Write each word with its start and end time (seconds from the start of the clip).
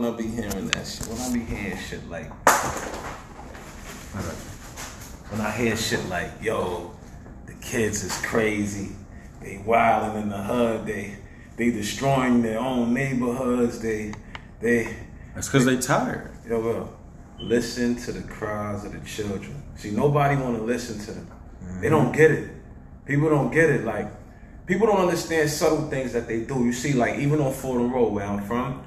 When 0.00 0.14
I 0.14 0.16
be 0.16 0.28
hearing 0.28 0.68
that 0.68 0.86
shit, 0.86 1.08
when 1.08 1.18
I 1.18 1.32
be 1.32 1.40
hearing 1.40 1.76
shit 1.76 2.08
like, 2.08 2.30
when 5.28 5.40
I 5.40 5.50
hear 5.50 5.76
shit 5.76 6.08
like, 6.08 6.30
yo, 6.40 6.92
the 7.46 7.54
kids 7.54 8.04
is 8.04 8.16
crazy, 8.18 8.94
they 9.42 9.60
wilding 9.66 10.22
in 10.22 10.28
the 10.28 10.36
hood, 10.36 10.86
they 10.86 11.16
they 11.56 11.72
destroying 11.72 12.42
their 12.42 12.60
own 12.60 12.94
neighborhoods, 12.94 13.80
they 13.80 14.14
they. 14.60 14.96
That's 15.34 15.48
because 15.48 15.64
they 15.64 15.78
tired. 15.78 16.30
Yo, 16.48 16.60
well, 16.60 16.96
listen 17.40 17.96
to 17.96 18.12
the 18.12 18.22
cries 18.22 18.84
of 18.84 18.92
the 18.92 19.00
children. 19.00 19.60
See, 19.74 19.90
nobody 19.90 20.40
want 20.40 20.58
to 20.58 20.62
listen 20.62 21.00
to 21.06 21.10
them. 21.10 21.28
They 21.80 21.88
don't 21.88 22.12
get 22.12 22.30
it. 22.30 22.52
People 23.04 23.30
don't 23.30 23.50
get 23.50 23.68
it. 23.68 23.84
Like, 23.84 24.12
people 24.64 24.86
don't 24.86 25.00
understand 25.00 25.50
subtle 25.50 25.90
things 25.90 26.12
that 26.12 26.28
they 26.28 26.42
do. 26.42 26.64
You 26.64 26.72
see, 26.72 26.92
like 26.92 27.18
even 27.18 27.40
on 27.40 27.52
Fordham 27.52 27.92
Road, 27.92 28.12
where 28.12 28.24
I'm 28.24 28.44
from, 28.44 28.84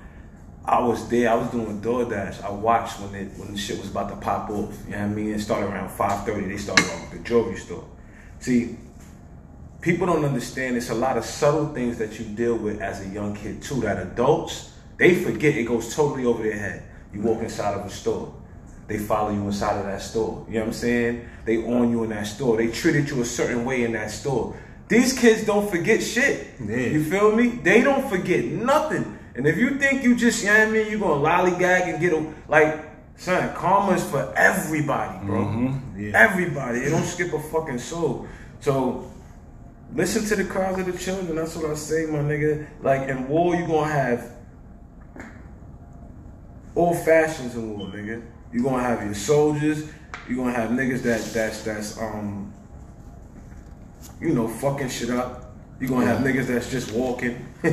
I 0.64 0.80
was 0.80 1.10
there. 1.10 1.30
I 1.30 1.36
was 1.36 1.50
doing 1.50 1.82
DoorDash. 1.82 2.44
I 2.44 2.52
watched 2.52 3.00
when 3.00 3.16
it 3.16 3.32
when 3.38 3.52
the 3.52 3.58
shit 3.58 3.80
was 3.80 3.90
about 3.90 4.10
to 4.10 4.16
pop 4.18 4.50
off. 4.50 4.78
You 4.86 4.92
know 4.92 4.98
what 5.00 5.06
I 5.06 5.08
mean? 5.08 5.34
It 5.34 5.40
started 5.40 5.68
around 5.68 5.90
5:30. 5.90 6.48
They 6.48 6.58
started 6.58 6.86
off 6.86 7.12
with 7.12 7.20
the 7.20 7.28
jewelry 7.28 7.58
store. 7.58 7.84
See, 8.40 8.78
people 9.82 10.06
don't 10.06 10.24
understand. 10.24 10.78
It's 10.78 10.90
a 10.90 10.96
lot 10.96 11.18
of 11.18 11.26
subtle 11.26 11.74
things 11.74 11.98
that 11.98 12.20
you 12.20 12.26
deal 12.26 12.58
with 12.58 12.80
as 12.80 13.02
a 13.06 13.10
young 13.10 13.36
kid 13.36 13.62
too. 13.62 13.82
That 13.82 13.98
adults 13.98 14.72
they 14.98 15.16
forget. 15.16 15.56
It 15.56 15.64
goes 15.64 15.96
totally 15.96 16.26
over 16.26 16.44
their 16.44 16.58
head. 16.58 16.84
You 17.12 17.22
walk 17.22 17.42
inside 17.42 17.74
of 17.74 17.86
a 17.86 17.90
store. 17.90 18.32
They 18.88 19.00
follow 19.00 19.32
you 19.32 19.42
inside 19.42 19.80
of 19.80 19.86
that 19.86 20.02
store. 20.02 20.46
You 20.48 20.56
know 20.56 20.60
what 20.62 20.68
I'm 20.68 20.74
saying? 20.74 21.26
They 21.46 21.58
own 21.64 21.92
you 21.92 22.04
in 22.04 22.12
that 22.12 22.28
store. 22.28 22.58
They 22.58 22.68
treated 22.68 23.10
you 23.10 23.22
a 23.22 23.26
certain 23.26 23.66
way 23.66 23.84
in 23.84 23.94
that 23.94 24.12
store. 24.12 24.56
These 24.90 25.18
kids 25.18 25.46
don't 25.46 25.70
forget 25.70 26.04
shit. 26.04 26.50
Yeah. 26.64 26.76
You 26.76 27.04
feel 27.04 27.36
me? 27.36 27.48
They 27.48 27.82
don't 27.82 28.08
forget 28.10 28.46
nothing. 28.46 29.18
And 29.36 29.48
if 29.48 29.58
you 29.58 29.78
think 29.78 30.04
you 30.04 30.16
just, 30.16 30.44
you 30.44 30.50
know 30.50 30.60
what 30.60 30.68
I 30.68 30.72
mean, 30.72 30.92
you 30.92 31.00
gonna 31.00 31.24
lollygag 31.24 31.94
and 31.94 32.02
get 32.02 32.14
a, 32.14 32.34
like, 32.48 32.84
son, 33.16 33.54
karma 33.56 33.94
is 33.94 34.04
for 34.04 34.34
everybody, 34.36 35.26
bro. 35.26 35.74
Yeah. 35.96 36.12
Everybody. 36.16 36.80
It 36.80 36.90
don't 36.90 37.06
skip 37.06 37.34
a 37.34 37.40
fucking 37.40 37.80
soul. 37.80 38.28
So, 38.60 39.10
listen 39.94 40.26
to 40.26 40.36
the 40.36 40.46
cries 40.46 40.80
of 40.80 40.86
the 40.86 40.98
children. 40.98 41.36
That's 41.36 41.56
what 41.56 41.72
I 41.72 41.76
say, 41.76 42.06
my 42.08 42.20
nigga. 42.20 42.68
Like, 42.82 43.08
in 43.08 43.28
war, 43.30 43.56
you 43.56 43.66
gonna 43.68 43.92
have 43.92 44.36
all 46.76 46.94
fashions 46.94 47.56
in 47.56 47.78
war, 47.78 47.88
nigga. 47.88 48.22
You 48.52 48.64
gonna 48.64 48.84
have 48.84 49.04
your 49.04 49.14
soldiers. 49.14 49.90
You 50.28 50.36
gonna 50.36 50.52
have 50.52 50.72
niggas 50.72 51.04
that 51.04 51.22
that's 51.34 51.64
that's 51.64 51.98
um, 51.98 52.54
you 54.20 54.34
know, 54.34 54.48
fucking 54.48 54.90
shit 54.90 55.10
up. 55.10 55.41
You 55.82 55.88
gonna 55.88 56.06
have 56.06 56.20
niggas 56.20 56.46
that's 56.48 56.70
just 56.70 56.92
walking, 56.92 57.44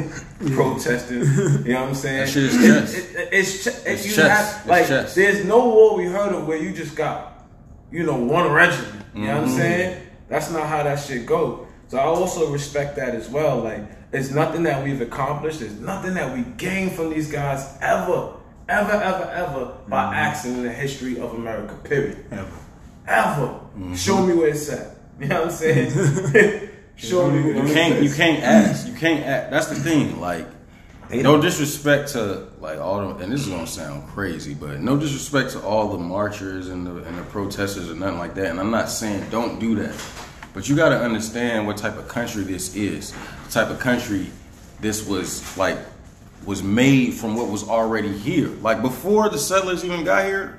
protesting. 0.54 1.20
You 1.20 1.74
know 1.74 1.80
what 1.82 1.88
I'm 1.90 1.94
saying? 1.94 2.18
That 2.20 2.28
shit 2.28 2.42
is 2.44 2.56
chess. 2.56 2.94
it- 2.94 3.16
it- 3.16 3.28
it's 3.32 3.64
ch- 3.64 3.86
It's 3.86 4.06
you 4.06 4.14
chess. 4.14 4.54
have- 4.56 4.66
like 4.66 4.86
chess. 4.88 5.14
there's 5.14 5.44
no 5.44 5.68
war 5.68 5.96
we 5.96 6.06
heard 6.06 6.32
of 6.32 6.46
where 6.48 6.56
you 6.58 6.72
just 6.72 6.96
got, 6.96 7.44
you 7.92 8.04
know, 8.04 8.16
one 8.16 8.50
regiment. 8.50 9.04
You 9.14 9.26
know 9.26 9.34
what 9.34 9.42
I'm 9.44 9.48
Mm-hmm. 9.48 9.58
saying? 9.58 10.02
That's 10.28 10.50
not 10.50 10.66
how 10.68 10.82
that 10.84 10.98
shit 11.00 11.26
go. 11.26 11.66
So 11.88 11.98
I 11.98 12.02
also 12.04 12.50
respect 12.50 12.96
that 12.96 13.14
as 13.14 13.28
well. 13.28 13.60
Like 13.60 13.80
it's 14.12 14.30
nothing 14.30 14.62
that 14.64 14.82
we've 14.82 15.00
accomplished. 15.02 15.60
It's 15.60 15.74
nothing 15.74 16.14
that 16.14 16.34
we 16.34 16.42
gained 16.56 16.92
from 16.92 17.10
these 17.10 17.30
guys 17.30 17.66
ever, 17.82 18.32
ever, 18.68 18.92
ever, 18.92 19.30
ever 19.34 19.60
Mm-hmm. 19.66 19.90
by 19.90 20.14
accident 20.14 20.58
in 20.60 20.64
the 20.64 20.72
history 20.72 21.18
of 21.20 21.34
America. 21.34 21.74
Period. 21.84 22.24
Ever. 22.30 22.48
Ever. 23.06 23.46
Mm-hmm. 23.48 23.94
Show 23.94 24.22
me 24.26 24.34
where 24.34 24.48
it's 24.48 24.68
at. 24.70 24.96
You 25.20 25.26
know 25.28 25.42
what 25.42 25.50
I'm 25.50 25.50
saying? 25.50 26.70
Show 26.98 27.30
me 27.30 27.48
You 27.48 27.72
can't 27.72 27.94
at. 27.94 28.02
you 28.02 28.12
can't 28.12 28.42
ask. 28.42 28.86
You 28.88 28.94
can't 28.94 29.24
ask. 29.24 29.50
That's 29.50 29.66
the 29.68 29.76
thing. 29.76 30.20
Like 30.20 30.46
They 31.08 31.22
no 31.22 31.40
disrespect 31.40 32.10
to 32.12 32.48
like 32.60 32.78
all 32.78 33.14
the 33.14 33.22
and 33.24 33.32
this 33.32 33.42
is 33.42 33.48
gonna 33.48 33.66
sound 33.66 34.08
crazy, 34.08 34.52
but 34.54 34.80
no 34.80 34.96
disrespect 34.96 35.52
to 35.52 35.60
all 35.62 35.88
the 35.92 35.98
marchers 35.98 36.68
and 36.68 36.86
the 36.86 36.96
and 37.04 37.16
the 37.16 37.22
protesters 37.24 37.88
and 37.88 38.00
nothing 38.00 38.18
like 38.18 38.34
that. 38.34 38.46
And 38.46 38.58
I'm 38.60 38.70
not 38.72 38.90
saying 38.90 39.24
don't 39.30 39.58
do 39.60 39.76
that. 39.76 39.94
But 40.54 40.68
you 40.68 40.74
gotta 40.74 40.98
understand 40.98 41.66
what 41.68 41.76
type 41.76 41.96
of 41.96 42.08
country 42.08 42.42
this 42.42 42.74
is. 42.74 43.12
The 43.46 43.52
type 43.52 43.70
of 43.70 43.78
country 43.78 44.26
this 44.80 45.06
was 45.06 45.56
like 45.56 45.78
was 46.44 46.62
made 46.64 47.14
from 47.14 47.36
what 47.36 47.48
was 47.48 47.68
already 47.68 48.16
here. 48.16 48.48
Like 48.60 48.82
before 48.82 49.28
the 49.28 49.38
settlers 49.38 49.84
even 49.84 50.02
got 50.04 50.24
here, 50.24 50.58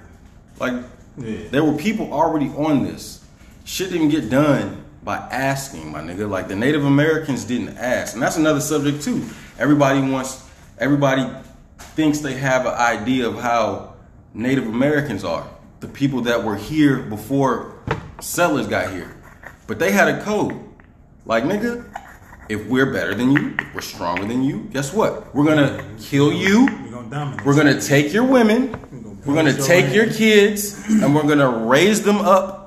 like 0.57 0.73
Yeah. 1.17 1.49
there 1.51 1.63
were 1.65 1.73
people 1.77 2.13
already 2.13 2.47
on 2.49 2.83
this. 2.83 3.23
Shit 3.65 3.91
didn't 3.91 4.09
get 4.09 4.29
done 4.29 4.85
by 5.03 5.17
asking, 5.17 5.91
my 5.91 6.01
nigga. 6.01 6.29
Like 6.29 6.47
the 6.47 6.55
Native 6.55 6.85
Americans 6.85 7.45
didn't 7.45 7.77
ask, 7.77 8.13
and 8.13 8.21
that's 8.21 8.37
another 8.37 8.61
subject 8.61 9.03
too. 9.03 9.25
Everybody 9.57 10.01
wants, 10.01 10.47
everybody 10.77 11.29
thinks 11.77 12.19
they 12.19 12.35
have 12.35 12.65
an 12.65 12.73
idea 12.73 13.27
of 13.27 13.39
how 13.39 13.95
Native 14.33 14.67
Americans 14.67 15.23
are, 15.23 15.47
the 15.79 15.87
people 15.87 16.21
that 16.21 16.43
were 16.43 16.55
here 16.55 16.99
before 16.99 17.75
settlers 18.21 18.67
got 18.67 18.91
here, 18.91 19.15
but 19.67 19.79
they 19.79 19.91
had 19.91 20.07
a 20.07 20.21
code. 20.23 20.59
Like 21.25 21.43
nigga, 21.43 21.85
if 22.49 22.65
we're 22.67 22.91
better 22.91 23.13
than 23.13 23.31
you, 23.31 23.55
we're 23.73 23.81
stronger 23.81 24.25
than 24.25 24.43
you, 24.43 24.67
guess 24.71 24.93
what? 24.93 25.33
We're 25.33 25.45
gonna 25.45 25.83
kill 25.99 26.33
you. 26.33 26.65
We're 26.65 26.91
gonna 26.91 27.09
dominate. 27.09 27.45
We're 27.45 27.55
gonna 27.55 27.81
take 27.81 28.11
your 28.13 28.25
women, 28.25 28.71
we're 29.25 29.35
gonna 29.35 29.53
take 29.53 29.93
your 29.93 30.11
kids, 30.11 30.85
and 30.89 31.15
we're 31.15 31.27
gonna 31.27 31.49
raise 31.49 32.01
them 32.03 32.17
up 32.17 32.58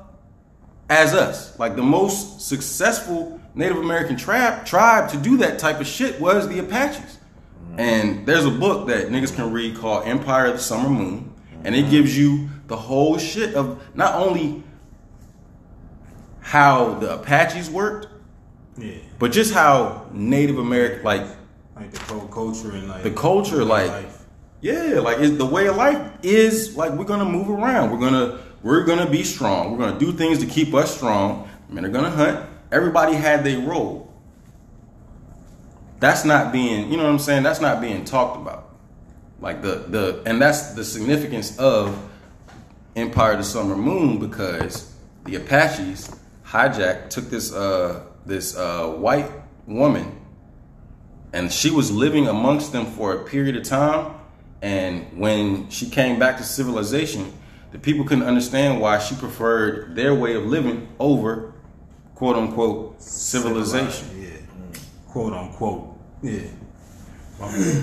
as 0.89 1.15
us. 1.15 1.59
Like 1.59 1.77
the 1.77 1.83
most 1.83 2.41
successful 2.41 3.41
Native 3.55 3.77
American 3.79 4.17
tribe 4.17 4.65
tribe 4.67 5.11
to 5.11 5.17
do 5.17 5.37
that 5.39 5.59
type 5.59 5.81
of 5.81 5.87
shit 5.87 6.21
was 6.21 6.49
the 6.49 6.59
Apaches. 6.59 7.19
And 7.79 8.27
there's 8.27 8.45
a 8.45 8.51
book 8.51 8.89
that 8.89 9.09
niggas 9.09 9.35
can 9.35 9.51
read 9.53 9.77
called 9.79 10.07
Empire 10.07 10.47
of 10.47 10.55
the 10.55 10.59
Summer 10.61 10.91
Moon, 10.91 11.33
and 11.65 11.75
it 11.75 11.89
gives 11.91 12.17
you 12.17 12.49
the 12.67 12.77
whole 12.77 13.17
shit 13.19 13.55
of 13.55 13.83
not 13.95 14.15
only 14.15 14.63
how 16.41 16.95
the 16.95 17.15
Apaches 17.15 17.71
worked, 17.71 18.09
Yeah. 18.77 18.95
but 19.19 19.33
just 19.33 19.55
how 19.55 20.07
Native 20.13 20.59
American 20.59 21.03
like 21.05 21.27
Like 21.77 21.93
the 21.93 22.13
whole 22.13 22.27
culture 22.29 22.71
and 22.73 22.89
like 22.89 23.03
the 23.03 23.11
culture, 23.11 23.65
like 23.65 23.91
life. 23.91 24.25
yeah, 24.61 25.01
like 25.01 25.19
it's, 25.21 25.37
the 25.39 25.45
way 25.47 25.67
of 25.67 25.77
life 25.77 25.99
is 26.23 26.77
like 26.77 26.93
we're 26.93 27.05
gonna 27.05 27.25
move 27.25 27.49
around. 27.49 27.91
We're 27.91 27.99
gonna 27.99 28.39
we're 28.63 28.85
gonna 28.85 29.11
be 29.11 29.25
strong. 29.25 29.73
We're 29.73 29.79
gonna 29.79 29.99
do 29.99 30.13
things 30.13 30.39
to 30.39 30.47
keep 30.47 30.75
us 30.75 30.95
strong. 30.95 31.49
Men 31.69 31.85
are 31.85 31.89
gonna 31.89 32.11
hunt. 32.11 32.49
Everybody 32.71 33.15
had 33.15 33.45
their 33.45 33.61
role. 33.61 34.13
That's 36.01 36.25
not 36.25 36.53
being, 36.53 36.91
you 36.91 36.97
know 36.97 37.05
what 37.05 37.11
I'm 37.11 37.19
saying? 37.19 37.43
That's 37.43 37.61
not 37.61 37.81
being 37.81 38.05
talked 38.05 38.37
about. 38.37 38.71
Like 39.41 39.63
the 39.63 39.85
the 39.89 40.23
and 40.27 40.41
that's 40.41 40.73
the 40.75 40.85
significance 40.85 41.59
of 41.59 41.99
Empire 42.95 43.33
of 43.33 43.39
the 43.39 43.45
Summer 43.45 43.77
Moon 43.77 44.19
because 44.19 44.95
the 45.25 45.37
Apaches 45.37 46.15
hijacked 46.45 47.11
took 47.11 47.31
this 47.31 47.53
uh 47.53 48.05
this 48.27 48.57
uh 48.57 48.89
white 48.89 49.31
woman 49.67 50.21
and 51.33 51.51
she 51.51 51.71
was 51.71 51.91
living 51.91 52.29
amongst 52.29 52.73
them 52.73 52.87
for 52.87 53.15
a 53.15 53.25
period 53.25 53.57
of 53.57 53.65
time 53.65 54.15
and 54.61 55.19
when 55.19 55.69
she 55.71 55.89
came 55.89 56.19
back 56.19 56.37
to 56.37 56.45
civilization 56.45 57.33
the 57.73 57.79
people 57.79 58.05
couldn't 58.05 58.25
understand 58.25 58.81
why 58.81 58.99
she 58.99 59.15
preferred 59.15 59.97
their 59.97 60.15
way 60.15 60.35
of 60.35 60.45
living 60.47 60.89
over 60.99 61.53
quote 62.15 62.37
unquote 62.37 63.01
civilization 63.03 64.09
Yeah. 64.21 64.29
Quote 65.09 65.33
unquote. 65.33 65.99
Yeah. 66.23 66.41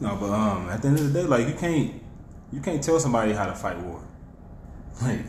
no, 0.00 0.16
but 0.16 0.30
um, 0.30 0.68
at 0.70 0.80
the 0.80 0.88
end 0.88 0.98
of 0.98 1.12
the 1.12 1.22
day, 1.22 1.26
like 1.26 1.46
you 1.46 1.54
can't 1.54 2.02
you 2.52 2.60
can't 2.60 2.82
tell 2.82 2.98
somebody 2.98 3.32
how 3.32 3.46
to 3.46 3.54
fight 3.54 3.78
war. 3.80 4.02
Like 5.02 5.26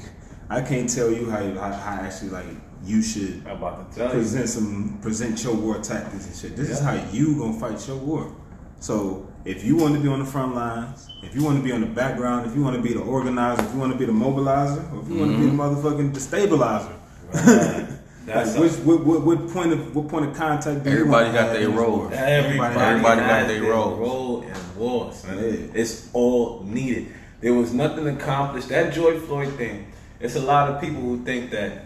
I 0.49 0.61
can't 0.61 0.89
tell 0.89 1.11
you 1.11 1.29
how 1.29 1.39
how, 1.55 1.73
how 1.73 2.01
actually 2.01 2.29
like 2.29 2.45
you 2.85 3.01
should 3.01 3.44
I'm 3.45 3.57
about 3.57 3.91
to 3.91 3.97
tell 3.97 4.07
you. 4.07 4.13
present 4.13 4.47
some 4.47 4.97
present 5.01 5.44
your 5.44 5.55
war 5.55 5.79
tactics 5.79 6.25
and 6.28 6.35
shit. 6.35 6.55
This 6.55 6.69
is 6.69 6.79
how 6.79 6.94
you 7.11 7.38
gonna 7.38 7.59
fight 7.59 7.85
your 7.85 7.97
war. 7.97 8.34
So 8.79 9.28
if 9.47 9.63
you 9.63 9.78
want 9.78 9.96
to 9.96 10.02
be 10.02 10.09
on 10.09 10.19
the 10.19 10.25
front 10.25 10.53
lines, 10.53 11.09
if 11.24 11.34
you 11.34 11.41
want 11.41 11.58
to 11.58 11.64
be 11.64 11.72
on 11.72 11.79
the 11.79 11.88
background, 11.88 12.46
if 12.46 12.55
you 12.55 12.61
want 12.61 12.76
to 12.76 12.82
be 12.82 12.94
the 12.94 12.99
organizer, 12.99 13.64
if 13.64 13.73
you 13.73 13.79
want 13.79 13.94
to 13.94 13.97
be 13.97 14.03
the 14.03 14.11
mobilizer, 14.11 14.94
or 14.94 15.02
if 15.02 15.08
you 15.08 15.17
want 15.17 15.32
to 15.32 15.38
be 15.38 15.46
the 15.46 15.52
mm-hmm. 15.52 15.61
motherfucking 15.61 16.14
destabilizer. 16.14 16.94
That's 18.26 18.55
like, 18.58 18.64
which, 18.64 18.73
what, 18.79 19.05
what, 19.05 19.22
what 19.22 19.49
point 19.52 19.72
of 19.72 19.96
what 19.96 20.09
point 20.09 20.26
of 20.26 20.35
contact 20.35 20.84
do 20.84 20.90
Everybody 20.90 21.29
you 21.29 21.34
got 21.34 21.53
their 21.53 21.70
role. 21.70 22.09
Everybody, 22.11 22.76
Everybody 22.76 23.22
got 23.22 23.47
their 23.47 23.64
role 23.64 24.41
in 24.41 24.76
war, 24.76 25.14
son. 25.14 25.38
Yeah. 25.38 25.72
It's 25.73 26.09
all 26.11 26.61
needed. 26.64 27.08
There 27.40 27.53
was 27.53 27.73
nothing 27.73 28.05
accomplished. 28.05 28.67
That 28.67 28.94
George 28.94 29.20
Floyd 29.20 29.53
thing. 29.53 29.94
It's 30.20 30.35
a 30.35 30.41
lot 30.41 30.70
of 30.70 30.82
people 30.82 30.99
who 30.99 31.23
think 31.23 31.52
that 31.52 31.85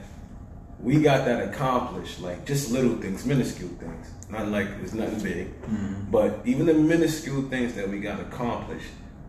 we 0.80 1.00
got 1.00 1.26
that 1.26 1.48
accomplished, 1.48 2.22
like 2.22 2.44
just 2.44 2.72
little 2.72 2.96
things, 2.96 3.24
minuscule 3.24 3.70
things. 3.80 4.12
Not 4.32 4.48
like 4.48 4.68
it's 4.82 4.94
nothing 4.94 5.22
big, 5.22 5.62
Mm-hmm. 5.64 6.10
but 6.12 6.40
even 6.46 6.66
the 6.66 6.74
minuscule 6.74 7.44
things 7.50 7.74
that 7.76 7.88
we 7.90 8.00
got 8.00 8.20
accomplished. 8.20 8.88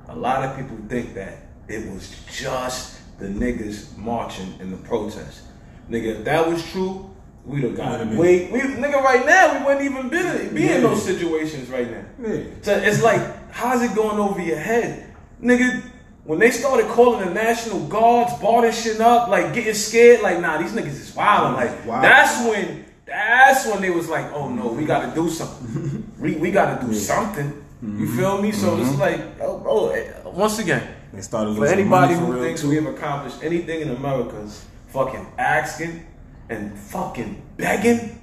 A 0.09 0.15
lot 0.17 0.45
of 0.45 0.57
people 0.57 0.77
think 0.89 1.15
that 1.15 1.39
it 1.69 1.91
was 1.93 2.15
just 2.33 3.01
the 3.19 3.27
niggas 3.27 3.97
marching 3.97 4.55
in 4.61 4.71
the 4.71 4.77
protest. 4.79 5.43
Nigga, 5.91 6.19
if 6.21 6.25
that 6.25 6.49
was 6.49 6.65
true, 6.71 7.11
we'd 7.45 7.65
have 7.65 7.77
got 7.77 8.07
Wait, 8.15 8.53
we 8.53 8.61
nigga, 8.61 9.03
right 9.03 9.27
now 9.27 9.59
we 9.59 9.65
wouldn't 9.65 9.85
even 9.85 10.09
be, 10.09 10.55
be 10.55 10.63
in 10.65 10.69
Yeah. 10.69 10.81
those 10.89 11.03
situations 11.05 11.69
right 11.69 11.91
now. 11.91 12.05
Yeah. 12.29 12.45
So 12.63 12.77
it's 12.77 13.03
like, 13.03 13.21
How's 13.53 13.83
it 13.83 13.95
going 13.95 14.19
over 14.19 14.41
your 14.41 14.57
head? 14.59 15.15
Nigga, 15.43 15.83
when 16.25 16.39
they 16.39 16.51
started 16.51 16.87
calling 16.89 17.27
the 17.27 17.35
National 17.35 17.81
Guards, 17.87 18.33
barring 18.41 18.73
shit 18.73 19.01
up, 19.01 19.29
like 19.29 19.53
getting 19.53 19.75
scared, 19.75 20.23
like, 20.23 20.41
nah, 20.41 20.57
these 20.59 20.73
niggas 20.73 20.87
is 21.01 21.15
wild. 21.15 21.57
Like, 21.57 21.85
Wild. 21.87 22.03
that's 22.05 22.47
when, 22.49 22.85
that's 23.05 23.67
when 23.67 23.81
they 23.81 23.91
was 23.91 24.09
like, 24.09 24.33
oh 24.33 24.49
no, 24.49 24.73
we 24.73 24.85
gotta 24.85 25.15
do 25.15 25.29
something. 25.29 26.13
we, 26.19 26.37
we 26.37 26.51
gotta 26.51 26.85
do 26.85 26.95
something. 26.95 27.65
You 27.83 27.89
mm-hmm. 27.89 28.17
feel 28.17 28.41
me? 28.41 28.53
So 28.53 28.79
it's 28.79 28.91
mm-hmm. 28.91 29.01
like, 29.01 29.21
oh, 29.41 29.59
bro, 29.59 29.89
eh, 29.89 30.13
once 30.25 30.61
again, 30.61 30.87
They 31.13 31.21
started 31.21 31.57
for 31.57 31.67
anybody 31.67 32.15
for 32.15 32.21
who 32.21 32.41
thinks 32.41 32.63
we 32.63 32.77
have 32.77 32.87
accomplished 32.87 33.43
anything 33.43 33.81
in 33.81 33.91
America 33.91 34.47
fucking 34.89 35.27
asking 35.37 36.07
and 36.49 36.79
fucking 36.79 37.43
begging. 37.57 38.21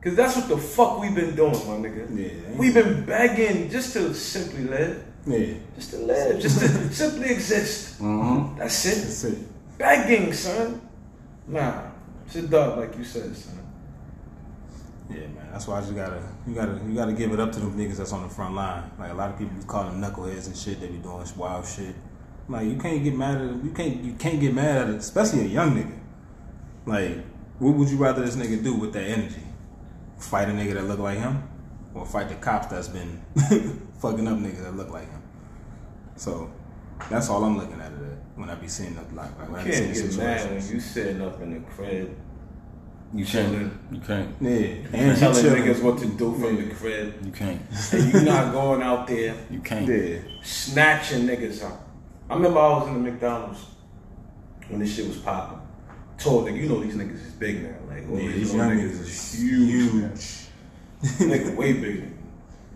Cause 0.00 0.16
that's 0.16 0.34
what 0.34 0.48
the 0.48 0.58
fuck 0.58 0.98
we've 0.98 1.14
been 1.14 1.36
doing, 1.36 1.52
my 1.52 1.78
nigga. 1.78 2.08
Yeah. 2.10 2.56
We've 2.58 2.74
been 2.74 3.04
begging 3.04 3.70
just 3.70 3.92
to 3.92 4.12
simply 4.14 4.64
live. 4.64 5.04
Yeah, 5.26 5.54
Just 5.76 5.90
to 5.92 5.98
live. 5.98 6.40
Just 6.40 6.58
to 6.58 6.68
simply 6.92 7.30
exist. 7.30 8.00
Mm-hmm. 8.00 8.58
That's 8.58 8.84
it. 8.86 9.02
that's 9.02 9.24
it. 9.24 9.78
Begging, 9.78 10.32
son. 10.32 10.80
Nah. 11.46 11.82
Shit 12.32 12.50
dog, 12.50 12.78
like 12.78 12.96
you 12.98 13.04
said, 13.04 13.36
son. 13.36 13.58
Yeah, 15.14 15.26
man. 15.28 15.48
That's 15.52 15.66
why 15.66 15.78
I 15.78 15.80
just 15.80 15.94
gotta, 15.94 16.22
you 16.46 16.54
gotta, 16.54 16.80
you 16.86 16.94
gotta 16.94 17.12
give 17.12 17.32
it 17.32 17.40
up 17.40 17.52
to 17.52 17.60
them 17.60 17.76
niggas 17.76 17.98
that's 17.98 18.12
on 18.12 18.22
the 18.22 18.28
front 18.28 18.54
line. 18.54 18.90
Like 18.98 19.10
a 19.10 19.14
lot 19.14 19.30
of 19.30 19.38
people 19.38 19.56
call 19.66 19.84
them 19.84 20.00
knuckleheads 20.00 20.46
and 20.46 20.56
shit. 20.56 20.80
They 20.80 20.88
be 20.88 20.98
doing 20.98 21.24
wild 21.36 21.66
shit. 21.66 21.94
Like 22.48 22.66
you 22.66 22.76
can't 22.76 23.02
get 23.02 23.14
mad 23.14 23.36
at 23.36 23.50
it. 23.50 23.64
You 23.64 23.70
can't, 23.70 24.04
you 24.04 24.12
can't 24.14 24.40
get 24.40 24.54
mad 24.54 24.76
at 24.82 24.88
it, 24.90 24.96
especially 24.96 25.42
a 25.42 25.48
young 25.48 25.76
nigga. 25.76 25.98
Like, 26.86 27.24
what 27.58 27.74
would 27.74 27.88
you 27.88 27.96
rather 27.96 28.24
this 28.24 28.36
nigga 28.36 28.62
do 28.62 28.74
with 28.74 28.92
that 28.94 29.04
energy? 29.04 29.42
Fight 30.18 30.48
a 30.48 30.52
nigga 30.52 30.74
that 30.74 30.84
look 30.84 30.98
like 30.98 31.18
him, 31.18 31.48
or 31.94 32.06
fight 32.06 32.28
the 32.28 32.34
cops 32.36 32.66
that's 32.66 32.88
been 32.88 33.22
fucking 34.00 34.26
up 34.26 34.38
niggas 34.38 34.62
that 34.62 34.76
look 34.76 34.90
like 34.90 35.10
him? 35.10 35.22
So 36.16 36.52
that's 37.08 37.28
all 37.28 37.44
I'm 37.44 37.56
looking 37.56 37.80
at 37.80 37.92
it 37.92 37.96
at 37.96 38.38
when 38.38 38.50
I 38.50 38.54
be 38.54 38.68
seeing 38.68 38.94
the 38.94 39.02
like, 39.14 39.38
like 39.38 39.50
when 39.50 39.60
I 39.60 39.64
You 39.64 39.70
be 39.70 39.72
seeing 39.72 39.94
can't 39.94 40.10
get 40.10 40.18
mad 40.18 40.50
when 40.50 40.68
you 40.68 40.80
sitting 40.80 41.22
up 41.22 41.40
in 41.40 41.54
the 41.54 41.60
crib 41.70 42.16
You 43.14 43.24
can't. 43.26 43.72
You 43.90 44.00
can't. 44.00 44.34
Yeah, 44.40 44.50
and 44.50 45.10
you 45.10 45.16
telling 45.16 45.42
chilling. 45.42 45.62
niggas 45.64 45.82
what 45.82 45.98
to 45.98 46.06
do 46.06 46.32
from 46.34 46.56
Yeah. 46.56 46.64
the 46.64 46.74
crib. 46.74 47.14
You 47.26 47.30
can't. 47.32 47.60
And 47.92 48.12
you 48.14 48.20
not 48.22 48.52
going 48.52 48.82
out 48.82 49.06
there 49.06 49.34
You 49.50 49.60
can't. 49.60 49.86
Yeah. 49.86 50.18
snatching 50.42 51.26
niggas 51.26 51.62
up. 51.62 51.88
I 52.30 52.34
remember 52.34 52.58
I 52.58 52.68
was 52.78 52.88
in 52.88 52.94
the 52.94 53.10
McDonald's 53.10 53.60
when 54.68 54.80
this 54.80 54.94
shit 54.94 55.06
was 55.08 55.18
popping. 55.18 55.58
Told 56.18 56.46
nigga, 56.46 56.56
you 56.62 56.68
know 56.68 56.80
these 56.82 56.94
niggas 56.94 57.26
is 57.26 57.32
big 57.32 57.62
now. 57.64 57.74
Like, 57.88 58.08
all 58.08 58.18
Yeah, 58.18 58.28
these 58.32 58.36
these 58.52 58.54
young 58.54 58.70
niggas 58.70 58.90
niggas 58.90 59.00
is 59.00 59.34
is 59.34 59.40
huge. 59.40 59.92
man. 59.92 60.10
huge. 60.10 61.28
nigga 61.30 61.56
way 61.56 61.72
bigger. 61.84 62.08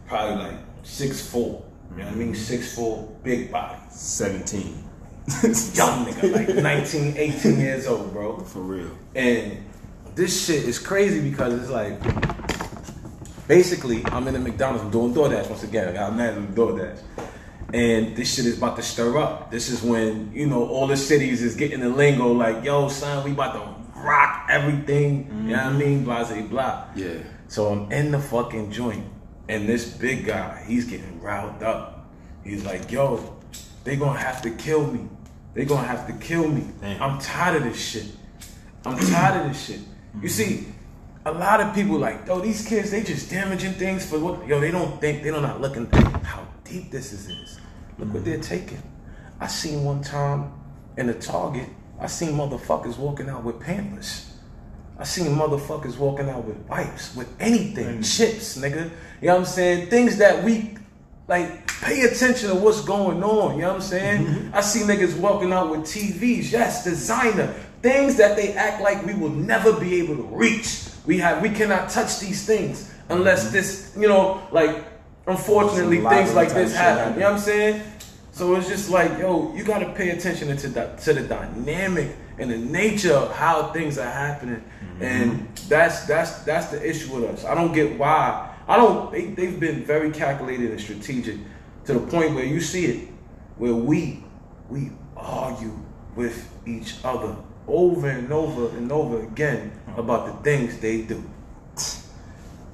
Probably 0.06 0.36
like 0.44 0.58
six 0.82 1.26
four. 1.30 1.64
You 1.92 1.98
know 2.02 2.04
what 2.08 2.12
I 2.12 2.16
mean? 2.16 2.34
Six 2.34 2.74
four, 2.74 3.08
big 3.22 3.50
body. 3.50 3.78
17. 3.90 4.82
Young 5.74 6.04
nigga, 6.06 6.32
like 6.32 6.48
19, 6.62 7.16
18 7.16 7.58
years 7.58 7.86
old, 7.86 8.12
bro. 8.12 8.38
For 8.40 8.60
real. 8.60 8.90
And 9.14 9.64
this 10.16 10.46
shit 10.46 10.64
is 10.64 10.78
crazy 10.78 11.20
because 11.20 11.52
it's 11.52 11.70
like 11.70 12.00
basically 13.46 14.04
I'm 14.06 14.26
in 14.26 14.34
a 14.34 14.38
McDonald's, 14.38 14.82
I'm 14.82 14.90
doing 14.90 15.14
DoorDash 15.14 15.48
once 15.48 15.62
again. 15.62 15.88
I 15.88 15.92
got 15.92 16.16
mad 16.16 16.34
the 16.34 16.60
DoorDash. 16.60 16.98
And 17.74 18.16
this 18.16 18.34
shit 18.34 18.46
is 18.46 18.56
about 18.56 18.76
to 18.76 18.82
stir 18.82 19.18
up. 19.18 19.50
This 19.50 19.68
is 19.68 19.82
when, 19.82 20.32
you 20.32 20.46
know, 20.46 20.66
all 20.66 20.86
the 20.86 20.96
cities 20.96 21.42
is 21.42 21.54
getting 21.54 21.80
the 21.80 21.88
lingo 21.88 22.32
like, 22.32 22.64
yo, 22.64 22.88
son, 22.88 23.24
we 23.24 23.32
about 23.32 23.52
to 23.54 24.00
rock 24.00 24.48
everything. 24.50 25.26
You 25.26 25.34
know 25.34 25.56
what 25.56 25.58
I 25.58 25.68
mm-hmm. 25.68 25.78
mean? 25.78 26.04
Blah, 26.04 26.24
blah, 26.24 26.42
blah. 26.42 26.84
Yeah. 26.94 27.18
So 27.48 27.68
I'm 27.68 27.92
in 27.92 28.12
the 28.12 28.18
fucking 28.18 28.70
joint, 28.70 29.04
and 29.48 29.68
this 29.68 29.84
big 29.84 30.24
guy, 30.24 30.64
he's 30.66 30.86
getting 30.86 31.20
riled 31.20 31.62
up. 31.62 32.08
He's 32.42 32.64
like, 32.64 32.90
yo, 32.90 33.36
they 33.84 33.96
gonna 33.96 34.18
have 34.18 34.42
to 34.42 34.50
kill 34.50 34.86
me. 34.86 35.08
They 35.54 35.64
gonna 35.64 35.86
have 35.86 36.06
to 36.06 36.12
kill 36.14 36.48
me. 36.48 36.66
Damn. 36.80 37.02
I'm 37.02 37.18
tired 37.20 37.56
of 37.56 37.64
this 37.64 37.84
shit. 37.84 38.06
I'm 38.84 38.96
tired 38.96 39.42
of 39.42 39.52
this 39.52 39.66
shit. 39.66 39.80
You 40.22 40.28
see, 40.28 40.66
a 41.24 41.32
lot 41.32 41.60
of 41.60 41.74
people 41.74 41.98
like, 41.98 42.26
yo, 42.26 42.40
these 42.40 42.66
kids, 42.66 42.90
they 42.90 43.02
just 43.02 43.30
damaging 43.30 43.72
things 43.72 44.08
for 44.08 44.18
what, 44.18 44.46
yo, 44.46 44.60
they 44.60 44.70
don't 44.70 45.00
think, 45.00 45.22
they 45.22 45.30
don't 45.30 45.42
not 45.42 45.60
looking 45.60 45.86
how 46.22 46.46
deep 46.64 46.90
this 46.90 47.12
is. 47.12 47.60
Look 47.98 48.12
what 48.12 48.24
they're 48.24 48.40
taking. 48.40 48.82
I 49.40 49.46
seen 49.46 49.84
one 49.84 50.02
time 50.02 50.52
in 50.96 51.08
the 51.08 51.14
Target, 51.14 51.68
I 52.00 52.06
seen 52.06 52.32
motherfuckers 52.32 52.98
walking 52.98 53.28
out 53.28 53.44
with 53.44 53.58
pantless. 53.60 54.30
I 54.98 55.04
seen 55.04 55.26
motherfuckers 55.26 55.98
walking 55.98 56.28
out 56.30 56.44
with 56.44 56.56
wipes, 56.68 57.14
with 57.14 57.28
anything, 57.40 58.02
chips, 58.02 58.56
nigga. 58.56 58.90
You 59.20 59.28
know 59.28 59.34
what 59.34 59.40
I'm 59.40 59.44
saying? 59.44 59.88
Things 59.88 60.16
that 60.18 60.42
we 60.42 60.76
like 61.28 61.66
pay 61.80 62.02
attention 62.02 62.50
to 62.50 62.54
what's 62.54 62.82
going 62.82 63.22
on. 63.22 63.56
You 63.56 63.62
know 63.62 63.68
what 63.68 63.76
I'm 63.76 63.82
saying? 63.82 64.26
Mm-hmm. 64.26 64.54
I 64.54 64.60
see 64.60 64.80
niggas 64.80 65.18
walking 65.18 65.52
out 65.52 65.70
with 65.70 65.80
TVs, 65.80 66.50
yes, 66.52 66.84
designer, 66.84 67.54
things 67.82 68.16
that 68.16 68.36
they 68.36 68.52
act 68.52 68.82
like 68.82 69.04
we 69.04 69.14
will 69.14 69.30
never 69.30 69.72
be 69.78 70.00
able 70.00 70.16
to 70.16 70.22
reach. 70.22 70.88
We 71.06 71.18
have 71.18 71.42
we 71.42 71.50
cannot 71.50 71.90
touch 71.90 72.20
these 72.20 72.44
things 72.44 72.92
unless 73.08 73.52
this, 73.52 73.94
you 73.96 74.08
know, 74.08 74.46
like 74.50 74.84
unfortunately 75.26 76.00
things 76.00 76.34
like 76.34 76.52
this 76.52 76.74
happen. 76.74 77.14
You 77.14 77.20
know 77.20 77.26
what 77.26 77.34
I'm 77.34 77.40
saying? 77.40 77.82
So 78.32 78.54
it's 78.56 78.68
just 78.68 78.90
like, 78.90 79.18
yo, 79.18 79.54
you 79.54 79.64
gotta 79.64 79.92
pay 79.92 80.10
attention 80.10 80.54
to 80.54 80.68
the 80.68 80.86
to 81.04 81.14
the 81.14 81.22
dynamic 81.22 82.14
and 82.38 82.50
the 82.50 82.58
nature 82.58 83.14
of 83.14 83.32
how 83.34 83.72
things 83.72 83.96
are 83.96 84.10
happening, 84.10 84.62
and 85.00 85.48
that's 85.68 86.06
that's 86.06 86.40
that's 86.40 86.66
the 86.66 86.86
issue 86.86 87.14
with 87.14 87.24
us. 87.30 87.44
I 87.44 87.54
don't 87.54 87.72
get 87.72 87.98
why. 87.98 88.54
I 88.68 88.76
don't. 88.76 89.10
They 89.10 89.26
they've 89.28 89.58
been 89.58 89.84
very 89.84 90.10
calculated 90.10 90.70
and 90.70 90.80
strategic 90.80 91.36
to 91.86 91.94
the 91.94 92.00
point 92.00 92.34
where 92.34 92.44
you 92.44 92.60
see 92.60 92.84
it, 92.86 93.08
where 93.56 93.74
we 93.74 94.22
we 94.68 94.90
argue 95.16 95.72
with 96.14 96.46
each 96.66 96.96
other 97.04 97.36
over 97.66 98.08
and 98.08 98.32
over 98.32 98.76
and 98.76 98.90
over 98.92 99.22
again 99.22 99.72
about 99.96 100.26
the 100.26 100.32
things 100.42 100.78
they 100.78 101.02
do. 101.02 101.22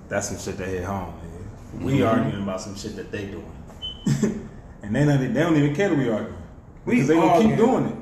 That's 0.09 0.29
some 0.29 0.39
shit 0.39 0.59
that 0.59 0.69
hit 0.69 0.85
home. 0.85 1.15
Man. 1.19 1.85
We 1.85 1.93
mm-hmm. 1.99 2.07
arguing 2.07 2.43
about 2.43 2.61
some 2.61 2.77
shit 2.77 2.97
that 2.97 3.11
they 3.11 3.27
doing. 3.27 3.53
and 4.83 4.95
they 4.95 5.05
don't, 5.05 5.33
they 5.33 5.41
don't 5.41 5.57
even 5.57 5.75
care 5.75 5.89
that 5.89 5.99
we 5.99 6.11
arguing. 6.11 6.43
We 6.85 6.95
Because 6.95 7.09
they 7.09 7.15
gonna 7.15 7.49
keep 7.49 7.57
doing 7.57 7.87
it. 7.87 7.97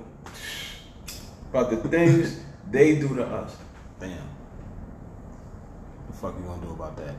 About 1.51 1.71
the 1.71 1.77
things 1.89 2.41
they 2.71 2.99
do 2.99 3.15
to 3.17 3.27
us. 3.27 3.57
Damn. 3.99 4.17
The 6.09 6.17
fuck 6.17 6.35
you 6.39 6.45
gonna 6.45 6.63
do 6.63 6.73
about 6.73 6.97
that? 6.97 7.15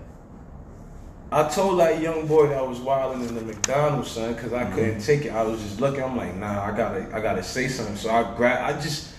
I 1.33 1.47
told 1.47 1.79
that 1.79 2.01
young 2.01 2.27
boy 2.27 2.47
that 2.47 2.57
I 2.57 2.62
was 2.62 2.79
wilding 2.79 3.25
in 3.25 3.35
the 3.35 3.41
McDonald's, 3.41 4.12
son, 4.12 4.33
because 4.33 4.51
I 4.51 4.65
mm-hmm. 4.65 4.75
couldn't 4.75 5.01
take 5.01 5.24
it. 5.24 5.29
I 5.29 5.44
was 5.44 5.62
just 5.62 5.79
looking. 5.79 6.03
I'm 6.03 6.17
like, 6.17 6.35
nah, 6.35 6.65
I 6.65 6.75
gotta, 6.75 7.10
I 7.15 7.22
gotta 7.22 7.41
say 7.41 7.69
something. 7.69 7.95
So 7.95 8.10
I 8.10 8.36
grab, 8.36 8.75
I 8.75 8.81
just, 8.81 9.11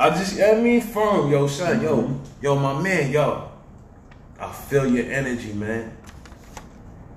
I 0.00 0.08
just, 0.16 0.32
you 0.32 0.40
know 0.40 0.56
I 0.56 0.60
mean, 0.62 0.80
firm, 0.80 1.30
yo, 1.30 1.46
son, 1.46 1.82
yo, 1.82 2.00
mm-hmm. 2.00 2.24
yo, 2.42 2.56
my 2.56 2.80
man, 2.80 3.12
yo, 3.12 3.50
I 4.40 4.50
feel 4.50 4.86
your 4.88 5.04
energy, 5.12 5.52
man. 5.52 5.94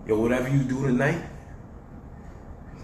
Yo, 0.05 0.19
whatever 0.19 0.49
you 0.49 0.63
do 0.63 0.83
tonight, 0.85 1.23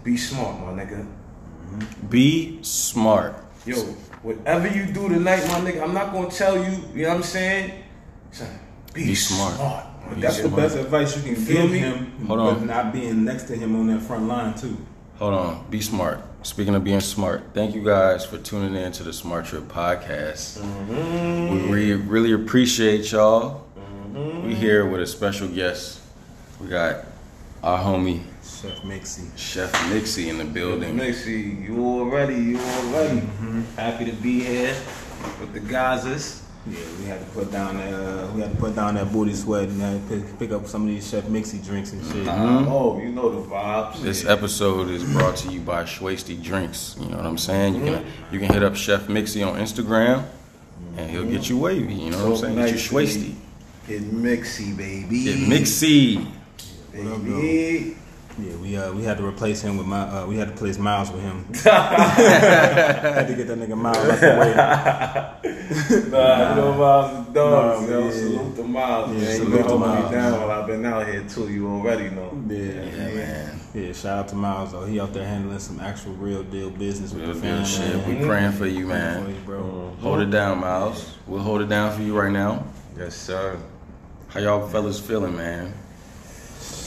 be 0.02 0.16
smart, 0.16 0.58
my 0.58 0.72
nigga. 0.82 1.04
Mm-hmm. 1.04 2.06
Be 2.08 2.58
smart. 2.62 3.44
Yo, 3.66 3.76
whatever 4.22 4.68
you 4.68 4.86
do 4.86 5.10
tonight, 5.10 5.44
my 5.48 5.60
nigga, 5.60 5.82
I'm 5.82 5.92
not 5.92 6.14
gonna 6.14 6.30
tell 6.30 6.56
you. 6.56 6.80
You 6.94 7.02
know 7.02 7.08
what 7.10 7.16
I'm 7.18 7.22
saying? 7.22 7.84
Son, 8.32 8.48
be, 8.94 9.04
Be 9.04 9.14
smart. 9.14 9.54
smart. 9.56 9.84
my 10.08 10.14
That's 10.14 10.38
nigga. 10.38 10.42
the 10.44 10.56
best 10.56 10.76
advice 10.78 11.14
you 11.14 11.22
can 11.22 11.36
Feel 11.36 11.62
give 11.68 11.72
me? 11.72 11.78
him, 11.80 12.26
Hold 12.26 12.38
but 12.38 12.56
on. 12.56 12.66
not 12.66 12.92
being 12.94 13.22
next 13.26 13.42
to 13.48 13.54
him 13.54 13.76
on 13.76 13.88
that 13.88 14.00
front 14.00 14.26
line 14.26 14.54
too. 14.54 14.78
Hold 15.18 15.34
on. 15.34 15.66
Be 15.68 15.82
smart. 15.82 16.24
Speaking 16.42 16.74
of 16.74 16.82
being 16.82 17.00
smart, 17.00 17.42
thank 17.52 17.74
you 17.74 17.84
guys 17.84 18.24
for 18.24 18.38
tuning 18.38 18.74
in 18.74 18.92
to 18.92 19.02
the 19.02 19.12
Smart 19.12 19.44
Trip 19.44 19.64
podcast. 19.64 20.56
We 20.58 20.96
mm-hmm. 20.96 21.70
re- 21.70 21.92
really 21.92 22.32
appreciate 22.32 23.12
y'all. 23.12 23.66
Mm-hmm. 23.78 24.46
We 24.46 24.54
here 24.54 24.86
with 24.86 25.02
a 25.02 25.06
special 25.06 25.48
guest. 25.48 26.00
We 26.58 26.68
got 26.68 27.04
our 27.62 27.78
homie 27.78 28.22
Chef 28.42 28.82
Mixie. 28.84 29.30
Chef 29.36 29.70
Nixie 29.90 30.30
in 30.30 30.38
the 30.38 30.46
building. 30.46 30.96
Mixie, 30.96 31.62
you 31.62 31.84
already, 31.84 32.36
you 32.36 32.58
already. 32.58 33.20
Mm-hmm. 33.20 33.62
Happy 33.76 34.06
to 34.06 34.12
be 34.12 34.40
here 34.40 34.74
with 35.40 35.52
the 35.52 35.60
Gazas. 35.60 36.39
Yeah, 36.66 36.78
we 36.98 37.06
had 37.06 37.20
to 37.20 37.26
put 37.32 37.50
down 37.50 37.78
that 37.78 37.94
uh, 37.94 38.30
we 38.32 38.42
had 38.42 38.50
to 38.50 38.56
put 38.58 38.76
down 38.76 38.94
that 38.96 39.10
booty 39.10 39.34
sweat 39.34 39.68
and 39.70 39.82
uh, 39.82 39.98
pick, 40.10 40.38
pick 40.38 40.52
up 40.52 40.66
some 40.66 40.82
of 40.82 40.88
these 40.88 41.08
Chef 41.08 41.24
Mixy 41.24 41.64
drinks 41.64 41.92
and 41.92 42.04
shit. 42.04 42.26
Oh, 42.28 42.98
you 42.98 43.08
know 43.08 43.30
the 43.30 43.48
vibes. 43.48 44.02
This 44.02 44.26
episode 44.26 44.90
is 44.90 45.02
brought 45.02 45.36
to 45.38 45.50
you 45.50 45.60
by 45.60 45.84
Shwasted 45.84 46.42
Drinks. 46.42 46.96
You 47.00 47.08
know 47.08 47.16
what 47.16 47.24
I'm 47.24 47.38
saying? 47.38 47.76
You 47.76 47.80
can 47.80 48.06
you 48.30 48.38
can 48.38 48.52
hit 48.52 48.62
up 48.62 48.76
Chef 48.76 49.06
Mixy 49.06 49.46
on 49.46 49.58
Instagram, 49.58 50.26
and 50.98 51.10
he'll 51.10 51.24
get 51.24 51.48
you 51.48 51.56
wavy. 51.56 51.94
You 51.94 52.10
know 52.10 52.28
what 52.28 52.44
I'm 52.44 52.54
saying? 52.54 52.56
Get 52.56 52.70
you 52.72 52.76
Schwasty. 52.76 53.34
Get 53.88 54.02
Mixy, 54.02 54.76
baby. 54.76 55.24
Get 55.24 55.38
Mixie. 55.38 56.30
baby. 56.92 57.96
Yeah, 58.38 58.56
we 58.56 58.76
uh, 58.76 58.92
we 58.92 59.02
had 59.02 59.16
to 59.16 59.26
replace 59.26 59.62
him 59.62 59.78
with 59.78 59.86
my 59.86 60.02
uh, 60.02 60.26
we 60.26 60.36
had 60.36 60.48
to 60.48 60.54
replace 60.54 60.78
Miles 60.78 61.10
with 61.10 61.22
him. 61.22 61.44
had 61.64 63.26
to 63.26 63.34
get 63.34 63.46
that 63.48 63.58
nigga 63.58 63.76
Miles 63.78 63.96
out 63.96 64.20
the 64.20 65.40
way. 65.42 65.56
Um, 66.00 66.10
nah, 66.10 66.50
you 66.50 66.56
know 66.56 66.72
Miles 66.74 67.28
is 67.28 67.34
dogs, 67.34 67.88
Nah, 67.88 67.88
yo. 67.88 68.04
yeah. 68.04 68.10
Salute 68.10 68.56
to 68.56 68.62
Miles, 68.64 69.10
Yeah, 69.10 69.18
man. 69.20 69.30
You 69.30 69.36
salute 69.36 69.50
been 69.52 69.62
to 69.62 69.68
holding 69.68 69.88
Miles, 69.88 70.04
me 70.10 70.16
down 70.16 70.30
man. 70.32 70.40
while 70.40 70.50
I've 70.60 70.66
been 70.66 70.84
out 70.86 71.06
here 71.06 71.24
too. 71.28 71.48
You 71.52 71.68
already 71.68 72.10
know. 72.10 72.42
Yeah, 72.48 72.58
Yeah, 72.58 73.14
man. 73.14 73.60
Yeah, 73.72 73.92
shout 73.92 74.18
out 74.18 74.28
to 74.28 74.34
Miles 74.34 74.72
though. 74.72 74.84
He 74.84 74.98
out 74.98 75.12
there 75.12 75.24
handling 75.24 75.58
some 75.60 75.78
actual 75.78 76.12
real 76.14 76.42
deal 76.42 76.70
business 76.70 77.12
with 77.12 77.22
Real 77.22 77.34
the 77.34 77.40
deal 77.40 77.64
family. 77.64 77.68
shit. 77.68 78.06
We 78.06 78.14
man. 78.14 78.26
praying 78.26 78.52
for 78.52 78.66
you, 78.66 78.86
Praying 78.88 79.14
for 79.14 79.20
man. 79.20 79.28
you, 79.34 79.40
bro. 79.46 79.60
Mm. 79.62 80.02
Hold 80.02 80.20
it 80.20 80.30
down, 80.30 80.58
Miles. 80.58 81.14
We'll 81.28 81.40
hold 81.42 81.60
it 81.60 81.68
down 81.68 81.92
for 81.96 82.02
you 82.02 82.18
right 82.18 82.32
now. 82.32 82.64
Yes, 82.98 83.14
sir. 83.14 83.56
How 84.28 84.40
y'all 84.40 84.66
fellas 84.68 84.98
feeling, 84.98 85.36
man? 85.36 85.72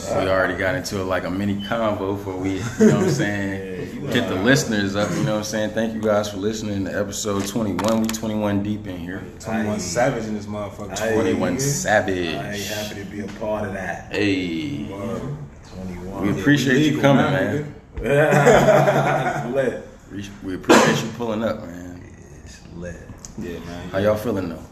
We 0.08 0.28
already 0.28 0.54
got 0.56 0.74
into 0.74 1.02
like 1.02 1.24
a 1.24 1.30
mini 1.30 1.56
convo 1.62 2.22
for 2.22 2.36
we, 2.36 2.54
you 2.54 2.58
know 2.58 2.96
what 2.96 3.04
I'm 3.04 3.10
saying, 3.10 4.06
get 4.12 4.28
the 4.28 4.34
listeners 4.34 4.96
up, 4.96 5.10
you 5.12 5.22
know 5.24 5.32
what 5.32 5.38
I'm 5.38 5.44
saying? 5.44 5.70
Thank 5.70 5.94
you 5.94 6.00
guys 6.02 6.30
for 6.30 6.36
listening 6.36 6.84
to 6.84 6.98
episode 6.98 7.46
21. 7.46 8.00
We 8.02 8.06
21 8.08 8.62
deep 8.62 8.86
in 8.86 8.98
here. 8.98 9.22
21 9.40 9.66
Aye. 9.76 9.78
Savage 9.78 10.24
in 10.26 10.34
this 10.34 10.44
motherfucker. 10.46 11.00
Aye. 11.00 11.14
21 11.14 11.54
I 11.54 11.58
Savage. 11.58 12.16
ain't 12.18 12.64
happy 12.66 13.02
to 13.02 13.06
be 13.10 13.20
a 13.20 13.26
part 13.40 13.66
of 13.66 13.72
that. 13.72 14.12
Hey. 14.14 14.84
Word. 14.90 15.22
We 15.22 15.94
21. 15.94 16.38
appreciate 16.38 16.92
you 16.92 17.00
coming, 17.00 17.24
man. 17.24 17.74
it's 17.96 19.54
lit. 19.54 19.88
We- 20.12 20.30
We 20.44 20.54
appreciate 20.56 21.02
you 21.02 21.08
pulling 21.16 21.42
up, 21.42 21.62
man. 21.64 22.02
It's 22.44 22.60
lit. 22.76 22.96
Yeah, 23.38 23.58
man. 23.60 23.88
How 23.88 23.98
y'all 23.98 24.16
feeling 24.16 24.48
though? 24.50 24.62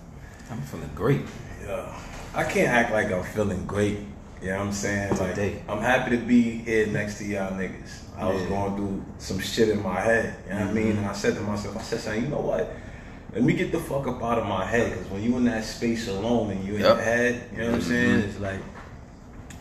I'm 0.51 0.61
feeling 0.63 0.91
great. 0.95 1.23
Yeah. 1.65 1.99
I 2.35 2.45
can't 2.45 2.69
act 2.69 2.93
like 2.93 3.11
I'm 3.11 3.23
feeling 3.25 3.67
great. 3.67 3.99
You 4.43 4.49
know 4.49 4.59
what 4.59 4.67
I'm 4.67 4.73
saying? 4.73 5.17
Like 5.17 5.35
Today. 5.37 5.63
I'm 5.69 5.79
happy 5.79 6.17
to 6.17 6.23
be 6.23 6.43
here 6.59 6.87
next 6.89 7.19
to 7.19 7.25
y'all 7.25 7.53
niggas. 7.53 8.03
I 8.19 8.29
was 8.29 8.43
Yeah. 8.43 8.49
going 8.49 8.77
through 8.77 9.05
some 9.19 9.39
shit 9.39 9.69
in 9.69 9.81
my 9.83 10.01
head. 10.01 10.35
You 10.47 10.51
know 10.51 10.57
what 10.57 10.63
I 10.63 10.67
mm-hmm. 10.67 10.75
mean? 10.75 10.97
And 10.97 11.07
I 11.07 11.13
said 11.13 11.35
to 11.37 11.41
myself, 11.43 11.77
I 11.77 11.83
said, 11.83 12.01
son, 12.01 12.23
you 12.23 12.29
know 12.29 12.41
what? 12.41 12.75
Let 13.33 13.45
me 13.45 13.53
get 13.53 13.71
the 13.71 13.79
fuck 13.79 14.07
up 14.09 14.21
out 14.23 14.39
of 14.39 14.47
my 14.47 14.65
head. 14.65 14.91
Because 14.91 15.11
when 15.13 15.23
you 15.23 15.37
in 15.37 15.45
that 15.45 15.65
space 15.65 16.09
alone 16.09 16.51
and 16.51 16.67
you 16.67 16.75
in 16.75 16.81
Yep. 16.81 16.97
your 16.97 17.05
head, 17.05 17.43
you 17.53 17.59
know 17.59 17.65
what 17.67 17.75
I'm 17.75 17.81
mm-hmm. 17.81 17.89
saying? 17.91 18.21
It's 18.21 18.41
like, 18.41 18.61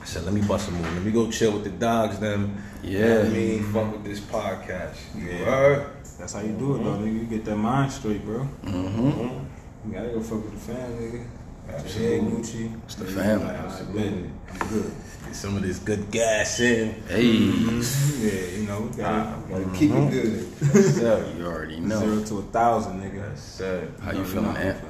I 0.01 0.05
said, 0.05 0.23
let 0.23 0.33
me 0.33 0.41
bust 0.41 0.67
a 0.69 0.71
move. 0.71 0.93
Let 0.93 1.03
me 1.03 1.11
go 1.11 1.29
chill 1.29 1.51
with 1.51 1.63
the 1.63 1.69
dogs, 1.69 2.17
them. 2.17 2.57
You 2.83 2.99
know 2.99 3.07
what 3.07 3.25
I 3.25 3.29
Yeah. 3.29 3.33
mean? 3.33 3.63
Fuck 3.71 3.91
with 3.91 4.03
this 4.03 4.19
podcast. 4.19 4.95
You 5.15 5.27
Yeah. 5.27 5.45
heard? 5.45 5.85
That's 6.17 6.33
how 6.33 6.41
you 6.41 6.53
do 6.53 6.75
it, 6.75 6.83
though, 6.83 6.91
mm-hmm. 6.93 7.03
nigga. 7.05 7.13
You 7.19 7.25
get 7.25 7.45
that 7.45 7.55
mind 7.55 7.91
straight, 7.91 8.25
bro. 8.25 8.47
Mm-hmm. 8.65 9.45
You 9.85 9.93
gotta 9.93 10.09
go 10.09 10.21
fuck 10.21 10.43
with 10.43 10.53
the 10.53 10.73
fam, 10.73 10.91
nigga. 10.99 11.25
Absolutely. 11.69 12.15
Yeah, 12.17 12.21
Gucci. 12.69 12.83
It's 12.85 12.95
the 12.95 13.05
family. 13.05 13.45
Like, 13.45 13.55
I 13.57 13.61
bet 13.61 14.13
I'm 14.13 14.67
good. 14.69 14.91
Get 15.25 15.35
some 15.35 15.55
of 15.55 15.61
this 15.61 15.79
good 15.79 16.11
gas 16.11 16.59
in. 16.59 16.93
Hey. 17.07 17.21
Yeah, 17.31 18.57
you 18.59 18.65
know, 18.67 18.81
we 18.81 18.97
gotta, 18.97 19.39
gotta 19.49 19.77
keep 19.77 19.91
it 19.91 20.11
good. 20.11 20.47
Yes, 20.61 20.95
sir. 20.95 21.33
You 21.37 21.45
already 21.45 21.79
know. 21.79 21.99
Zero 21.99 22.23
to 22.25 22.37
a 22.39 22.41
thousand, 22.51 23.01
nigga. 23.01 23.29
Yes, 23.29 23.41
sir. 23.41 23.87
How 24.01 24.11
you 24.11 24.19
No, 24.19 24.23
feeling, 24.25 24.53
no, 24.53 24.59
Ant? 24.59 24.83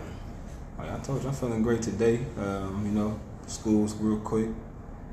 Like 0.79 0.91
I 0.91 0.99
told 0.99 1.21
you, 1.21 1.27
I'm 1.29 1.35
feeling 1.35 1.61
great 1.61 1.81
today. 1.81 2.19
Um, 2.39 2.83
you 2.85 2.91
know, 2.91 3.19
school's 3.47 3.93
real 3.95 4.17
quick. 4.19 4.47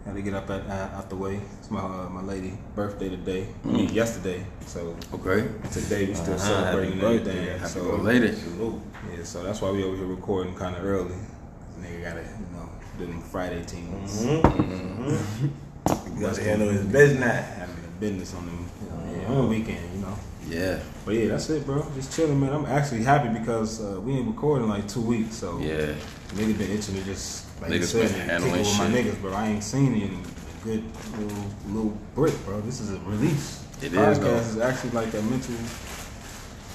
Had 0.06 0.14
to 0.14 0.22
get 0.22 0.32
up 0.32 0.48
at, 0.48 0.66
uh, 0.66 0.96
out 0.96 1.10
the 1.10 1.16
way. 1.16 1.38
It's 1.58 1.70
my 1.70 1.80
uh, 1.80 2.08
my 2.08 2.22
lady 2.22 2.56
birthday 2.74 3.10
today. 3.10 3.46
I 3.64 3.66
mean, 3.68 3.88
yesterday. 3.90 4.46
So 4.64 4.96
Okay. 5.12 5.46
today 5.70 6.06
we 6.06 6.14
still 6.14 6.34
Uh-huh, 6.34 6.38
celebrating 6.46 6.98
happy 6.98 7.18
birthday. 7.18 7.30
everything. 7.38 7.58
Happy 7.58 7.72
So 7.72 7.96
belated. 7.98 8.38
Salute. 8.38 8.80
yeah, 9.14 9.24
so 9.24 9.42
that's 9.42 9.60
why 9.60 9.70
we 9.70 9.84
over 9.84 9.96
here 9.96 10.06
recording 10.06 10.54
kind 10.54 10.74
of 10.76 10.84
early. 10.84 11.14
Nigga 11.82 12.02
gotta, 12.02 12.20
you 12.22 12.56
know, 12.56 12.68
do 12.98 13.06
them 13.06 13.20
Friday 13.22 13.64
teams. 13.64 14.22
Mm-hmm. 14.24 15.12
Mm-hmm. 15.12 16.18
You 16.18 16.26
gotta 16.26 16.42
handle 16.42 16.68
his 16.68 16.84
business. 16.84 17.46
Having 17.56 17.84
a 17.84 18.00
business 18.00 18.34
on 18.34 18.46
them, 18.46 18.68
you 18.82 18.88
know, 18.90 19.20
yeah, 19.22 19.28
on 19.28 19.42
the 19.42 19.48
weekend, 19.48 19.94
you 19.94 20.00
know. 20.02 20.18
Yeah. 20.48 20.80
But 21.04 21.14
yeah, 21.14 21.28
that's 21.28 21.48
it, 21.50 21.64
bro. 21.66 21.86
Just 21.94 22.14
chilling, 22.14 22.40
man. 22.40 22.52
I'm 22.52 22.66
actually 22.66 23.02
happy 23.02 23.28
because 23.38 23.80
uh, 23.82 24.00
we 24.00 24.14
ain't 24.14 24.26
recording 24.26 24.68
like 24.68 24.88
two 24.88 25.00
weeks, 25.02 25.36
so 25.36 25.58
Yeah. 25.58 25.94
nigga 26.34 26.56
been 26.58 26.70
itching 26.70 26.94
to 26.96 27.02
just 27.04 27.46
like 27.60 27.70
you 27.72 27.78
Niggas 27.80 27.84
said, 28.08 28.10
handling 28.10 28.54
it 28.54 28.58
with 28.58 28.78
my 28.78 28.86
niggas, 28.86 29.20
bro. 29.20 29.32
I 29.32 29.48
ain't 29.48 29.64
seen 29.64 29.94
it 29.94 30.02
in 30.04 30.14
a 30.14 30.64
good 30.64 30.84
little 31.18 31.44
little 31.68 31.98
brick, 32.14 32.34
bro. 32.44 32.60
This 32.62 32.80
is 32.80 32.92
a 32.92 32.98
release. 33.00 33.64
It 33.82 33.92
Podcast 33.92 34.10
is, 34.12 34.18
though. 34.20 34.36
is 34.36 34.58
actually 34.58 34.90
like 34.90 35.10
that 35.12 35.22
mental 35.22 35.54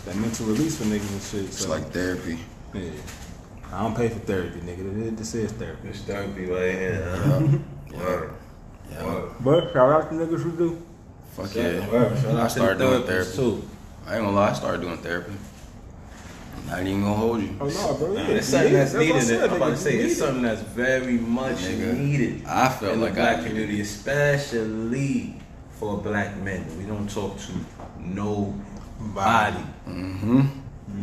that 0.05 0.15
mental 0.17 0.45
release 0.47 0.77
for 0.77 0.85
niggas 0.85 1.11
and 1.11 1.21
shit. 1.21 1.43
It's 1.45 1.67
like 1.67 1.85
therapy. 1.91 2.39
yeah. 2.73 2.89
I 3.73 3.81
don't 3.81 3.95
pay 3.95 4.09
for 4.09 4.19
therapy, 4.19 4.59
nigga. 4.59 5.17
This 5.17 5.33
is 5.35 5.51
therapy. 5.53 5.87
This 5.87 6.01
therapy 6.01 6.45
right 6.45 6.71
here. 6.71 7.59
Yeah. 7.91 7.97
Word. 7.97 8.33
Yeah. 8.91 9.05
Word. 9.05 9.31
But 9.39 9.73
shout 9.73 9.91
out 9.91 10.09
to 10.09 10.15
niggas 10.15 10.41
who 10.43 10.51
do. 10.51 10.81
Fuck 11.31 11.55
yeah. 11.55 11.89
Word. 11.89 12.17
Shout 12.19 12.35
I 12.35 12.41
out 12.41 12.51
started 12.51 12.77
the 12.77 12.85
doing 12.89 13.03
therapy. 13.03 13.35
too. 13.35 13.63
I 14.05 14.15
ain't 14.15 14.23
gonna 14.25 14.35
lie, 14.35 14.49
I 14.49 14.53
started 14.53 14.81
doing 14.81 14.97
therapy. 14.97 15.33
I'm 16.57 16.65
not 16.67 16.79
even 16.81 17.01
gonna 17.01 17.15
hold 17.15 17.41
you. 17.41 17.55
Oh 17.59 17.65
no, 17.67 17.93
bro. 17.97 18.13
Yeah, 18.13 18.27
It's 18.27 18.47
something 18.47 18.73
that's 18.73 18.93
what 18.93 19.01
I 19.01 19.05
needed. 19.05 19.21
said, 19.23 19.49
I'm 19.49 19.55
about 19.55 19.69
to 19.71 19.77
say 19.77 19.95
it's 19.97 20.13
need 20.13 20.17
something 20.17 20.43
that's 20.43 20.61
very 20.61 21.17
much 21.17 21.55
Nigga, 21.57 21.97
needed 21.97 22.45
I 22.45 22.69
felt 22.69 22.93
in 22.93 23.01
like 23.01 23.15
the 23.15 23.21
I 23.21 23.23
black 23.23 23.37
needed 23.37 23.49
community, 23.49 23.79
it. 23.79 23.83
especially 23.83 25.35
for 25.71 25.97
black 25.97 26.37
men. 26.37 26.65
We 26.77 26.83
don't 26.85 27.09
talk 27.09 27.37
to 27.39 27.51
nobody. 27.99 29.63
Mm-hmm. 29.87 30.41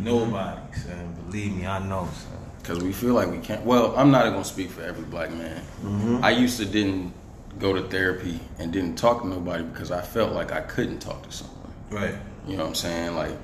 Nobody, 0.03 0.73
son. 0.77 1.15
Believe 1.27 1.55
me, 1.57 1.65
I 1.67 1.79
know, 1.87 2.07
son. 2.13 2.37
Cause 2.71 2.81
we 2.81 2.93
feel 2.93 3.13
like 3.13 3.29
we 3.29 3.39
can't. 3.39 3.65
Well, 3.65 3.93
I'm 3.97 4.11
not 4.11 4.23
gonna 4.31 4.45
speak 4.45 4.69
for 4.69 4.81
every 4.81 5.03
black 5.03 5.29
man. 5.31 5.61
Mm-hmm. 5.83 6.23
I 6.23 6.29
used 6.29 6.57
to 6.59 6.65
didn't 6.65 7.11
go 7.59 7.73
to 7.73 7.81
therapy 7.89 8.39
and 8.59 8.71
didn't 8.71 8.95
talk 8.95 9.23
to 9.23 9.27
nobody 9.27 9.63
because 9.63 9.91
I 9.91 9.99
felt 10.01 10.31
like 10.31 10.53
I 10.53 10.61
couldn't 10.61 10.99
talk 10.99 11.23
to 11.23 11.31
someone. 11.33 11.73
Right. 11.89 12.15
You 12.47 12.55
know 12.55 12.63
what 12.63 12.69
I'm 12.69 12.75
saying? 12.75 13.15
Like 13.17 13.37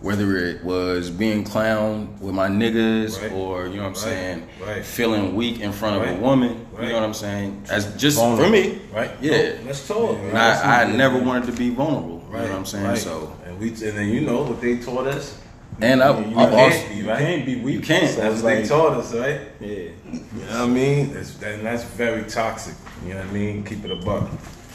whether 0.00 0.36
it 0.36 0.62
was 0.62 1.10
being 1.10 1.42
clown 1.42 2.16
with 2.20 2.32
my 2.36 2.46
niggas 2.46 3.20
Right. 3.20 3.32
or 3.32 3.66
you 3.66 3.78
know 3.78 3.82
what 3.82 3.86
I'm 3.88 3.92
Right. 3.94 3.96
saying, 3.96 4.48
Right. 4.64 4.84
feeling 4.84 5.34
weak 5.34 5.58
in 5.58 5.72
front 5.72 5.96
of 5.96 6.08
a 6.08 6.14
woman. 6.20 6.64
You 6.80 6.86
know 6.90 6.94
what 6.94 7.02
I'm 7.02 7.14
saying? 7.14 7.64
As 7.68 7.92
just 7.96 8.16
Vulnerable. 8.16 8.44
for 8.44 8.50
me, 8.50 8.78
Right. 8.94 9.10
Yeah. 9.20 9.54
No, 9.54 9.66
let's 9.66 9.88
talk. 9.88 10.18
Yeah. 10.32 10.60
I, 10.64 10.82
I 10.82 10.92
never 10.92 11.18
wanted 11.18 11.46
to 11.46 11.52
be 11.52 11.70
vulnerable. 11.70 12.22
Right. 12.30 12.42
You 12.42 12.46
know 12.46 12.52
what 12.52 12.58
I'm 12.60 12.66
saying? 12.66 12.96
So 12.98 13.32
and 13.44 13.58
we 13.58 13.70
and 13.70 13.98
then 13.98 14.08
you 14.10 14.20
know 14.20 14.42
what 14.44 14.60
they 14.60 14.76
taught 14.76 15.08
us. 15.08 15.36
And 15.80 16.02
I, 16.02 16.10
Yeah, 16.10 16.26
you 16.28 16.38
I've 16.38 16.50
can't 16.50 16.74
also 16.74 16.88
be, 16.88 16.94
You 16.94 17.04
can't 17.04 17.46
be 17.46 17.56
weak. 17.56 17.74
You 17.74 17.80
can't. 17.80 18.10
So 18.10 18.20
That's 18.20 18.34
it's 18.36 18.42
what 18.42 18.50
they 18.50 18.60
like, 18.60 18.68
taught 18.68 18.92
us, 18.96 19.14
right? 19.14 19.40
Yeah. 19.60 19.68
You 19.68 19.90
know 20.12 20.46
what 20.46 20.60
I 20.60 20.66
mean? 20.66 21.16
It's, 21.16 21.42
and 21.42 21.64
that's 21.64 21.84
very 21.84 22.24
toxic. 22.24 22.74
You 23.04 23.14
know 23.14 23.20
what 23.20 23.28
I 23.28 23.32
mean? 23.32 23.64
Keep 23.64 23.84
it 23.84 23.90
a 23.90 23.96
buck. 23.96 24.28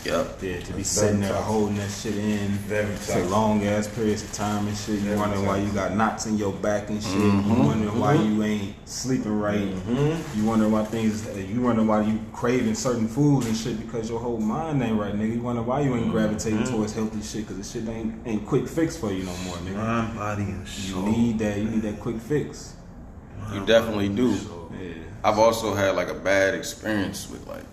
Yep. 0.06 0.42
Yeah, 0.42 0.60
to 0.60 0.66
be 0.68 0.78
That's 0.80 0.90
sitting 0.90 1.20
there 1.22 1.30
toxic. 1.30 1.46
holding 1.48 1.76
that 1.78 1.90
shit 1.90 2.18
in 2.18 2.50
Very 2.68 2.86
for 2.96 3.14
toxic. 3.14 3.30
long 3.32 3.64
ass 3.64 3.88
periods 3.88 4.22
of 4.24 4.34
time 4.34 4.68
and 4.68 4.76
shit. 4.78 4.96
You 4.96 5.02
Very 5.02 5.18
wondering 5.18 5.46
why 5.46 5.58
you 5.58 5.70
got 5.72 5.96
knots 5.96 6.26
in 6.26 6.38
your 6.38 6.52
back 6.52 6.90
and 6.90 7.02
shit. 7.02 7.14
Mhm. 7.14 7.48
You 7.58 7.64
wondering 7.68 8.00
why 8.00 8.14
you 8.16 8.44
ain't 8.44 8.76
sleeping 8.90 9.40
right. 9.40 9.60
Mm-hmm. 9.76 10.38
You 10.40 10.46
wondering 10.46 10.72
why 10.72 10.84
things. 10.84 11.26
You 11.38 11.62
wondering 11.62 11.88
why 11.88 12.02
you 12.02 12.20
craving 12.34 12.76
certain 12.76 13.08
foods 13.08 13.46
and 13.48 13.56
shit 13.56 13.80
because 13.80 14.10
your 14.10 14.20
whole 14.20 14.40
mind 14.40 14.82
ain't 14.84 15.00
right, 15.00 15.14
nigga. 15.18 15.36
You 15.36 15.42
wonder 15.42 15.62
why 15.62 15.80
you 15.82 15.96
ain't 15.96 16.12
gravitating 16.12 16.66
towards 16.66 16.94
healthy 16.94 17.22
shit 17.22 17.48
because 17.48 17.58
the 17.58 17.80
shit 17.80 17.88
ain't 17.90 18.16
ain't 18.26 18.46
quick 18.46 18.68
fix 18.68 18.98
for 18.98 19.12
you 19.12 19.24
no 19.24 19.36
more, 19.46 19.56
nigga. 19.58 19.76
Mind, 19.78 20.16
body, 20.18 20.44
and 20.44 20.68
You 20.68 20.94
soul. 20.94 21.04
need 21.04 21.40
that. 21.40 21.58
You 21.58 21.70
need 21.70 21.82
that 21.84 22.00
quick 22.00 22.20
fix. 22.20 22.74
You 23.54 23.66
definitely 23.66 24.10
do. 24.10 24.32
Yeah. 24.82 24.94
I've 25.24 25.40
also 25.40 25.74
had 25.74 25.96
like 25.96 26.10
a 26.10 26.14
bad 26.14 26.56
experience 26.56 27.30
with 27.30 27.48
like 27.48 27.64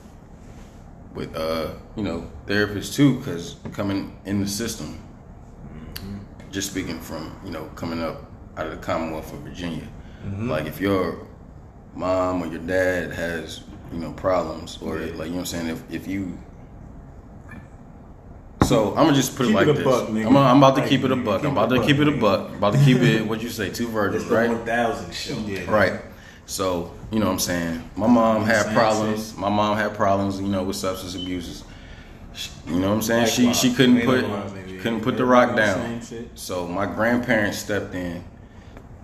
with 1.14 1.34
uh 1.36 1.72
you 1.96 2.02
know 2.02 2.30
therapists 2.46 2.94
too 2.94 3.18
because 3.18 3.56
coming 3.72 4.16
in 4.24 4.40
the 4.40 4.46
system 4.48 4.98
just 6.50 6.70
speaking 6.70 7.00
from 7.00 7.34
you 7.44 7.50
know 7.50 7.64
coming 7.76 8.02
up 8.02 8.24
out 8.56 8.66
of 8.66 8.72
the 8.72 8.78
commonwealth 8.78 9.32
of 9.32 9.40
virginia 9.40 9.86
like 10.38 10.66
if 10.66 10.80
your 10.80 11.26
mom 11.94 12.42
or 12.42 12.46
your 12.46 12.60
dad 12.60 13.10
has 13.12 13.62
you 13.92 13.98
know 13.98 14.12
problems 14.12 14.78
or 14.82 14.98
Yeah. 15.00 15.06
like 15.06 15.12
you 15.12 15.16
know 15.16 15.22
what 15.30 15.38
i'm 15.40 15.46
saying 15.46 15.66
if, 15.68 15.82
if 15.90 16.06
you 16.06 16.38
so 18.62 18.90
I'm 18.90 19.06
gonna 19.06 19.14
just 19.14 19.36
put 19.36 19.46
Keep 19.46 19.54
it 19.54 19.56
like 19.56 19.66
it 19.68 19.70
a 19.70 19.72
this. 19.74 19.84
buck. 19.84 20.08
I'm, 20.10 20.36
I'm 20.36 20.58
about 20.58 20.74
to 20.76 20.82
Like, 20.82 20.90
keep 20.90 21.02
it 21.02 21.10
a 21.10 21.16
buck. 21.16 21.42
I'm 21.42 21.52
about 21.56 21.70
to 21.70 21.82
keep 21.84 21.98
it 21.98 22.06
a 22.06 22.12
buck. 22.12 22.50
About 22.54 22.74
to 22.74 22.78
keep 22.84 22.98
it. 22.98 23.26
What 23.26 23.42
you 23.42 23.48
say? 23.48 23.70
Two 23.70 23.88
virgins, 23.88 24.26
right? 24.26 24.48
1000 24.50 25.12
show. 25.12 25.34
Yeah. 25.38 25.68
Right. 25.68 26.00
So, 26.46 26.94
you 27.10 27.18
know 27.18 27.26
what 27.26 27.32
I'm 27.32 27.38
saying? 27.38 27.90
My 27.96 28.06
mom 28.06 28.44
had 28.44 28.72
problems. 28.74 29.36
My 29.36 29.48
mom 29.48 29.76
had 29.76 29.94
problems, 29.94 30.40
you 30.40 30.48
know, 30.48 30.62
with 30.62 30.76
substance 30.76 31.14
abuses. 31.14 31.64
She- 32.32 32.50
You 32.68 32.78
know 32.78 32.88
what 32.88 32.94
I'm 32.94 33.02
saying? 33.02 33.26
She 33.26 33.52
she 33.52 33.72
couldn't 33.74 34.02
put 34.02 34.24
couldn't 34.80 35.00
put 35.02 35.16
the 35.16 35.24
rock 35.24 35.56
down. 35.56 36.00
So 36.34 36.66
my 36.66 36.86
grandparents 36.86 37.58
stepped 37.58 37.94
in. 37.94 38.24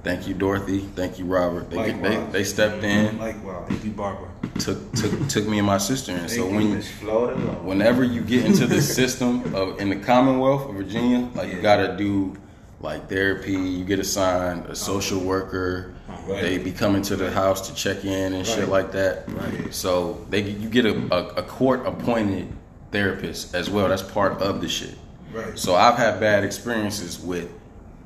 Thank 0.05 0.29
you, 0.29 0.35
Dorothy. 0.35 0.81
Thank 0.95 1.19
you, 1.19 1.25
Robert. 1.25 1.69
They 1.69 1.91
they, 1.93 2.17
they 2.31 2.45
stepped 2.45 2.85
in, 2.85 3.19
Likewise. 3.19 3.69
Thank 3.69 3.85
you, 3.85 3.91
Barbara. 3.91 4.29
took 4.61 4.93
took 4.93 5.29
took 5.29 5.49
me 5.49 5.59
and 5.59 5.67
my 5.67 5.79
sister 5.79 6.13
in. 6.13 6.29
So 6.29 6.47
when 6.47 6.81
whenever 7.65 8.05
you 8.05 8.21
get 8.21 8.45
into 8.45 8.67
the 8.69 8.81
system 9.01 9.53
of 9.53 9.81
in 9.81 9.89
the 9.89 9.97
Commonwealth 9.97 10.69
of 10.69 10.77
Virginia, 10.77 11.29
like 11.35 11.53
you 11.53 11.61
gotta 11.61 11.97
do 11.97 12.37
like 12.81 13.09
therapy. 13.09 13.55
You 13.55 13.85
get 13.85 13.99
assigned 13.99 14.67
a 14.67 14.77
social 14.77 15.19
worker. 15.19 15.93
Right. 16.27 16.43
They 16.43 16.59
be 16.59 16.73
coming 16.73 17.03
to 17.03 17.17
the 17.17 17.31
house 17.31 17.69
to 17.69 17.75
check 17.75 18.05
in 18.05 18.33
and 18.35 18.47
shit 18.47 18.69
like 18.69 18.93
that. 18.93 19.25
Right. 19.29 19.73
So 19.73 20.27
they 20.29 20.41
you 20.43 20.69
get 20.69 20.85
a, 20.87 20.97
a, 21.15 21.27
a 21.37 21.43
court 21.43 21.87
appointed 21.87 22.49
therapist 22.91 23.55
as 23.55 23.71
well. 23.71 23.89
That's 23.89 24.03
part 24.03 24.43
of 24.43 24.61
the 24.61 24.69
shit. 24.69 24.95
Right. 25.33 25.57
So 25.59 25.75
I've 25.77 25.97
had 25.97 26.19
bad 26.19 26.43
experiences 26.45 27.21
with 27.21 27.51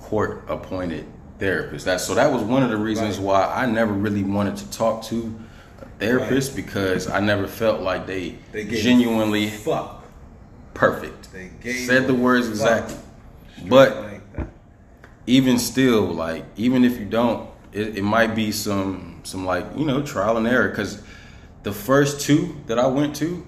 court 0.00 0.44
appointed 0.48 1.06
therapists. 1.38 1.84
That 1.84 2.00
so 2.00 2.14
that 2.14 2.30
was 2.30 2.42
one 2.42 2.62
of 2.62 2.70
the 2.70 2.76
reasons 2.76 3.16
Right. 3.18 3.24
why 3.24 3.44
I 3.54 3.66
never 3.66 3.92
really 3.92 4.22
wanted 4.22 4.56
to 4.58 4.70
talk 4.70 5.04
to 5.04 5.34
a 5.80 5.86
therapist 5.98 6.54
because 6.54 7.08
I 7.08 7.20
never 7.20 7.46
felt 7.46 7.80
like 7.80 8.06
they, 8.06 8.36
They 8.52 8.64
genuinely 8.66 9.48
Fuck. 9.48 10.04
perfect. 10.74 11.32
They 11.32 11.50
gave 11.62 11.86
Said 11.86 12.06
the 12.06 12.14
words 12.14 12.48
exactly. 12.48 12.96
But 13.66 13.96
like 13.96 14.20
even 15.26 15.58
still, 15.58 16.06
like 16.06 16.44
even 16.56 16.84
if 16.84 16.98
you 16.98 17.04
don't, 17.06 17.48
it, 17.72 17.98
it 17.98 18.02
might 18.02 18.34
be 18.34 18.52
some 18.52 19.20
some 19.22 19.44
like 19.44 19.66
you 19.76 19.84
know 19.84 20.02
trial 20.02 20.36
and 20.36 20.46
error. 20.46 20.68
Because 20.68 21.02
the 21.62 21.72
first 21.72 22.20
two 22.20 22.56
that 22.66 22.78
I 22.78 22.86
went 22.86 23.16
to, 23.16 23.46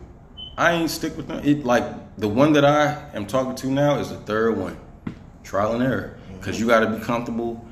I 0.56 0.72
ain't 0.72 0.90
stick 0.90 1.16
with 1.16 1.28
them. 1.28 1.42
It 1.44 1.64
like 1.64 1.84
the 2.16 2.28
one 2.28 2.52
that 2.54 2.64
I 2.64 3.10
am 3.14 3.26
talking 3.26 3.54
to 3.56 3.66
now 3.68 3.98
is 3.98 4.10
the 4.10 4.16
third 4.16 4.56
one, 4.56 4.78
trial 5.42 5.72
and 5.72 5.82
error. 5.82 6.18
Because 6.38 6.58
you 6.58 6.66
got 6.66 6.80
to 6.80 6.90
be 6.90 7.02
comfortable 7.02 7.64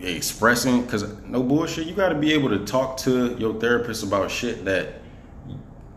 expressing. 0.00 0.82
Because 0.82 1.04
no 1.24 1.42
bullshit, 1.42 1.86
you 1.86 1.94
got 1.94 2.08
to 2.08 2.14
be 2.14 2.32
able 2.32 2.48
to 2.50 2.64
talk 2.64 2.96
to 2.98 3.36
your 3.38 3.54
therapist 3.60 4.02
about 4.02 4.30
shit 4.30 4.64
that 4.64 4.94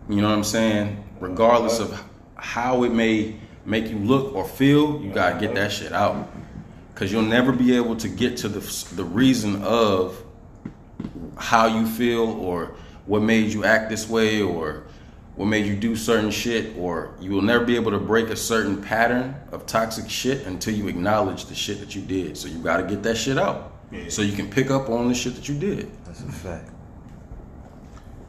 you 0.10 0.22
know 0.22 0.28
what 0.28 0.36
I'm 0.36 0.44
saying? 0.44 1.04
Regardless 1.20 1.80
of 1.80 2.04
how 2.36 2.84
it 2.84 2.92
may 2.92 3.36
make 3.66 3.88
you 3.88 3.98
look 3.98 4.36
or 4.36 4.46
feel, 4.46 5.02
you 5.02 5.12
gotta 5.12 5.40
get 5.40 5.56
that 5.56 5.72
shit 5.72 5.94
out. 5.94 6.30
Cause 7.02 7.12
you'll 7.12 7.24
never 7.24 7.52
be 7.52 7.76
able 7.76 7.96
to 7.96 8.08
get 8.08 8.38
to 8.38 8.48
the 8.48 8.60
the 8.94 9.04
reason 9.04 9.64
of 9.64 10.24
how 11.36 11.66
you 11.66 11.88
feel 11.88 12.30
or 12.30 12.76
what 13.08 13.24
made 13.24 13.52
you 13.52 13.66
act 13.66 13.90
this 13.90 14.08
way 14.08 14.40
or 14.40 14.84
what 15.36 15.48
made 15.48 15.66
you 15.66 15.76
do 15.76 15.96
certain 15.96 16.30
shit 16.30 16.78
or 16.78 17.16
you 17.20 17.32
will 17.32 17.42
never 17.42 17.66
be 17.66 17.76
able 17.76 17.90
to 17.90 17.98
break 17.98 18.28
a 18.28 18.36
certain 18.36 18.80
pattern 18.80 19.34
of 19.52 19.66
toxic 19.66 20.08
shit 20.12 20.46
until 20.46 20.76
you 20.76 20.88
acknowledge 20.88 21.46
the 21.46 21.56
shit 21.56 21.80
that 21.80 21.96
you 21.96 22.04
did. 22.04 22.38
So 22.38 22.48
you 22.48 22.60
gotta 22.60 22.84
get 22.84 23.02
that 23.02 23.18
shit 23.18 23.40
out. 23.40 23.80
Yeah. 23.92 24.04
So 24.10 24.22
you 24.22 24.34
can 24.34 24.48
pick 24.48 24.70
up 24.70 24.88
on 24.88 25.08
the 25.08 25.16
shit 25.16 25.34
that 25.34 25.50
you 25.50 25.58
did. 25.58 25.90
That's 26.06 26.22
a 26.22 26.32
fact. 26.32 26.70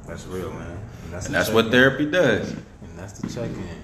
That's 0.06 0.24
real, 0.24 0.50
man. 0.50 0.78
And 1.04 1.12
And 1.12 1.22
the 1.22 1.28
that's 1.28 1.50
what 1.50 1.70
therapy 1.70 2.10
does. 2.10 2.52
And 2.52 2.62
that's 2.96 3.20
the 3.20 3.28
check 3.28 3.50
in. 3.50 3.82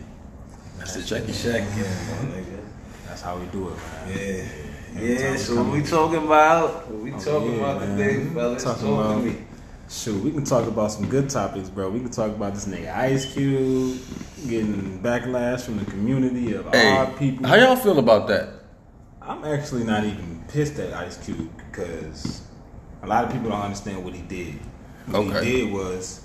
That's 0.79 0.95
the 0.95 1.03
check-in 1.03 1.35
Check 1.35 1.61
in, 1.77 2.33
nigga. 2.33 2.65
That's 3.07 3.21
how 3.21 3.37
we 3.37 3.45
do 3.49 3.69
it, 3.69 3.77
man. 3.77 4.17
Yeah. 4.17 4.68
Every 4.97 5.15
time 5.15 5.25
Yeah, 5.25 5.33
we 5.33 5.39
so 5.39 5.55
come 5.55 5.69
what 5.69 5.77
we 5.77 5.83
talking 5.83 6.25
about? 6.25 6.91
What 6.91 7.03
we 7.03 7.13
Oh, 7.13 7.19
talking 7.19 7.53
yeah, 7.55 7.59
about 7.59 7.81
man. 7.81 7.97
today, 7.99 8.25
fellas? 8.35 8.65
Talking 8.65 8.87
Talk 8.87 9.05
about- 9.07 9.15
to 9.21 9.27
me. 9.27 9.37
Shoot, 9.91 10.23
we 10.23 10.31
can 10.33 10.45
talk 10.45 10.67
about 10.69 10.93
some 10.93 11.07
good 11.09 11.31
topics, 11.31 11.71
bro. 11.71 11.89
We 11.89 12.01
can 12.01 12.11
talk 12.11 12.29
about 12.31 12.55
this 12.55 12.67
nigga 12.67 12.95
Ice 12.95 13.33
Cube 13.33 13.97
getting 14.47 15.01
backlash 15.03 15.63
from 15.63 15.79
the 15.79 15.87
community 15.87 16.53
of 16.55 16.67
Hey, 16.73 16.91
odd 16.93 17.17
people. 17.19 17.47
how 17.47 17.55
y'all 17.55 17.75
feel 17.77 17.99
about 17.99 18.29
that? 18.29 18.51
I'm 19.23 19.45
actually 19.45 19.85
not 19.85 20.05
even 20.05 20.43
pissed 20.49 20.79
at 20.79 20.93
Ice 20.93 21.17
Cube 21.25 21.49
because 21.71 22.43
a 23.03 23.07
lot 23.07 23.25
of 23.25 23.33
people 23.33 23.49
don't 23.49 23.61
understand 23.63 24.05
what 24.05 24.13
he 24.15 24.21
did. 24.23 24.55
What 25.07 25.21
Okay. 25.27 25.45
he 25.45 25.53
did 25.65 25.73
was 25.73 26.21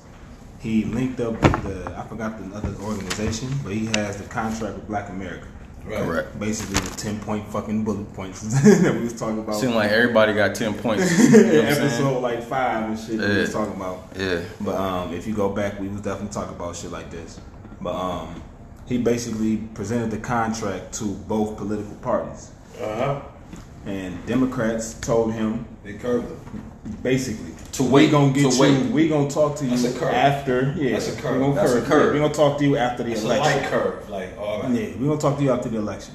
he 0.59 0.83
linked 0.85 1.21
up 1.21 1.41
with 1.41 1.63
the 1.63 1.93
I 1.97 2.03
forgot 2.07 2.37
the 2.49 2.53
other 2.57 2.73
organization, 2.83 3.47
but 3.63 3.71
he 3.73 3.85
has 3.95 4.17
the 4.17 4.25
contract 4.25 4.75
with 4.75 4.87
Black 4.87 5.07
America. 5.09 5.47
Right. 5.85 6.01
Correct. 6.03 6.39
Basically, 6.39 6.79
the 6.79 6.95
ten 6.95 7.19
point 7.19 7.45
fucking 7.49 7.83
bullet 7.83 8.13
points 8.13 8.41
that 8.63 8.93
we 8.95 9.01
was 9.03 9.13
talking 9.19 9.39
about. 9.39 9.55
Seemed 9.55 9.75
like 9.75 9.91
everybody 9.91 10.33
got 10.33 10.55
ten 10.55 10.73
points. 10.73 11.03
You 11.19 11.29
know 11.29 11.37
what 11.37 11.65
I'm 11.67 11.73
saying? 11.73 11.81
episode 11.87 12.19
like 12.21 12.43
five 12.43 12.89
and 12.89 12.97
shit 12.99 13.17
that 13.17 13.29
we 13.29 13.37
was 13.41 13.51
talking 13.53 13.75
about. 13.75 14.07
Yeah. 14.17 14.41
But 14.61 14.75
um, 14.75 15.13
if 15.13 15.27
you 15.27 15.33
go 15.33 15.49
back, 15.49 15.79
we 15.79 15.89
was 15.89 16.01
definitely 16.01 16.33
talking 16.33 16.55
about 16.55 16.75
shit 16.75 16.91
like 16.91 17.11
this. 17.11 17.39
But 17.81 17.95
um, 17.95 18.41
he 18.85 18.97
basically 18.97 19.57
presented 19.57 20.09
the 20.11 20.19
contract 20.19 20.93
to 20.99 21.05
both 21.05 21.57
political 21.57 21.95
parties, 21.95 22.51
Uh 22.81 22.95
huh. 22.95 23.21
and 23.85 24.25
Democrats 24.25 24.93
told 24.95 25.33
him 25.33 25.65
They 25.83 25.93
curved 25.93 26.29
them. 26.29 26.71
Basically 27.01 27.53
To 27.73 27.83
we 27.83 27.89
wait, 27.89 28.11
gonna 28.11 28.33
get 28.33 28.49
to 28.51 28.55
you. 28.55 28.61
wait. 28.61 28.85
We 28.91 29.07
gonna 29.09 29.29
talk 29.29 29.55
to 29.57 29.63
you 29.65 29.71
That's 29.77 29.95
a 29.95 29.99
curve. 29.99 30.13
after. 30.13 30.73
Yeah, 30.77 30.91
That's 30.93 31.07
a 31.17 31.21
curve. 31.21 31.35
We 31.35 31.39
gonna 31.41 31.55
That's 31.55 31.71
a 31.73 31.75
curve. 31.81 31.85
curve. 31.85 32.13
We 32.13 32.19
gonna 32.19 32.33
talk 32.33 32.57
to 32.59 32.63
you 32.65 32.77
after 32.77 33.03
the 33.03 33.13
a 33.13 33.17
election. 33.17 33.61
light 33.61 33.69
curve. 33.71 34.09
Like, 34.09 34.37
all 34.37 34.61
right. 34.63 34.71
Yeah, 34.71 34.95
we 34.97 35.07
gonna 35.07 35.17
talk 35.19 35.37
to 35.37 35.43
you 35.43 35.51
after 35.51 35.69
the 35.69 35.77
election. 35.77 36.13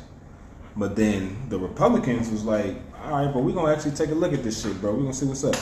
But 0.76 0.94
then 0.94 1.36
the 1.48 1.58
Republicans 1.58 2.30
was 2.30 2.44
like, 2.44 2.76
all 3.04 3.10
right, 3.24 3.32
but 3.32 3.40
we 3.42 3.52
gonna 3.52 3.72
actually 3.72 3.92
take 3.92 4.10
a 4.10 4.14
look 4.14 4.32
at 4.32 4.42
this 4.44 4.62
shit, 4.62 4.80
bro. 4.80 4.92
We 4.94 5.02
gonna 5.02 5.14
see 5.14 5.26
what's 5.26 5.44
up. 5.44 5.56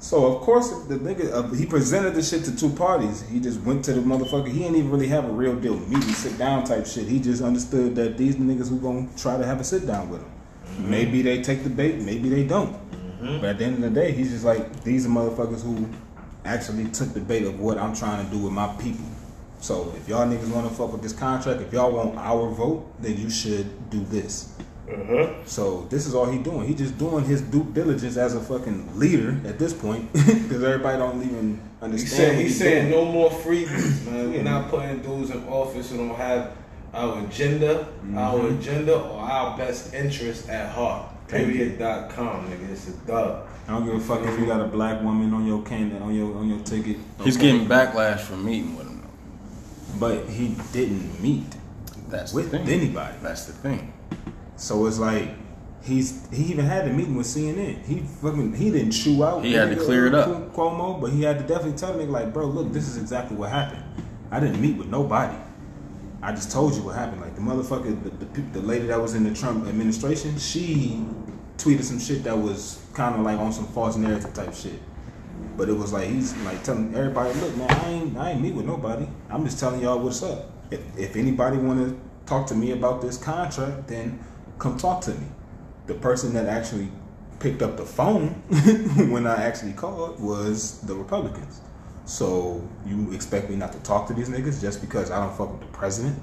So 0.00 0.26
of 0.26 0.42
course 0.42 0.68
the 0.88 0.96
nigga 0.96 1.32
uh, 1.32 1.54
he 1.54 1.64
presented 1.64 2.14
the 2.14 2.22
shit 2.22 2.44
to 2.44 2.54
two 2.54 2.68
parties. 2.70 3.22
He 3.30 3.40
just 3.40 3.60
went 3.62 3.84
to 3.86 3.94
the 3.94 4.00
motherfucker. 4.02 4.48
He 4.48 4.58
didn't 4.58 4.76
even 4.76 4.90
really 4.90 5.06
have 5.08 5.24
a 5.24 5.32
real 5.32 5.54
deal 5.54 5.76
meeting, 5.78 6.02
sit 6.12 6.36
down 6.36 6.64
type 6.64 6.86
shit. 6.86 7.06
He 7.08 7.18
just 7.20 7.40
understood 7.42 7.94
that 7.96 8.18
these 8.18 8.36
niggas 8.36 8.68
who 8.68 8.78
gonna 8.80 9.08
try 9.16 9.38
to 9.38 9.46
have 9.46 9.60
a 9.60 9.64
sit 9.64 9.86
down 9.86 10.10
with 10.10 10.20
him. 10.20 10.90
Maybe 10.90 11.22
they 11.22 11.40
take 11.40 11.62
the 11.62 11.70
bait, 11.70 12.00
maybe 12.02 12.28
they 12.28 12.44
don't. 12.44 12.76
But 13.40 13.44
at 13.44 13.58
the 13.58 13.64
end 13.64 13.76
of 13.76 13.82
the 13.94 14.00
day, 14.00 14.12
he's 14.12 14.30
just 14.30 14.44
like 14.44 14.82
these 14.84 15.06
are 15.06 15.08
motherfuckers 15.08 15.62
who 15.62 15.88
actually 16.44 16.86
took 16.90 17.12
the 17.14 17.20
bait 17.20 17.44
of 17.44 17.58
what 17.58 17.78
I'm 17.78 17.94
trying 17.94 18.24
to 18.24 18.30
do 18.30 18.38
with 18.38 18.52
my 18.52 18.68
people. 18.76 19.06
So 19.60 19.94
if 19.96 20.06
y'all 20.08 20.26
niggas 20.26 20.52
want 20.54 20.68
to 20.68 20.74
fuck 20.74 20.92
with 20.92 21.02
this 21.02 21.14
contract, 21.14 21.62
if 21.62 21.72
y'all 21.72 21.90
want 21.92 22.18
our 22.18 22.50
vote, 22.50 22.84
then 23.00 23.16
you 23.16 23.30
should 23.30 23.88
do 23.90 24.04
this. 24.04 24.54
So 25.46 25.86
this 25.90 26.06
is 26.06 26.14
all 26.14 26.26
he 26.26 26.38
doing. 26.38 26.66
He 26.68 26.74
just 26.74 26.98
doing 26.98 27.24
his 27.24 27.40
due 27.40 27.64
diligence 27.72 28.16
as 28.18 28.34
a 28.34 28.40
fucking 28.40 28.98
leader 28.98 29.40
at 29.46 29.58
this 29.58 29.72
point, 29.72 30.12
because 30.12 30.62
everybody 30.62 30.98
don't 30.98 31.22
even 31.22 31.54
He 31.80 31.84
understand. 31.84 32.10
said 32.12 32.28
what 32.28 32.36
he 32.36 32.42
he's 32.44 32.58
said 32.58 32.90
no 32.90 33.04
more 33.06 33.30
freebies, 33.30 34.04
man. 34.04 34.30
We're 34.30 34.42
not 34.42 34.68
putting 34.68 35.00
dudes 35.00 35.30
in 35.30 35.46
office 35.48 35.90
who 35.90 35.96
don't 35.96 36.14
have 36.16 36.52
our 36.92 37.24
agenda, 37.24 37.88
Mm-hmm. 38.04 38.18
our 38.18 38.46
agenda, 38.48 38.94
or 39.00 39.18
our 39.20 39.56
best 39.56 39.94
interest 39.94 40.48
at 40.50 40.70
heart. 40.72 41.08
Thank 41.28 41.78
Dot 41.78 42.10
com, 42.10 42.48
nigga. 42.50 42.70
It's 42.70 42.88
a 42.88 42.92
dub. 43.06 43.48
I 43.66 43.72
don't 43.72 43.86
give 43.86 43.94
a 43.94 44.00
fuck 44.00 44.20
if 44.22 44.38
you 44.38 44.46
got 44.46 44.60
a 44.60 44.66
black 44.68 45.02
woman 45.02 45.32
on 45.32 45.46
your 45.46 45.62
candidate 45.62 46.02
on 46.02 46.14
your 46.14 46.36
on 46.36 46.48
your 46.48 46.60
ticket. 46.60 46.98
He's 47.22 47.36
Okay. 47.36 47.52
getting 47.52 47.66
backlash 47.66 48.20
from 48.20 48.44
meeting 48.44 48.76
with 48.76 48.86
him. 48.86 49.02
though. 49.02 49.98
but 50.00 50.28
he 50.28 50.56
didn't 50.72 51.20
meet 51.22 51.46
That's 52.10 52.32
with 52.34 52.50
the 52.50 52.58
thing. 52.58 52.68
anybody. 52.68 53.14
That's 53.22 53.46
the 53.46 53.52
thing. 53.52 53.92
So 54.56 54.86
it's 54.86 54.98
like 54.98 55.30
he's 55.82 56.28
he 56.32 56.44
even 56.44 56.66
had 56.66 56.86
a 56.88 56.92
meeting 56.92 57.14
with 57.16 57.26
CNN. 57.26 57.84
He 57.86 58.00
fucking 58.20 58.54
he 58.54 58.70
didn't 58.70 58.90
chew 58.92 59.24
out. 59.24 59.44
He 59.44 59.54
had 59.54 59.70
to 59.70 59.76
clear 59.76 60.06
it 60.06 60.14
up. 60.14 60.52
Cuomo, 60.54 61.00
but 61.00 61.10
he 61.10 61.22
had 61.22 61.38
to 61.38 61.44
definitely 61.46 61.78
tell 61.78 61.94
me 61.94 62.04
like, 62.04 62.32
bro, 62.34 62.46
look, 62.46 62.72
this 62.72 62.86
is 62.88 62.96
exactly 62.98 63.36
what 63.36 63.50
happened. 63.50 63.82
I 64.30 64.40
didn't 64.40 64.60
meet 64.60 64.76
with 64.76 64.88
nobody. 64.88 65.36
I 66.24 66.32
just 66.32 66.50
told 66.50 66.74
you 66.74 66.82
what 66.82 66.94
happened. 66.94 67.20
Like 67.20 67.34
the 67.34 67.42
motherfucker, 67.42 68.02
the, 68.02 68.24
the, 68.24 68.40
the 68.58 68.60
lady 68.60 68.86
that 68.86 68.98
was 68.98 69.14
in 69.14 69.24
the 69.24 69.34
Trump 69.34 69.66
administration, 69.68 70.38
she 70.38 71.04
tweeted 71.58 71.82
some 71.82 71.98
shit 71.98 72.24
that 72.24 72.36
was 72.36 72.82
kind 72.94 73.14
of 73.14 73.20
like 73.20 73.38
on 73.38 73.52
some 73.52 73.66
false 73.66 73.96
narrative 73.96 74.32
type 74.32 74.54
shit. 74.54 74.80
But 75.58 75.68
it 75.68 75.74
was 75.74 75.92
like 75.92 76.08
he's 76.08 76.34
like 76.38 76.64
telling 76.64 76.94
everybody, 76.94 77.38
look, 77.40 77.54
man, 77.56 77.70
I 77.70 77.90
ain't 77.90 78.16
I 78.16 78.30
ain't 78.30 78.40
meet 78.40 78.54
with 78.54 78.64
nobody. 78.64 79.06
I'm 79.28 79.44
just 79.44 79.60
telling 79.60 79.82
y'all 79.82 79.98
what's 79.98 80.22
up. 80.22 80.50
If 80.70 80.80
if 80.98 81.14
anybody 81.14 81.58
want 81.58 81.80
to 81.80 82.00
talk 82.24 82.46
to 82.46 82.54
me 82.54 82.72
about 82.72 83.02
this 83.02 83.18
contract, 83.18 83.88
then 83.88 84.18
come 84.58 84.78
talk 84.78 85.02
to 85.02 85.10
me. 85.10 85.26
The 85.86 85.94
person 85.94 86.32
that 86.32 86.46
actually 86.46 86.88
picked 87.38 87.60
up 87.60 87.76
the 87.76 87.84
phone 87.84 88.28
when 89.10 89.26
I 89.26 89.42
actually 89.42 89.74
called 89.74 90.18
was 90.20 90.80
the 90.80 90.94
Republicans. 90.94 91.60
So 92.06 92.66
you 92.86 93.12
expect 93.12 93.48
me 93.48 93.56
not 93.56 93.72
to 93.72 93.78
talk 93.80 94.06
to 94.08 94.14
these 94.14 94.28
niggas 94.28 94.60
just 94.60 94.80
because 94.80 95.10
I 95.10 95.24
don't 95.24 95.36
fuck 95.36 95.50
with 95.50 95.60
the 95.60 95.76
president? 95.76 96.18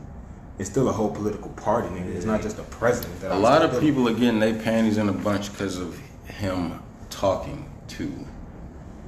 It's 0.59 0.69
still 0.69 0.89
a 0.89 0.91
whole 0.91 1.09
political 1.09 1.49
party, 1.51 1.87
nigga. 1.87 2.15
It's 2.15 2.25
not 2.25 2.41
just 2.41 2.57
the 2.57 2.63
president. 2.63 3.19
That 3.21 3.31
A 3.31 3.35
I'm 3.35 3.41
lot 3.41 3.63
of 3.63 3.79
people 3.79 4.07
are 4.07 4.13
getting 4.13 4.39
their 4.39 4.53
panties 4.53 4.97
in 4.97 5.09
a 5.09 5.13
bunch 5.13 5.51
because 5.51 5.77
of 5.77 5.97
him 6.25 6.79
talking 7.09 7.69
to 7.89 8.13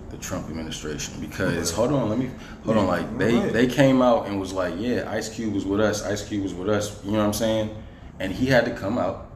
the 0.09 0.17
Trump 0.17 0.49
administration. 0.49 1.19
Because 1.21 1.69
hold 1.71 1.91
on, 1.91 2.09
let 2.09 2.17
me 2.17 2.31
hold 2.65 2.77
on. 2.77 2.87
Like 2.87 3.17
they 3.19 3.35
ahead. 3.35 3.53
they 3.53 3.67
came 3.67 4.01
out 4.01 4.27
and 4.27 4.39
was 4.39 4.51
like, 4.51 4.73
yeah, 4.77 5.09
Ice 5.11 5.29
Cube 5.29 5.53
was 5.53 5.65
with 5.65 5.79
us. 5.79 6.03
Ice 6.03 6.27
Cube 6.27 6.41
was 6.41 6.55
with 6.55 6.69
us. 6.69 7.03
You 7.05 7.11
know 7.11 7.19
what 7.19 7.25
I'm 7.25 7.33
saying? 7.33 7.75
And 8.19 8.31
he 8.31 8.47
had 8.47 8.65
to 8.65 8.71
come 8.71 8.97
out 8.97 9.31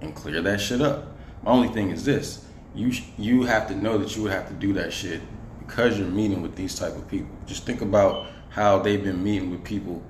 and 0.00 0.14
clear 0.14 0.40
that 0.42 0.60
shit 0.60 0.80
up. 0.80 1.16
My 1.42 1.50
only 1.50 1.68
thing 1.68 1.90
is 1.90 2.04
this: 2.04 2.44
you 2.76 2.92
you 3.18 3.42
have 3.42 3.66
to 3.68 3.74
know 3.74 3.98
that 3.98 4.14
you 4.14 4.22
would 4.22 4.32
have 4.32 4.46
to 4.48 4.54
do 4.54 4.72
that 4.74 4.92
shit 4.92 5.20
because 5.66 5.98
you're 5.98 6.08
meeting 6.08 6.42
with 6.42 6.56
these 6.56 6.78
type 6.78 6.94
of 6.94 7.08
people. 7.08 7.34
Just 7.46 7.64
think 7.64 7.82
about 7.82 8.26
how 8.50 8.78
they've 8.78 9.02
been 9.02 9.22
meeting 9.22 9.50
with 9.50 9.64
people 9.64 10.02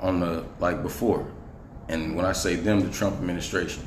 on 0.00 0.20
the 0.20 0.44
like 0.58 0.82
before. 0.82 1.26
And 1.88 2.16
when 2.16 2.24
I 2.24 2.32
say 2.32 2.54
them, 2.54 2.80
the 2.80 2.90
Trump 2.90 3.16
administration. 3.16 3.86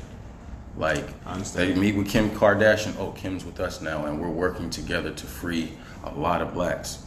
Like 0.76 1.06
they 1.54 1.74
meet 1.74 1.96
with 1.96 2.08
Kim 2.08 2.30
Kardashian. 2.30 2.96
Oh, 2.98 3.12
Kim's 3.12 3.44
with 3.44 3.60
us 3.60 3.80
now, 3.80 4.04
and 4.04 4.20
we're 4.20 4.28
working 4.28 4.68
together 4.68 5.10
to 5.10 5.26
free 5.26 5.72
a 6.04 6.10
lot 6.12 6.42
of 6.42 6.52
blacks. 6.52 7.02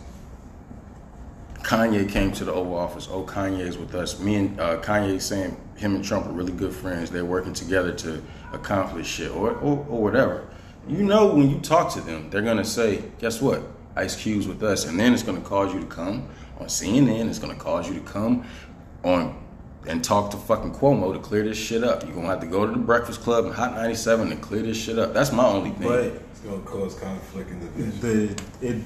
Kanye 1.62 2.10
came 2.10 2.32
to 2.32 2.46
the 2.46 2.52
Oval 2.52 2.76
Office. 2.76 3.08
Oh, 3.12 3.24
Kanye's 3.24 3.78
with 3.78 3.94
us. 3.94 4.20
Me 4.20 4.36
and 4.36 4.60
uh, 4.60 4.82
Kanye 4.82 5.22
saying 5.22 5.56
him 5.76 5.94
and 5.96 6.04
Trump 6.04 6.26
are 6.26 6.32
really 6.32 6.52
good 6.52 6.74
friends. 6.74 7.12
They're 7.12 7.26
working 7.26 7.54
together 7.54 7.94
to 7.94 8.24
accomplish 8.54 9.08
shit 9.08 9.30
or, 9.32 9.52
or 9.52 9.86
or 9.88 10.02
whatever. 10.02 10.48
You 10.90 11.04
know, 11.04 11.28
when 11.28 11.50
you 11.52 11.60
talk 11.60 11.94
to 11.94 12.02
them, 12.02 12.30
they're 12.32 12.42
gonna 12.42 12.66
say, 12.66 13.04
"Guess 13.20 13.42
what? 13.42 13.62
Ice 13.96 14.16
Cube's 14.16 14.48
with 14.48 14.64
us," 14.64 14.86
and 14.86 15.00
then 15.00 15.14
it's 15.14 15.24
gonna 15.24 15.40
cause 15.42 15.74
you 15.74 15.80
to 15.82 15.86
come 15.86 16.24
on 16.60 16.68
CNN. 16.68 17.30
It's 17.30 17.40
gonna 17.40 17.56
cause 17.56 17.88
you 17.88 17.94
to 17.94 18.00
come 18.02 18.44
on 19.04 19.36
and 19.88 20.04
talk 20.04 20.32
to 20.32 20.38
fucking 20.38 20.74
Cuomo 20.74 21.14
to 21.14 21.20
clear 21.20 21.44
this 21.44 21.58
shit 21.58 21.84
up. 21.84 22.04
You're 22.06 22.16
gonna 22.16 22.28
have 22.28 22.40
to 22.42 22.48
go 22.48 22.66
to 22.66 22.72
the 22.72 22.78
Breakfast 22.80 23.22
Club 23.22 23.46
and 23.46 23.54
Hot 23.54 23.76
97 23.76 24.30
to 24.32 24.36
clear 24.38 24.62
this 24.64 24.78
shit 24.78 24.98
up. 25.00 25.14
That's 25.14 25.32
my 25.32 25.46
only 25.46 25.70
thing. 25.72 25.88
But 25.88 26.00
It's 26.32 26.40
gonna 26.42 26.58
cause 26.62 26.96
conflict 26.96 27.52
and 27.52 27.62
division. 27.62 28.36
the 28.62 28.68
it 28.68 28.78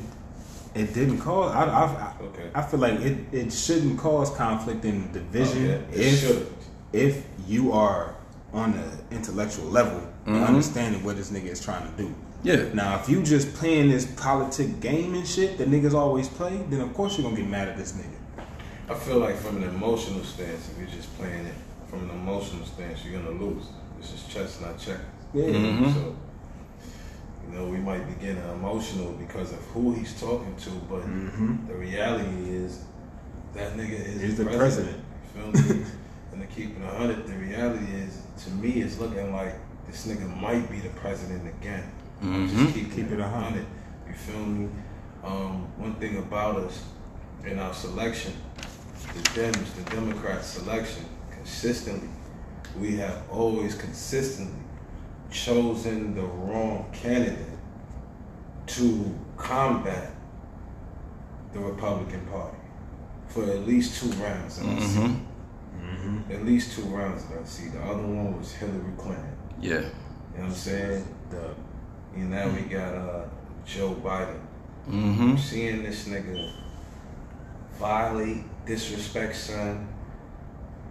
it 0.75 0.93
didn't 0.93 1.19
cause. 1.19 1.53
I 1.55 1.63
I, 1.65 1.83
I, 1.85 2.13
Okay. 2.25 2.49
I 2.53 2.61
feel 2.63 2.79
like 2.81 2.99
it, 2.99 3.17
it 3.31 3.53
shouldn't 3.53 3.97
cause 3.97 4.29
conflict 4.31 4.83
and 4.85 5.11
division 5.13 5.65
Oh, 5.65 5.95
yeah, 5.95 6.01
if 6.03 6.19
shouldn't. 6.19 6.49
if 6.91 7.23
you 7.47 7.71
are 7.71 8.15
on 8.53 8.73
an 8.73 8.99
intellectual 9.11 9.65
level 9.65 10.01
and 10.25 10.35
Mhm. 10.35 10.47
understanding 10.47 11.03
what 11.03 11.17
this 11.17 11.29
nigga 11.31 11.47
is 11.47 11.59
trying 11.59 11.83
to 11.89 11.97
do. 12.03 12.13
yeah. 12.43 12.65
Now, 12.73 12.99
if 12.99 13.07
you 13.09 13.23
just 13.23 13.53
playing 13.53 13.89
this 13.89 14.05
politic 14.05 14.79
game 14.81 15.13
and 15.15 15.25
shit 15.27 15.57
that 15.57 15.69
niggas 15.69 15.93
always 15.93 16.27
play, 16.27 16.59
then 16.69 16.81
of 16.81 16.93
course 16.93 17.17
you're 17.17 17.23
gonna 17.29 17.41
get 17.41 17.49
mad 17.49 17.67
at 17.69 17.77
this 17.77 17.93
nigga. 17.93 18.43
I 18.89 18.95
feel 18.95 19.17
like 19.19 19.37
from 19.37 19.57
an 19.57 19.63
emotional 19.63 20.23
stance, 20.25 20.69
if 20.69 20.77
you're 20.77 20.87
just 20.93 21.15
playing 21.17 21.45
it 21.45 21.53
from 21.89 22.09
an 22.09 22.09
emotional 22.09 22.65
stance, 22.65 22.99
you're 23.05 23.21
gonna 23.21 23.37
lose. 23.37 23.63
This 23.99 24.13
is 24.13 24.23
chess, 24.23 24.59
not 24.61 24.77
checkers. 24.77 25.05
Yeah. 25.33 25.45
Mhm. 25.45 25.93
So, 25.93 26.15
you 27.49 27.57
know, 27.57 27.65
we 27.67 27.77
might 27.77 28.05
be 28.07 28.13
getting 28.25 28.43
emotional 28.59 29.13
because 29.13 29.51
of 29.53 29.59
who 29.73 29.93
he's 29.93 30.13
talking 30.19 30.53
to, 30.65 30.69
but 30.89 31.01
Mhm. 31.07 31.67
the 31.67 31.75
reality 31.75 32.49
is 32.49 32.79
that 33.55 33.77
nigga 33.77 33.99
is 34.15 34.21
He's 34.21 34.37
the 34.37 34.45
president. 34.45 34.97
You 35.35 35.51
feel 35.53 35.75
me? 35.75 35.85
and 36.33 36.41
to 36.41 36.47
keep 36.47 36.75
it 36.77 36.83
a 36.83 36.97
hundred, 36.97 37.25
the 37.27 37.33
reality 37.37 37.85
is, 37.93 38.17
to 38.43 38.51
me, 38.51 38.81
it's 38.81 38.99
looking 38.99 39.31
like 39.33 39.55
this 39.93 40.07
nigga 40.07 40.41
might 40.41 40.69
be 40.71 40.79
the 40.79 40.89
president 40.89 41.47
again. 41.47 41.83
Mhm. 42.21 42.49
Just 42.49 42.73
keep, 42.73 42.91
Keep 42.95 43.11
it 43.11 43.19
a 43.19 43.27
hundred. 43.27 43.65
You 44.07 44.13
feel 44.15 44.39
me? 44.45 44.67
Um, 45.23 45.67
one 45.77 45.93
thing 45.95 46.17
about 46.17 46.55
us 46.57 46.83
in 47.45 47.59
our 47.59 47.73
selection, 47.73 48.33
the 49.13 49.21
Dems, 49.29 49.75
the 49.75 49.83
Democrat 49.91 50.43
selection, 50.43 51.05
consistently, 51.31 52.09
we 52.79 52.95
have 52.97 53.21
always 53.31 53.75
consistently 53.75 54.59
chosen 55.29 56.15
the 56.15 56.23
wrong 56.23 56.89
candidate 56.91 57.57
to 58.65 59.13
combat 59.37 60.11
the 61.53 61.59
Republican 61.59 62.25
Party 62.25 62.57
for 63.27 63.43
at 63.43 63.67
least 63.67 64.01
two 64.01 64.09
rounds. 64.23 64.57
that 64.57 64.65
I 64.65 64.79
see. 64.79 64.99
hmm 65.79 66.31
At 66.31 66.43
least 66.45 66.73
two 66.75 66.83
rounds 66.83 67.25
that 67.25 67.39
I 67.39 67.43
see. 67.45 67.67
The 67.69 67.81
other 67.81 68.01
one 68.01 68.37
was 68.39 68.51
Hillary 68.53 68.91
Clinton. 68.97 69.32
Yeah. 69.63 69.75
You 69.75 69.79
know 69.79 69.89
what 70.33 70.43
I'm 70.47 70.51
saying? 70.51 71.15
The 71.29 71.55
And 72.15 72.31
now 72.31 72.49
we 72.49 72.61
got 72.63 72.93
uh, 72.93 73.25
Joe 73.65 73.95
Biden. 74.03 74.39
hmm 74.85 75.37
Seeing 75.37 75.83
this 75.83 76.05
nigga 76.09 76.51
violate, 77.79 78.43
disrespect 78.65 79.35
son, 79.37 79.87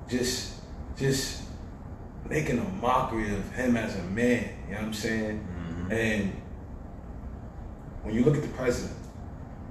just 0.08 0.54
just 0.96 1.42
making 2.28 2.58
a 2.58 2.68
mockery 2.80 3.34
of 3.34 3.52
him 3.52 3.76
as 3.76 3.94
a 3.98 4.02
man, 4.04 4.48
you 4.66 4.72
know 4.74 4.80
what 4.80 4.86
I'm 4.86 4.94
saying? 4.94 5.46
And 5.90 6.32
when 8.02 8.14
you 8.14 8.24
look 8.24 8.36
at 8.36 8.42
the 8.42 8.48
president, 8.48 8.96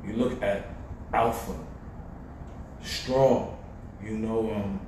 you 0.05 0.13
look 0.13 0.43
at 0.43 0.67
alpha, 1.11 1.55
strong, 2.83 3.57
you 4.03 4.17
know, 4.17 4.51
um, 4.53 4.79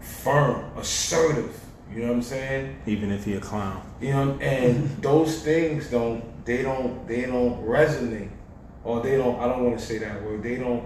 firm, 0.00 0.76
assertive, 0.76 1.58
you 1.92 2.00
know 2.02 2.08
what 2.08 2.16
I'm 2.16 2.22
saying? 2.22 2.76
even 2.86 3.10
if 3.12 3.24
he 3.24 3.34
a 3.34 3.40
clown. 3.40 3.82
You 4.00 4.10
know, 4.12 4.38
and 4.40 4.88
those 5.02 5.42
things 5.42 5.90
don't 5.90 6.22
they 6.44 6.62
don't 6.62 7.06
they 7.08 7.22
don't 7.26 7.64
resonate. 7.64 8.30
Or 8.84 9.00
they 9.00 9.16
don't 9.16 9.38
I 9.40 9.48
don't 9.48 9.64
want 9.64 9.78
to 9.78 9.84
say 9.84 9.98
that 9.98 10.22
word. 10.22 10.42
They 10.42 10.56
don't 10.56 10.84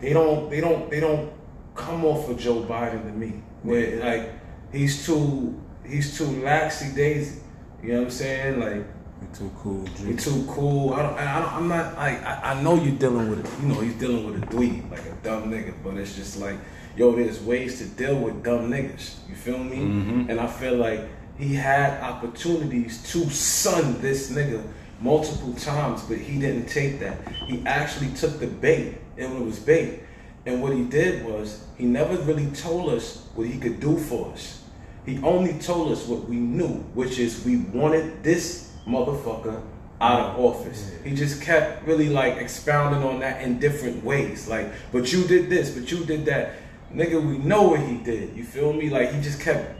they 0.00 0.12
don't 0.12 0.50
they 0.50 0.60
don't 0.60 0.90
they 0.90 1.00
don't 1.00 1.32
come 1.74 2.04
off 2.04 2.28
of 2.28 2.38
Joe 2.38 2.62
Biden 2.62 3.02
to 3.04 3.12
me. 3.12 3.42
Where 3.62 3.96
like 4.04 4.30
he's 4.72 5.06
too 5.06 5.60
he's 5.86 6.16
too 6.18 6.24
laxy 6.24 6.94
daisy. 6.94 7.40
You 7.82 7.88
know 7.92 7.98
what 7.98 8.04
I'm 8.04 8.10
saying? 8.10 8.60
Like 8.60 8.84
He 9.20 9.38
too 9.38 9.50
cool. 9.58 9.80
we 9.80 10.12
Drew. 10.12 10.16
too 10.16 10.44
cool. 10.48 10.92
I 10.94 11.02
don't, 11.02 11.14
I 11.18 11.40
don't, 11.40 11.52
I'm 11.52 11.68
not 11.68 11.96
like 11.96 12.22
I, 12.24 12.40
I 12.52 12.62
know 12.62 12.74
you're 12.74 12.96
dealing 12.96 13.30
with 13.30 13.44
it. 13.44 13.62
You 13.62 13.68
know 13.68 13.80
he's 13.80 13.94
dealing 13.94 14.24
with 14.26 14.42
a 14.42 14.46
dweeb, 14.46 14.90
like 14.90 15.04
a 15.06 15.12
dumb 15.22 15.50
nigga. 15.50 15.74
But 15.82 15.96
it's 15.96 16.14
just 16.16 16.38
like, 16.40 16.56
yo, 16.96 17.12
there's 17.12 17.40
ways 17.40 17.78
to 17.78 17.84
deal 17.84 18.16
with 18.16 18.42
dumb 18.42 18.70
niggas. 18.70 19.14
You 19.28 19.34
feel 19.34 19.58
me? 19.58 19.76
Mhm. 19.76 20.28
And 20.28 20.40
I 20.40 20.46
feel 20.46 20.76
like 20.76 21.00
he 21.38 21.54
had 21.54 22.00
opportunities 22.00 23.02
to 23.12 23.28
sun 23.30 24.00
this 24.00 24.30
nigga 24.30 24.62
multiple 25.00 25.52
times, 25.54 26.02
but 26.02 26.18
he 26.18 26.38
didn't 26.38 26.66
take 26.66 27.00
that. 27.00 27.18
He 27.46 27.62
actually 27.66 28.10
took 28.10 28.38
the 28.38 28.46
bait, 28.46 28.94
and 29.18 29.32
it 29.32 29.44
was 29.44 29.58
bait. 29.58 30.00
And 30.46 30.62
what 30.62 30.72
he 30.72 30.82
did 30.82 31.24
was 31.24 31.64
he 31.76 31.84
never 31.84 32.16
really 32.16 32.46
told 32.46 32.90
us 32.90 33.24
what 33.34 33.46
he 33.46 33.58
could 33.58 33.80
do 33.80 33.96
for 33.96 34.32
us. 34.32 34.60
He 35.06 35.18
only 35.22 35.54
told 35.54 35.92
us 35.92 36.06
what 36.06 36.28
we 36.28 36.36
knew, 36.36 36.84
which 36.94 37.18
is 37.18 37.44
we 37.44 37.56
wanted 37.56 38.22
this 38.22 38.70
motherfucker 38.86 39.60
out 40.00 40.20
of 40.20 40.44
office. 40.44 40.90
He 41.02 41.14
just 41.14 41.40
kept 41.40 41.86
really 41.86 42.08
like 42.08 42.36
expounding 42.36 43.02
on 43.02 43.20
that 43.20 43.42
in 43.42 43.58
different 43.58 44.04
ways. 44.04 44.48
Like, 44.48 44.70
but 44.92 45.12
you 45.12 45.24
did 45.24 45.50
this, 45.50 45.70
but 45.70 45.90
you 45.90 46.04
did 46.04 46.24
that. 46.26 46.54
Nigga, 46.94 47.20
we 47.20 47.38
know 47.38 47.62
what 47.62 47.80
he 47.80 47.96
did. 47.96 48.36
You 48.36 48.44
feel 48.44 48.72
me? 48.72 48.88
Like 48.88 49.12
he 49.12 49.20
just 49.20 49.40
kept 49.40 49.74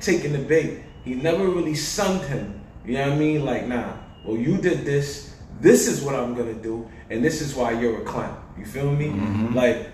taking 0.00 0.32
the 0.32 0.38
bait. 0.38 0.80
He 1.04 1.14
never 1.14 1.48
really 1.48 1.74
sunned 1.74 2.22
him. 2.22 2.60
You 2.86 2.94
know 2.94 3.08
what 3.08 3.12
I 3.12 3.18
mean? 3.18 3.44
Like, 3.44 3.66
nah, 3.66 3.94
well, 4.24 4.36
you 4.36 4.56
did 4.58 4.84
this. 4.84 5.34
This 5.60 5.86
is 5.86 6.02
what 6.02 6.14
I'm 6.14 6.34
gonna 6.34 6.54
do, 6.54 6.88
and 7.10 7.24
this 7.24 7.40
is 7.40 7.54
why 7.54 7.72
you're 7.72 8.02
a 8.02 8.04
clown. 8.04 8.36
You 8.58 8.64
feel 8.64 8.90
me? 8.90 9.10
Like, 9.54 9.90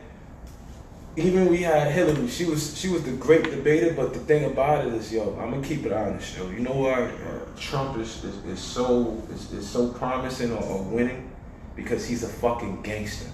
even 1.17 1.49
we 1.49 1.59
had 1.59 1.91
Hillary. 1.93 2.29
She 2.29 2.45
was 2.45 2.79
she 2.79 2.89
was 2.89 3.03
the 3.03 3.13
great 3.13 3.45
debater, 3.45 3.93
but 3.95 4.13
the 4.13 4.21
thing 4.21 4.45
about 4.45 4.87
it 4.87 4.95
is, 4.95 5.13
yo, 5.13 5.37
I'm 5.41 5.51
gonna 5.51 5.67
keep 5.67 5.85
it 5.85 5.93
honest, 5.93 6.37
yo. 6.37 6.49
You 6.49 6.61
know 6.61 6.73
why 6.73 7.03
uh, 7.03 7.47
Trump 7.59 7.99
is, 7.99 8.25
is, 8.25 8.45
is 8.45 8.61
so 8.61 9.21
is, 9.31 9.53
is 9.53 9.69
so 9.69 9.89
promising 9.89 10.53
or, 10.53 10.63
or 10.63 10.83
winning? 10.83 11.31
Because 11.77 12.07
he's 12.07 12.25
a 12.25 12.29
fucking 12.29 12.83
gangster. 12.83 13.31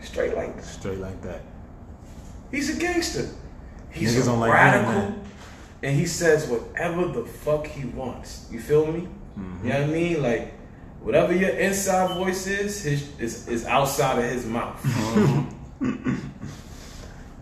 Straight 0.00 0.34
like 0.34 0.56
that. 0.56 0.64
Straight 0.64 0.98
like 0.98 1.20
that. 1.22 1.42
He's 2.50 2.76
a 2.76 2.80
gangster. 2.80 3.28
He's 3.90 4.16
Niggas 4.16 4.22
a 4.22 4.26
don't 4.26 4.40
like 4.40 4.52
radical, 4.52 4.92
hearing 4.92 5.20
and 5.82 5.96
he 5.96 6.06
says 6.06 6.46
whatever 6.48 7.06
the 7.06 7.24
fuck 7.24 7.66
he 7.66 7.86
wants. 7.86 8.46
You 8.50 8.60
feel 8.60 8.86
me? 8.86 9.08
Mm-hmm. 9.38 9.66
You 9.66 9.72
know 9.72 9.80
what 9.80 9.88
I 9.88 9.92
mean? 9.92 10.22
Like 10.22 10.54
whatever 11.00 11.34
your 11.34 11.50
inside 11.50 12.16
voice 12.16 12.46
is, 12.46 12.82
his 12.82 13.18
is, 13.18 13.48
is 13.48 13.64
outside 13.66 14.18
of 14.18 14.30
his 14.30 14.46
mouth. 14.46 14.78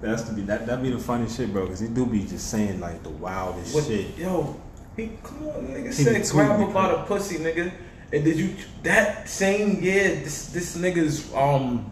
That's 0.01 0.23
to 0.23 0.33
be 0.33 0.42
that 0.42 0.66
that 0.66 0.81
be 0.81 0.90
the 0.90 0.99
funny 0.99 1.29
shit, 1.29 1.53
bro. 1.53 1.66
Cause 1.66 1.81
he 1.81 1.88
do 1.88 2.07
be 2.07 2.21
just 2.25 2.51
saying 2.51 2.79
like 2.81 3.03
the 3.03 3.11
wildest 3.11 3.75
What, 3.75 3.85
shit. 3.85 4.16
yo, 4.16 4.61
he 4.97 5.11
come 5.25 5.49
on, 5.49 5.66
nigga 5.66 5.87
He 5.87 5.92
said 5.92 6.25
grab 6.31 6.61
her 6.61 6.73
by 6.73 6.92
the 6.92 6.99
pussy, 6.99 7.38
nigga. 7.38 7.73
And 8.12 8.25
did 8.25 8.38
you 8.38 8.55
that 8.85 9.29
same 9.29 9.83
year 9.83 10.14
this 10.23 10.47
this 10.47 10.77
nigga's 10.77 11.35
um 11.35 11.90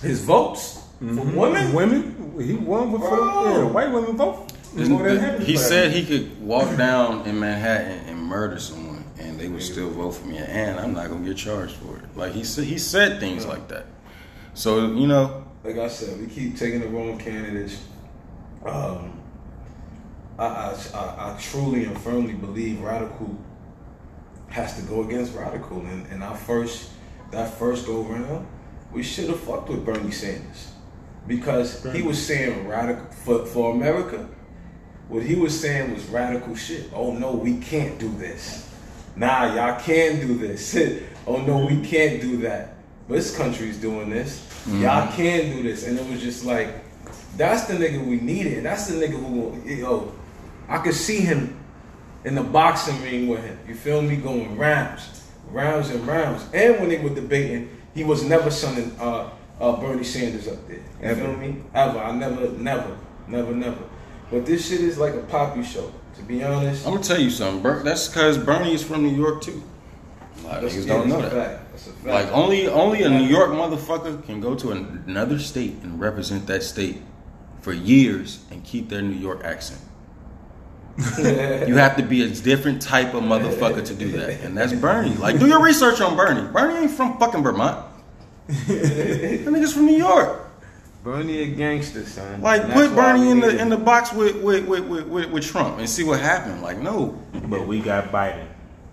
his 0.00 0.24
votes 0.24 0.81
for 1.08 1.24
Mhm. 1.24 1.34
women? 1.34 1.72
Women. 1.72 2.32
He 2.40 2.54
won 2.54 2.90
before 2.92 3.08
Bro. 3.16 3.44
yeah, 3.44 3.58
the 3.58 3.66
white 3.66 3.92
women 3.92 4.16
vote. 4.16 4.52
This- 4.74 4.88
More 4.88 5.02
than 5.06 5.18
happy 5.18 5.44
he 5.44 5.56
for 5.56 5.62
said 5.62 5.92
he 5.92 6.04
could 6.04 6.40
walk 6.42 6.76
down 6.78 7.26
in 7.26 7.38
Manhattan 7.38 8.00
and 8.08 8.18
murder 8.22 8.58
someone, 8.58 9.04
and 9.18 9.38
they 9.38 9.48
would 9.48 9.62
still 9.62 9.90
vote 9.90 10.12
for 10.12 10.26
me, 10.26 10.38
and 10.38 10.80
I'm 10.80 10.94
not 10.94 11.10
gonna 11.10 11.26
get 11.26 11.36
charged 11.36 11.74
for 11.74 11.96
it. 11.98 12.16
Like 12.16 12.32
he 12.32 12.42
said, 12.42 12.64
he 12.64 12.78
said 12.78 13.20
things 13.20 13.44
like 13.44 13.68
that. 13.68 13.84
So 14.54 14.86
you 14.92 15.06
know, 15.06 15.44
like 15.64 15.76
I 15.76 15.88
said, 15.88 16.18
we 16.18 16.26
keep 16.26 16.56
taking 16.58 16.80
the 16.80 16.88
wrong 16.88 17.18
candidates. 17.18 17.76
Um, 18.64 19.12
I, 20.38 20.44
I, 20.46 20.74
I, 20.94 20.98
I 20.98 21.36
truly 21.38 21.84
and 21.84 21.96
firmly 21.98 22.32
believe 22.32 22.80
radical 22.80 23.36
has 24.48 24.74
to 24.76 24.82
go 24.82 25.02
against 25.02 25.34
radical. 25.34 25.80
And, 25.80 26.06
and 26.10 26.22
our 26.22 26.36
first, 26.36 26.90
that 27.30 27.58
first 27.58 27.86
go 27.86 28.02
round, 28.02 28.46
we 28.92 29.02
should 29.02 29.28
have 29.28 29.40
fucked 29.40 29.68
with 29.68 29.84
Bernie 29.84 30.10
Sanders 30.10 30.71
because 31.26 31.84
he 31.92 32.02
was 32.02 32.24
saying 32.24 32.66
radical 32.66 33.04
for, 33.06 33.46
for 33.46 33.72
America. 33.72 34.28
What 35.08 35.22
he 35.22 35.34
was 35.34 35.58
saying 35.58 35.92
was 35.94 36.04
radical 36.06 36.54
shit. 36.54 36.90
Oh 36.94 37.12
no, 37.12 37.32
we 37.32 37.58
can't 37.58 37.98
do 37.98 38.10
this. 38.16 38.70
Nah, 39.14 39.54
y'all 39.54 39.80
can 39.80 40.20
do 40.20 40.38
this. 40.38 40.76
oh 41.26 41.38
no, 41.42 41.66
we 41.66 41.80
can't 41.82 42.20
do 42.20 42.38
that. 42.38 42.74
But 43.08 43.16
this 43.16 43.36
country's 43.36 43.78
doing 43.78 44.10
this. 44.10 44.48
Y'all 44.66 45.10
can 45.12 45.56
do 45.56 45.62
this. 45.62 45.86
And 45.86 45.98
it 45.98 46.08
was 46.08 46.20
just 46.20 46.44
like, 46.44 46.68
that's 47.36 47.64
the 47.64 47.74
nigga 47.74 48.04
we 48.04 48.20
needed. 48.20 48.64
That's 48.64 48.86
the 48.86 48.94
nigga 48.94 49.18
who, 49.18 49.60
yo, 49.68 50.14
I 50.68 50.78
could 50.78 50.94
see 50.94 51.20
him 51.20 51.58
in 52.24 52.34
the 52.34 52.42
boxing 52.42 53.00
ring 53.02 53.28
with 53.28 53.44
him. 53.44 53.58
You 53.66 53.74
feel 53.74 54.00
me? 54.00 54.16
Going 54.16 54.56
rounds, 54.56 55.24
rounds 55.50 55.90
and 55.90 56.06
rounds. 56.06 56.46
And 56.54 56.78
when 56.78 56.88
they 56.88 56.98
were 56.98 57.14
debating, 57.14 57.76
he 57.94 58.04
was 58.04 58.24
never 58.24 58.50
sending 58.50 58.98
uh, 59.00 59.30
uh, 59.62 59.80
Bernie 59.80 60.04
Sanders 60.04 60.48
up 60.48 60.66
there. 60.66 60.76
You 60.76 60.82
Ever. 61.02 61.20
feel 61.20 61.36
me? 61.36 61.56
Ever. 61.74 61.98
I 61.98 62.12
never, 62.12 62.48
never, 62.50 62.98
never, 63.28 63.54
never. 63.54 63.78
But 64.30 64.44
this 64.44 64.68
shit 64.68 64.80
is 64.80 64.98
like 64.98 65.14
a 65.14 65.22
poppy 65.22 65.62
show. 65.62 65.92
To 66.16 66.22
be 66.22 66.44
honest, 66.44 66.86
I'm 66.86 66.94
gonna 66.94 67.04
tell 67.04 67.20
you 67.20 67.30
something. 67.30 67.62
Ber- 67.62 67.82
that's 67.82 68.08
because 68.08 68.36
Bernie 68.36 68.74
is 68.74 68.82
from 68.82 69.02
New 69.02 69.16
York 69.16 69.40
too. 69.40 69.62
A 70.44 70.46
lot 70.46 70.56
of 70.56 70.62
that's, 70.62 70.74
niggas 70.74 70.86
don't 70.88 71.08
know 71.08 71.22
that. 71.22 71.70
That's 71.70 71.86
a 71.86 71.90
fact. 71.90 72.06
Like 72.06 72.32
only 72.32 72.66
only 72.68 73.02
a 73.02 73.08
New 73.08 73.24
York 73.24 73.50
motherfucker 73.50 74.24
can 74.26 74.40
go 74.40 74.54
to 74.56 74.72
another 74.72 75.38
state 75.38 75.76
and 75.82 75.98
represent 75.98 76.46
that 76.48 76.62
state 76.62 77.00
for 77.62 77.72
years 77.72 78.44
and 78.50 78.62
keep 78.62 78.90
their 78.90 79.00
New 79.00 79.16
York 79.18 79.42
accent. 79.44 79.80
You 81.18 81.76
have 81.76 81.96
to 81.96 82.02
be 82.02 82.22
a 82.22 82.28
different 82.28 82.82
type 82.82 83.14
of 83.14 83.22
motherfucker 83.22 83.82
to 83.82 83.94
do 83.94 84.10
that, 84.12 84.42
and 84.42 84.54
that's 84.56 84.74
Bernie. 84.74 85.14
Like, 85.14 85.38
do 85.38 85.46
your 85.46 85.62
research 85.62 86.02
on 86.02 86.16
Bernie. 86.16 86.46
Bernie 86.52 86.80
ain't 86.80 86.90
from 86.90 87.18
fucking 87.18 87.42
Vermont. 87.42 87.91
That 88.48 89.44
nigga's 89.46 89.72
from 89.72 89.86
New 89.86 89.96
York. 89.96 90.48
Bernie 91.04 91.38
a 91.42 91.46
gangster, 91.46 92.04
son. 92.04 92.40
Like, 92.42 92.62
And 92.62 92.72
put 92.72 92.94
Bernie 92.94 93.30
in 93.30 93.40
the 93.40 93.58
in 93.60 93.68
the 93.68 93.76
box 93.76 94.12
with 94.12 94.36
with, 94.42 94.66
with, 94.66 94.84
with, 94.86 95.06
with 95.08 95.30
with 95.30 95.44
Trump 95.44 95.78
and 95.78 95.88
see 95.88 96.04
what 96.04 96.20
happened. 96.20 96.62
Like, 96.62 96.78
no, 96.78 97.18
But 97.48 97.66
we 97.66 97.80
got 97.80 98.12
Biden, 98.12 98.46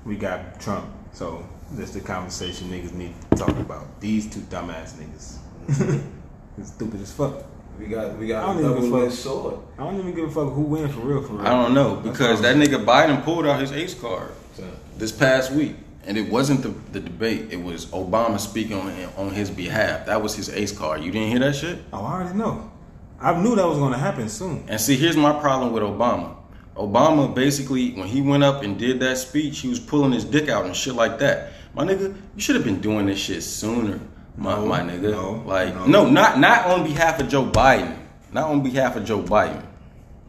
we 0.06 0.16
got 0.16 0.60
Trump. 0.60 0.88
So 1.14 1.48
that's 1.74 1.92
the 1.92 2.00
conversation 2.02 2.68
niggas 2.70 2.94
need 2.94 3.14
to 3.32 3.38
talk 3.38 3.50
about. 3.60 4.00
These 4.02 4.28
two 4.34 4.40
dumbass 4.42 4.94
niggas. 4.94 5.38
Stupid 6.64 7.02
as 7.02 7.12
fuck. 7.12 7.44
We 7.80 7.86
got 7.86 8.18
we 8.18 8.26
I 8.26 8.42
got 8.42 8.46
don't 8.48 8.56
a 8.58 8.60
even 8.60 8.72
double 8.72 8.82
give 8.82 8.94
a 8.94 9.06
edged 9.06 9.14
fuck. 9.14 9.24
sword. 9.24 9.60
I 9.78 9.84
don't 9.84 10.00
even 10.00 10.16
give 10.16 10.26
a 10.26 10.32
fuck 10.32 10.54
who 10.54 10.62
win 10.62 10.90
for 10.90 11.00
real, 11.02 11.22
for 11.22 11.34
real. 11.34 11.46
I 11.48 11.50
don't 11.52 11.74
know 11.76 11.96
because 11.98 12.42
that 12.42 12.56
nigga 12.56 12.84
Biden 12.84 13.24
pulled 13.24 13.46
out 13.46 13.60
his 13.62 13.72
ace 13.72 13.94
card 13.94 14.32
So, 14.56 14.64
this 14.98 15.12
past 15.12 15.52
week, 15.52 15.76
and 16.06 16.18
it 16.18 16.30
wasn't 16.30 16.64
the, 16.64 16.70
the 16.92 17.00
debate. 17.00 17.52
It 17.52 17.62
was 17.62 17.88
Obama 17.88 18.40
speaking 18.40 18.78
on 18.78 18.92
on 19.18 19.34
his 19.34 19.50
behalf. 19.50 20.06
That 20.06 20.22
was 20.22 20.36
his 20.36 20.50
ace 20.50 20.72
card. 20.72 21.04
You 21.04 21.12
didn't 21.12 21.30
hear 21.30 21.40
that 21.40 21.56
shit? 21.56 21.80
Oh, 21.94 22.04
I 22.06 22.14
already 22.14 22.38
know. 22.38 22.72
I 23.20 23.40
knew 23.42 23.56
that 23.56 23.68
was 23.68 23.78
gonna 23.78 23.98
happen 23.98 24.30
soon. 24.30 24.64
And 24.68 24.80
see, 24.80 24.96
here's 24.96 25.18
my 25.18 25.38
problem 25.40 25.74
with 25.74 25.84
Obama. 25.84 26.36
Obama 26.76 27.34
basically, 27.34 27.92
when 27.92 28.08
he 28.08 28.22
went 28.22 28.44
up 28.44 28.64
and 28.64 28.80
did 28.80 29.02
that 29.02 29.18
speech, 29.18 29.60
he 29.60 29.68
was 29.68 29.80
pulling 29.80 30.14
his 30.14 30.24
dick 30.24 30.48
out 30.48 30.66
and 30.66 30.76
shit 30.76 30.96
like 30.96 31.20
that. 31.20 31.52
My 31.76 31.84
nigga, 31.86 32.16
you 32.36 32.42
should 32.42 32.56
have 32.56 32.64
been 32.64 32.80
doing 32.80 33.06
this 33.06 33.20
shit 33.20 33.44
sooner, 33.44 34.00
my, 34.38 34.56
No, 34.56 34.66
my 34.66 34.80
nigga. 34.80 35.12
no, 35.12 35.44
like, 35.46 35.76
no. 35.76 35.86
no. 35.86 36.10
not 36.10 36.40
not 36.40 36.68
on 36.68 36.84
behalf 36.86 37.20
of 37.20 37.28
Joe 37.28 37.46
Biden, 37.46 37.98
not 38.32 38.50
on 38.50 38.64
behalf 38.64 38.96
of 38.96 39.04
Joe 39.04 39.22
Biden, 39.22 39.62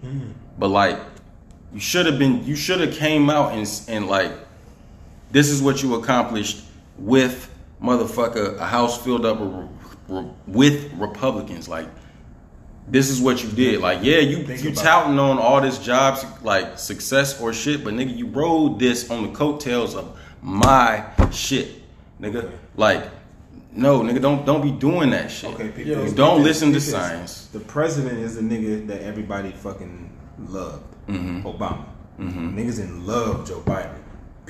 mm-hmm. 0.04 0.32
but 0.58 0.68
like, 0.68 0.98
you 1.72 1.78
should 1.80 2.06
have 2.06 2.18
been, 2.18 2.44
you 2.44 2.56
should 2.56 2.80
have 2.80 2.94
came 2.94 3.30
out 3.30 3.52
and 3.52 3.68
and 3.86 4.08
like, 4.08 4.32
this 5.30 5.48
is 5.48 5.62
what 5.62 5.82
you 5.82 5.94
accomplished 5.94 6.64
with 6.98 7.48
motherfucker 7.82 8.58
a 8.58 8.66
house 8.66 9.02
filled 9.02 9.24
up 9.24 9.40
with, 10.46 10.92
Republicans, 10.94 11.68
like 11.68 11.88
this 12.88 13.08
is 13.08 13.20
what 13.20 13.42
you 13.42 13.50
did. 13.50 13.80
Like, 13.80 14.00
yeah, 14.02 14.18
you 14.18 14.44
Think 14.44 14.64
you 14.64 14.70
about 14.70 14.82
touting 14.82 15.18
on 15.18 15.38
all 15.38 15.60
this 15.60 15.78
jobs 15.78 16.24
like 16.42 16.78
success 16.78 17.40
or 17.40 17.52
shit, 17.52 17.84
but 17.84 17.94
nigga, 17.94 18.16
you 18.16 18.26
rode 18.26 18.78
this 18.78 19.10
on 19.10 19.22
the 19.22 19.28
coattails 19.30 19.94
of 19.94 20.18
my 20.42 21.04
shit, 21.30 21.82
nigga. 22.20 22.50
Like, 22.76 23.04
no, 23.72 24.00
nigga, 24.00 24.20
don't 24.20 24.44
don't 24.44 24.62
be 24.62 24.72
doing 24.72 25.10
that 25.10 25.30
shit. 25.30 25.54
Okay, 25.54 25.68
people. 25.68 26.04
Yo, 26.04 26.12
don't 26.12 26.42
listen 26.42 26.72
to 26.72 26.80
science. 26.80 27.46
The 27.52 27.60
president 27.60 28.18
is 28.18 28.34
the 28.34 28.42
nigga 28.42 28.86
that 28.88 29.02
everybody 29.02 29.52
fucking 29.52 30.10
loved. 30.48 30.82
Mm-hmm. 31.06 31.46
Obama. 31.46 31.86
Niggas 32.18 32.80
in 32.80 33.06
love 33.06 33.48
Joe 33.48 33.60
Biden. 33.60 33.94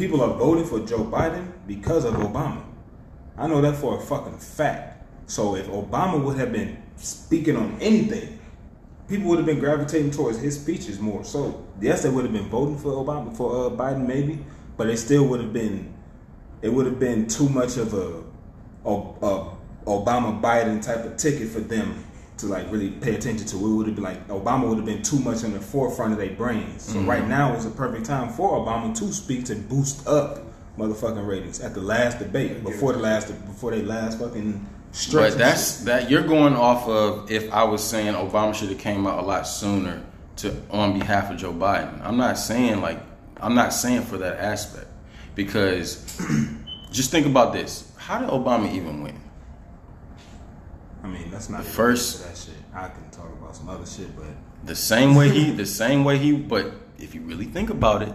People 0.00 0.22
are 0.22 0.32
voting 0.32 0.64
for 0.64 0.80
Joe 0.80 1.04
Biden 1.04 1.52
because 1.66 2.06
of 2.06 2.14
Obama. 2.14 2.64
I 3.36 3.46
know 3.46 3.60
that 3.60 3.76
for 3.76 3.98
a 3.98 4.00
fucking 4.00 4.38
fact. 4.38 5.04
So 5.26 5.56
if 5.56 5.66
Obama 5.66 6.24
would 6.24 6.38
have 6.38 6.54
been 6.54 6.82
speaking 6.96 7.54
on 7.54 7.76
anything, 7.82 8.40
people 9.10 9.28
would 9.28 9.36
have 9.36 9.44
been 9.44 9.58
gravitating 9.58 10.12
towards 10.12 10.38
his 10.38 10.58
speeches 10.58 10.98
more. 11.00 11.22
So 11.22 11.66
yes, 11.82 12.02
they 12.02 12.08
would 12.08 12.24
have 12.24 12.32
been 12.32 12.48
voting 12.48 12.78
for 12.78 12.92
Obama 12.92 13.36
for 13.36 13.66
uh, 13.66 13.68
Biden 13.68 14.06
maybe, 14.06 14.38
but 14.78 14.88
it 14.88 14.96
still 14.96 15.26
would 15.26 15.42
have 15.42 15.52
been 15.52 15.92
it 16.62 16.72
would 16.72 16.86
have 16.86 16.98
been 16.98 17.26
too 17.26 17.50
much 17.50 17.76
of 17.76 17.92
a, 17.92 18.22
a, 18.86 18.92
a 18.94 19.56
Obama 19.84 20.40
Biden 20.40 20.82
type 20.82 21.04
of 21.04 21.18
ticket 21.18 21.48
for 21.48 21.60
them 21.60 22.02
to 22.40 22.46
like 22.46 22.70
really 22.70 22.90
pay 22.90 23.14
attention 23.14 23.46
to. 23.48 23.56
It 23.56 23.60
would 23.60 23.86
have 23.86 23.94
been 23.94 24.04
like 24.04 24.28
Obama 24.28 24.68
would 24.68 24.76
have 24.76 24.86
been 24.86 25.02
too 25.02 25.18
much 25.18 25.44
on 25.44 25.52
the 25.52 25.60
forefront 25.60 26.12
of 26.12 26.18
their 26.18 26.30
brains. 26.30 26.82
So 26.82 26.98
mm-hmm. 26.98 27.08
right 27.08 27.26
now 27.26 27.54
is 27.54 27.66
a 27.66 27.70
perfect 27.70 28.06
time 28.06 28.30
for 28.30 28.64
Obama 28.64 28.96
to 28.98 29.12
speak 29.12 29.44
to 29.46 29.54
boost 29.54 30.06
up 30.06 30.40
motherfucking 30.78 31.26
ratings 31.26 31.60
at 31.60 31.74
the 31.74 31.80
last 31.80 32.18
debate 32.18 32.62
before 32.64 32.92
the 32.92 32.98
last 32.98 33.28
before 33.46 33.70
they 33.70 33.82
last 33.82 34.18
fucking 34.18 34.66
stretch. 34.92 35.32
But 35.32 35.38
that's 35.38 35.78
shit. 35.78 35.86
that 35.86 36.10
you're 36.10 36.26
going 36.26 36.54
off 36.54 36.88
of 36.88 37.30
if 37.30 37.52
I 37.52 37.64
was 37.64 37.82
saying 37.82 38.14
Obama 38.14 38.54
should 38.54 38.70
have 38.70 38.78
came 38.78 39.06
out 39.06 39.22
a 39.22 39.26
lot 39.26 39.46
sooner 39.46 40.02
to 40.36 40.56
on 40.70 40.98
behalf 40.98 41.30
of 41.30 41.36
Joe 41.36 41.52
Biden. 41.52 42.00
I'm 42.04 42.16
not 42.16 42.38
saying 42.38 42.80
like 42.80 43.00
I'm 43.38 43.54
not 43.54 43.72
saying 43.72 44.02
for 44.02 44.18
that 44.18 44.38
aspect 44.38 44.86
because 45.34 46.18
just 46.92 47.10
think 47.10 47.26
about 47.26 47.52
this. 47.52 47.90
How 47.96 48.18
did 48.18 48.28
Obama 48.28 48.72
even 48.72 49.02
win? 49.02 49.19
I 51.02 51.06
mean 51.06 51.30
that's 51.30 51.48
not 51.48 51.64
the 51.64 51.70
first- 51.70 52.22
that 52.24 52.36
shit. 52.36 52.62
I 52.74 52.88
can 52.88 53.10
talk 53.10 53.30
about 53.32 53.56
some 53.56 53.68
other 53.68 53.86
shit, 53.86 54.14
but 54.16 54.26
The 54.64 54.76
same 54.76 55.14
way 55.14 55.30
he 55.30 55.50
the 55.50 55.66
same 55.66 56.04
way 56.04 56.18
he 56.18 56.32
but 56.32 56.72
if 56.98 57.14
you 57.14 57.22
really 57.22 57.46
think 57.46 57.70
about 57.70 58.02
it, 58.02 58.14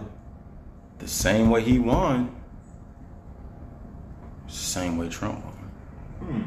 the 0.98 1.08
same 1.08 1.50
way 1.50 1.62
he 1.62 1.78
won, 1.78 2.34
same 4.46 4.96
way 4.96 5.08
Trump 5.08 5.44
won. 5.44 5.54
Hmm. 6.20 6.42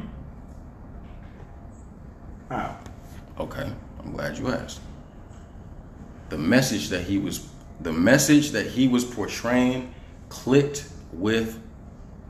how? 2.54 2.76
Okay, 3.38 3.70
I'm 4.02 4.12
glad 4.12 4.38
you 4.38 4.48
asked. 4.48 4.80
The 6.30 6.38
message 6.38 6.88
that 6.88 7.04
he 7.04 7.18
was 7.18 7.46
the 7.80 7.92
message 7.92 8.50
that 8.50 8.66
he 8.66 8.88
was 8.88 9.04
portraying 9.04 9.94
clicked 10.28 10.88
with 11.12 11.58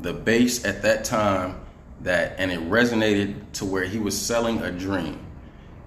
the 0.01 0.13
base 0.13 0.65
at 0.65 0.83
that 0.83 1.05
time 1.05 1.61
that 2.03 2.35
and 2.39 2.51
it 2.51 2.61
resonated 2.61 3.35
to 3.53 3.65
where 3.65 3.85
he 3.85 3.99
was 3.99 4.19
selling 4.19 4.61
a 4.63 4.71
dream. 4.71 5.19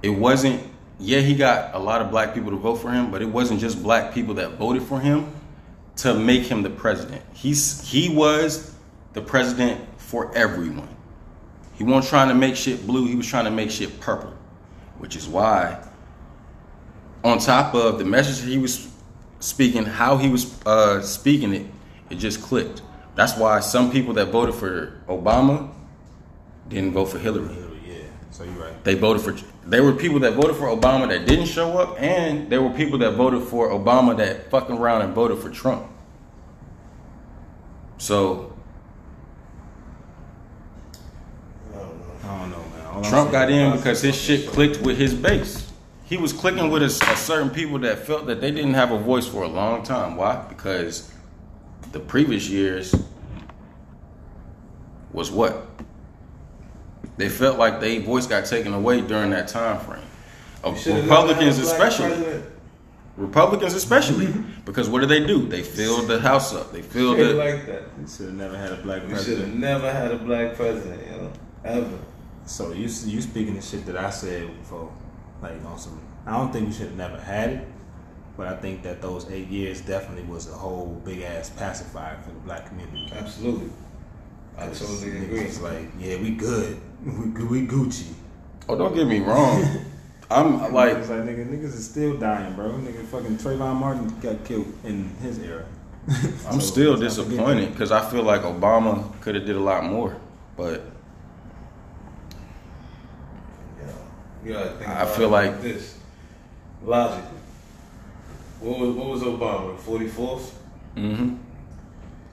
It 0.01 0.09
wasn't 0.09 0.69
yeah, 0.99 1.19
he 1.19 1.35
got 1.35 1.73
a 1.73 1.79
lot 1.79 2.01
of 2.01 2.11
black 2.11 2.33
people 2.33 2.51
to 2.51 2.57
vote 2.57 2.75
for 2.75 2.91
him, 2.91 3.11
but 3.11 3.21
it 3.21 3.25
wasn't 3.25 3.59
just 3.59 3.81
black 3.81 4.13
people 4.13 4.35
that 4.35 4.51
voted 4.51 4.83
for 4.83 4.99
him 4.99 5.33
to 5.97 6.13
make 6.13 6.43
him 6.43 6.61
the 6.61 6.69
president. 6.69 7.21
He's 7.33 7.87
he 7.89 8.09
was 8.09 8.73
the 9.13 9.21
president 9.21 9.81
for 9.97 10.35
everyone. 10.35 10.87
He 11.73 11.83
wasn't 11.83 12.09
trying 12.09 12.29
to 12.29 12.35
make 12.35 12.55
shit 12.55 12.85
blue, 12.85 13.07
he 13.07 13.15
was 13.15 13.27
trying 13.27 13.45
to 13.45 13.51
make 13.51 13.71
shit 13.71 13.99
purple. 13.99 14.33
Which 14.99 15.15
is 15.15 15.27
why, 15.27 15.83
on 17.23 17.39
top 17.39 17.73
of 17.73 17.97
the 17.97 18.05
message 18.05 18.47
he 18.47 18.57
was 18.57 18.89
speaking, 19.39 19.83
how 19.83 20.17
he 20.17 20.29
was 20.29 20.61
uh, 20.65 21.01
speaking 21.01 21.53
it, 21.53 21.65
it 22.09 22.15
just 22.15 22.41
clicked. 22.41 22.81
That's 23.15 23.35
why 23.37 23.59
some 23.59 23.91
people 23.91 24.13
that 24.13 24.27
voted 24.27 24.55
for 24.55 25.01
Obama 25.07 25.73
didn't 26.67 26.93
vote 26.93 27.05
for 27.05 27.19
Hillary. 27.19 27.55
Yeah, 27.87 27.95
so 28.31 28.43
you're 28.43 28.53
right. 28.53 28.83
They 28.83 28.95
voted 28.95 29.21
for. 29.21 29.35
There 29.65 29.83
were 29.83 29.93
people 29.93 30.19
that 30.19 30.33
voted 30.33 30.55
for 30.55 30.65
Obama 30.65 31.07
that 31.09 31.25
didn't 31.25 31.45
show 31.45 31.77
up, 31.77 32.01
and 32.01 32.49
there 32.49 32.61
were 32.61 32.71
people 32.71 32.97
that 32.99 33.11
voted 33.11 33.43
for 33.43 33.69
Obama 33.69 34.15
that 34.17 34.49
fucking 34.49 34.77
around 34.77 35.03
and 35.03 35.13
voted 35.13 35.39
for 35.39 35.49
Trump. 35.49 35.87
So 37.97 38.53
I 41.73 41.77
don't 41.77 41.99
know. 41.99 42.29
I 42.29 42.39
don't 42.39 42.49
know, 42.51 42.57
man. 42.57 42.85
All 42.87 43.03
Trump 43.03 43.31
got 43.31 43.49
in 43.49 43.75
because 43.77 44.01
his 44.01 44.19
shit 44.19 44.47
clicked 44.47 44.81
with 44.81 44.97
his 44.97 45.13
base. 45.13 45.71
He 46.05 46.17
was 46.17 46.33
clicking 46.33 46.69
with 46.69 46.83
a, 46.83 46.87
a 46.87 47.15
certain 47.15 47.49
people 47.49 47.79
that 47.79 47.99
felt 47.99 48.25
that 48.27 48.41
they 48.41 48.51
didn't 48.51 48.73
have 48.73 48.91
a 48.91 48.99
voice 48.99 49.25
for 49.25 49.43
a 49.43 49.47
long 49.47 49.83
time. 49.83 50.17
Why? 50.17 50.45
Because 50.49 51.11
the 51.91 51.99
previous 51.99 52.49
years 52.49 52.93
was 55.13 55.31
what 55.31 55.72
they 57.17 57.29
felt 57.29 57.57
like 57.57 57.79
their 57.79 57.99
voice 58.01 58.27
got 58.27 58.45
taken 58.45 58.73
away 58.73 59.01
during 59.01 59.29
that 59.31 59.47
time 59.47 59.79
frame. 59.79 59.99
Of 60.63 60.85
Republicans, 60.85 60.97
never 60.97 61.09
had 61.09 61.35
a 61.35 61.41
black 61.41 61.55
especially. 61.63 62.07
president. 62.07 62.45
Republicans, 63.15 63.73
especially, 63.75 64.25
mm-hmm. 64.25 64.61
because 64.65 64.89
what 64.89 65.01
do 65.01 65.05
they 65.05 65.25
do? 65.25 65.45
They 65.45 65.61
filled 65.61 66.07
the 66.07 66.19
house 66.19 66.53
up. 66.53 66.71
They 66.71 66.81
filled 66.81 67.17
Shit 67.17 67.27
it. 67.27 67.35
like 67.35 67.67
that. 67.67 67.97
We 67.99 68.07
should 68.07 68.25
have 68.27 68.35
never 68.35 68.57
had 68.57 68.71
a 68.71 68.77
black 68.77 69.03
We 69.03 69.09
should 69.09 69.17
have 69.17 69.25
president. 69.25 69.55
never 69.59 69.91
had 69.91 70.11
a 70.11 70.17
black 70.17 70.55
president, 70.55 71.05
you 71.05 71.17
know, 71.17 71.31
ever. 71.63 71.99
So 72.45 72.71
you 72.71 72.83
you 73.05 73.21
speaking 73.21 73.53
the 73.53 73.61
shit 73.61 73.85
that 73.85 73.97
I 73.97 74.09
said 74.09 74.47
before, 74.57 74.91
like 75.41 75.63
on 75.65 75.77
some. 75.77 76.01
I 76.25 76.31
don't 76.37 76.51
think 76.51 76.67
we 76.67 76.73
should 76.73 76.87
have 76.87 76.97
never 76.97 77.19
had 77.19 77.49
it, 77.51 77.67
but 78.35 78.47
I 78.47 78.55
think 78.55 78.81
that 78.83 79.01
those 79.01 79.29
eight 79.29 79.47
years 79.47 79.81
definitely 79.81 80.23
was 80.23 80.49
a 80.49 80.53
whole 80.53 80.99
big 81.05 81.21
ass 81.21 81.49
pacifier 81.51 82.17
for 82.23 82.31
the 82.31 82.39
black 82.39 82.67
community. 82.67 83.11
Absolutely. 83.13 83.69
I 84.57 84.67
totally 84.67 85.17
agree. 85.17 85.41
It's 85.41 85.61
like, 85.61 85.87
yeah, 85.99 86.17
we 86.17 86.31
good, 86.31 86.31
we 86.31 86.31
good- 86.31 86.81
we 87.05 87.67
Gucci. 87.67 88.13
Oh, 88.69 88.77
don't 88.77 88.95
get 88.95 89.07
me 89.07 89.19
wrong. 89.19 89.63
I'm 90.31 90.73
like, 90.73 90.97
it's 90.97 91.09
like 91.09 91.19
nigga, 91.19 91.45
niggas 91.47 91.75
is 91.75 91.87
still 91.89 92.17
dying, 92.17 92.53
bro. 92.55 92.71
Nigga, 92.71 93.05
fucking 93.05 93.37
Trayvon 93.37 93.75
Martin 93.75 94.07
got 94.19 94.43
killed 94.45 94.71
in 94.83 95.09
his 95.21 95.37
era. 95.39 95.65
I'm 96.47 96.59
So, 96.59 96.59
still 96.59 96.95
let's 96.97 97.17
not 97.17 97.25
forget 97.25 97.39
disappointed 97.39 97.71
because 97.71 97.91
I 97.91 98.09
feel 98.09 98.23
like 98.23 98.41
Obama 98.41 99.19
could 99.21 99.35
have 99.35 99.45
did 99.45 99.55
a 99.55 99.59
lot 99.59 99.83
more, 99.85 100.15
but 100.57 100.81
Yeah. 104.45 104.71
You 104.79 104.85
I 104.87 105.05
feel 105.05 105.29
like- 105.29 105.61
this. 105.61 105.97
Logically. 106.83 107.29
What 108.59 108.79
was 108.79 108.95
what 108.95 109.07
was 109.07 109.21
Obama? 109.23 109.77
Forty 109.77 110.07
fourth? 110.07 110.57
hmm 110.95 111.35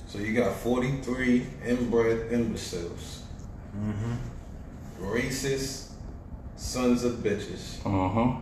So 0.07 0.19
you 0.19 0.33
got 0.35 0.55
forty 0.57 1.01
three 1.03 1.47
inbred 1.67 2.33
imbeciles. 2.33 3.23
Mm-hmm. 3.77 4.15
Racist 5.01 5.93
sons 6.57 7.05
of 7.05 7.15
bitches. 7.15 7.79
uh 7.87 8.09
huh. 8.09 8.41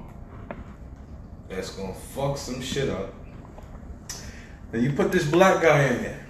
that's 1.48 1.70
gonna 1.70 1.94
fuck 1.94 2.36
some 2.36 2.60
shit 2.60 2.88
up. 2.88 3.14
Then 4.72 4.82
you 4.82 4.92
put 4.92 5.12
this 5.12 5.24
black 5.30 5.62
guy 5.62 5.84
in 5.84 6.02
there 6.02 6.26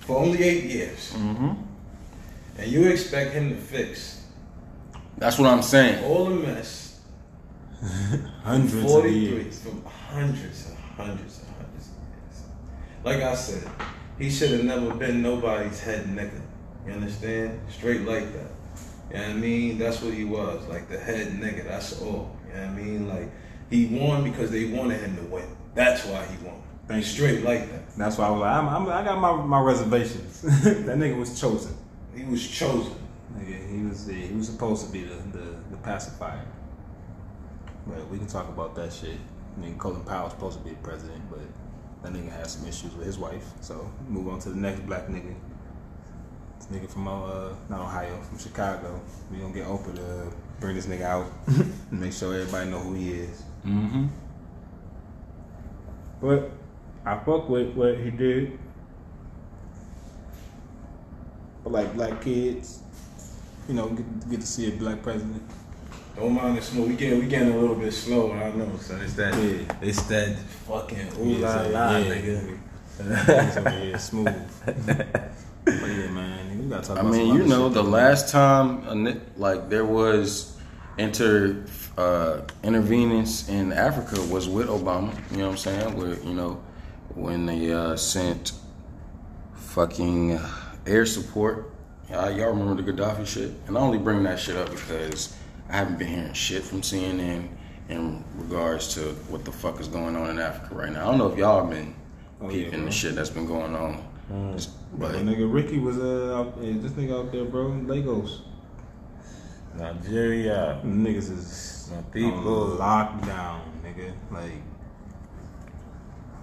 for 0.00 0.18
only 0.18 0.42
eight 0.42 0.64
years, 0.64 1.12
Mm-hmm. 1.14 1.52
and 2.58 2.70
you 2.70 2.86
expect 2.88 3.32
him 3.32 3.50
to 3.50 3.56
fix 3.56 4.22
That's 5.18 5.38
what 5.38 5.48
I'm 5.48 5.62
saying. 5.62 6.02
all 6.04 6.24
the 6.26 6.34
mess. 6.36 7.00
Hundreds 8.42 8.74
of 8.74 8.82
43 8.90 9.18
years. 9.18 9.58
from 9.60 9.84
hundreds 9.84 10.68
and 10.68 10.78
hundreds 10.96 11.40
and 11.40 11.48
hundreds 11.56 11.88
of 11.88 11.94
years. 12.08 12.42
Like 13.04 13.22
I 13.22 13.34
said, 13.34 13.68
he 14.18 14.30
should 14.30 14.50
have 14.52 14.64
never 14.64 14.94
been 14.94 15.22
nobody's 15.22 15.80
head 15.80 16.06
nigga. 16.06 16.40
You 16.86 16.92
understand? 16.94 17.60
Straight 17.70 18.02
like 18.02 18.32
that. 18.32 18.50
You 19.10 19.16
know 19.16 19.22
what 19.22 19.30
I 19.30 19.34
mean? 19.34 19.78
That's 19.78 20.02
what 20.02 20.14
he 20.14 20.24
was, 20.24 20.66
like 20.68 20.88
the 20.88 20.98
head 20.98 21.28
nigga. 21.28 21.64
That's 21.64 22.00
all. 22.00 22.36
You 22.48 22.54
know 22.54 22.60
what 22.60 22.68
I 22.68 22.72
mean? 22.72 23.08
Like 23.08 23.30
he 23.70 23.86
won 23.86 24.24
because 24.24 24.50
they 24.50 24.66
wanted 24.66 25.00
him 25.00 25.16
to 25.16 25.22
win. 25.22 25.56
That's 25.74 26.04
why 26.04 26.24
he 26.26 26.44
won. 26.44 26.62
Thank 26.86 27.04
you. 27.04 27.10
Straight 27.10 27.42
like 27.42 27.70
that. 27.70 27.96
That's 27.96 28.18
why 28.18 28.26
I 28.26 28.30
was 28.30 28.40
like, 28.40 28.56
I'm, 28.56 28.68
I'm, 28.68 28.88
I 28.88 29.04
got 29.04 29.18
my, 29.18 29.32
my 29.42 29.60
reservations. 29.60 30.42
that 30.42 30.98
nigga 30.98 31.18
was 31.18 31.40
chosen. 31.40 31.74
He 32.14 32.24
was 32.24 32.46
chosen. 32.46 32.94
Nigga, 33.36 33.70
he 33.70 33.82
was 33.84 34.06
the, 34.06 34.14
he 34.14 34.34
was 34.34 34.48
supposed 34.48 34.86
to 34.86 34.92
be 34.92 35.02
the, 35.02 35.16
the, 35.32 35.44
the 35.70 35.76
pacifier. 35.78 36.44
But 37.86 38.08
we 38.10 38.18
can 38.18 38.26
talk 38.26 38.48
about 38.48 38.74
that 38.76 38.92
shit. 38.92 39.18
I 39.56 39.60
mean, 39.60 39.78
Colin 39.78 40.02
Powell's 40.04 40.32
supposed 40.32 40.58
to 40.58 40.64
be 40.64 40.70
the 40.70 40.76
president, 40.76 41.22
but 41.30 41.40
that 42.02 42.12
nigga 42.12 42.30
had 42.30 42.48
some 42.48 42.68
issues 42.68 42.94
with 42.94 43.06
his 43.06 43.18
wife. 43.18 43.44
So 43.60 43.90
move 44.08 44.28
on 44.28 44.38
to 44.40 44.50
the 44.50 44.56
next 44.56 44.86
black 44.86 45.08
nigga. 45.08 45.34
This 46.68 46.80
nigga 46.80 46.90
from 46.90 47.08
uh 47.08 47.50
not 47.68 47.80
Ohio, 47.80 48.20
from 48.22 48.38
Chicago. 48.38 49.00
We 49.30 49.38
gonna 49.38 49.52
get 49.52 49.66
Oprah 49.66 49.94
to 49.96 50.32
bring 50.60 50.76
this 50.76 50.86
nigga 50.86 51.02
out 51.02 51.26
and 51.46 52.00
make 52.00 52.12
sure 52.12 52.34
everybody 52.34 52.70
know 52.70 52.78
who 52.78 52.94
he 52.94 53.12
is. 53.12 53.42
Mm-hmm. 53.66 54.06
But 56.22 56.50
I 57.04 57.16
fuck 57.18 57.48
with 57.48 57.74
what 57.74 57.98
he 57.98 58.10
did. 58.10 58.58
But 61.62 61.72
like 61.72 61.94
black 61.94 62.22
kids, 62.22 62.80
you 63.68 63.74
know, 63.74 63.88
get, 63.90 64.30
get 64.30 64.40
to 64.40 64.46
see 64.46 64.68
a 64.68 64.72
black 64.76 65.02
president. 65.02 65.42
Don't 66.16 66.32
mind 66.32 66.56
the 66.56 66.62
smoke. 66.62 66.88
We 66.88 66.96
getting 66.96 67.18
we 67.18 67.26
getting 67.26 67.52
a 67.52 67.56
little 67.56 67.76
bit 67.76 67.92
slow. 67.92 68.32
I 68.32 68.52
know, 68.52 68.70
son. 68.78 69.00
It's 69.02 69.14
that 69.14 69.34
Yeah. 69.34 69.76
it's 69.82 70.02
that 70.04 70.38
fucking 70.68 71.08
ooh 71.20 71.40
Yeah, 71.40 71.62
la 71.62 71.90
la, 71.90 72.00
nigga. 72.00 72.58
Niggas 72.98 73.56
over 73.58 73.70
here 73.70 73.98
smooth. 73.98 74.42
but 75.64 75.88
yeah, 75.88 76.08
man, 76.10 76.58
we 76.58 76.63
gotta 76.74 76.88
talk 76.94 76.98
I 76.98 77.02
mean, 77.02 77.34
you 77.34 77.44
know, 77.44 77.68
the 77.68 77.82
last 77.82 78.30
time 78.30 79.22
like 79.36 79.68
there 79.68 79.84
was 79.84 80.56
inter 80.98 81.64
uh, 81.96 82.40
intervenence 82.62 83.48
in 83.48 83.72
Africa 83.72 84.20
was 84.32 84.48
with 84.48 84.68
Obama. 84.68 85.14
You 85.30 85.38
know 85.38 85.44
what 85.46 85.50
I'm 85.52 85.56
saying? 85.58 85.96
Where 85.96 86.14
you 86.20 86.34
know 86.34 86.62
when 87.14 87.46
they 87.46 87.72
uh, 87.72 87.96
sent 87.96 88.52
fucking 89.54 90.38
air 90.86 91.06
support. 91.06 91.70
Uh, 92.12 92.28
y'all 92.28 92.50
remember 92.52 92.80
the 92.80 92.92
Gaddafi 92.92 93.26
shit? 93.26 93.50
And 93.66 93.78
I 93.78 93.80
only 93.80 93.98
bring 93.98 94.22
that 94.24 94.38
shit 94.38 94.56
up 94.56 94.70
because 94.70 95.34
I 95.70 95.76
haven't 95.76 95.98
been 95.98 96.08
hearing 96.08 96.32
shit 96.34 96.62
from 96.62 96.82
CNN 96.82 97.48
in 97.88 98.22
regards 98.36 98.94
to 98.94 99.00
what 99.30 99.44
the 99.44 99.52
fuck 99.52 99.80
is 99.80 99.88
going 99.88 100.14
on 100.14 100.30
in 100.30 100.38
Africa 100.38 100.74
right 100.74 100.92
now. 100.92 101.02
I 101.02 101.10
don't 101.10 101.18
know 101.18 101.32
if 101.32 101.38
y'all 101.38 101.62
have 101.62 101.70
been 101.70 101.94
Oh, 102.40 102.48
peeping 102.48 102.70
bro. 102.72 102.84
the 102.84 102.90
shit 102.90 103.14
that's 103.14 103.30
been 103.30 103.46
going 103.46 103.74
on. 103.74 104.04
But 104.28 104.68
But 104.98 105.12
that 105.12 105.24
nigga 105.24 105.52
Ricky 105.52 105.78
was 105.78 105.98
uh, 105.98 106.36
out, 106.38 106.58
eh, 106.62 106.74
this 106.76 106.92
nigga 106.92 107.18
out 107.18 107.32
there, 107.32 107.44
bro, 107.44 107.72
in 107.72 107.86
Lagos. 107.86 108.42
Nigeria. 109.76 110.78
Them 110.82 111.04
Niggas 111.04 111.30
is 111.30 111.88
My 111.90 111.96
on 111.98 112.04
people. 112.04 112.76
lockdown, 112.78 113.60
nigga. 113.84 114.12
Like, 114.30 114.52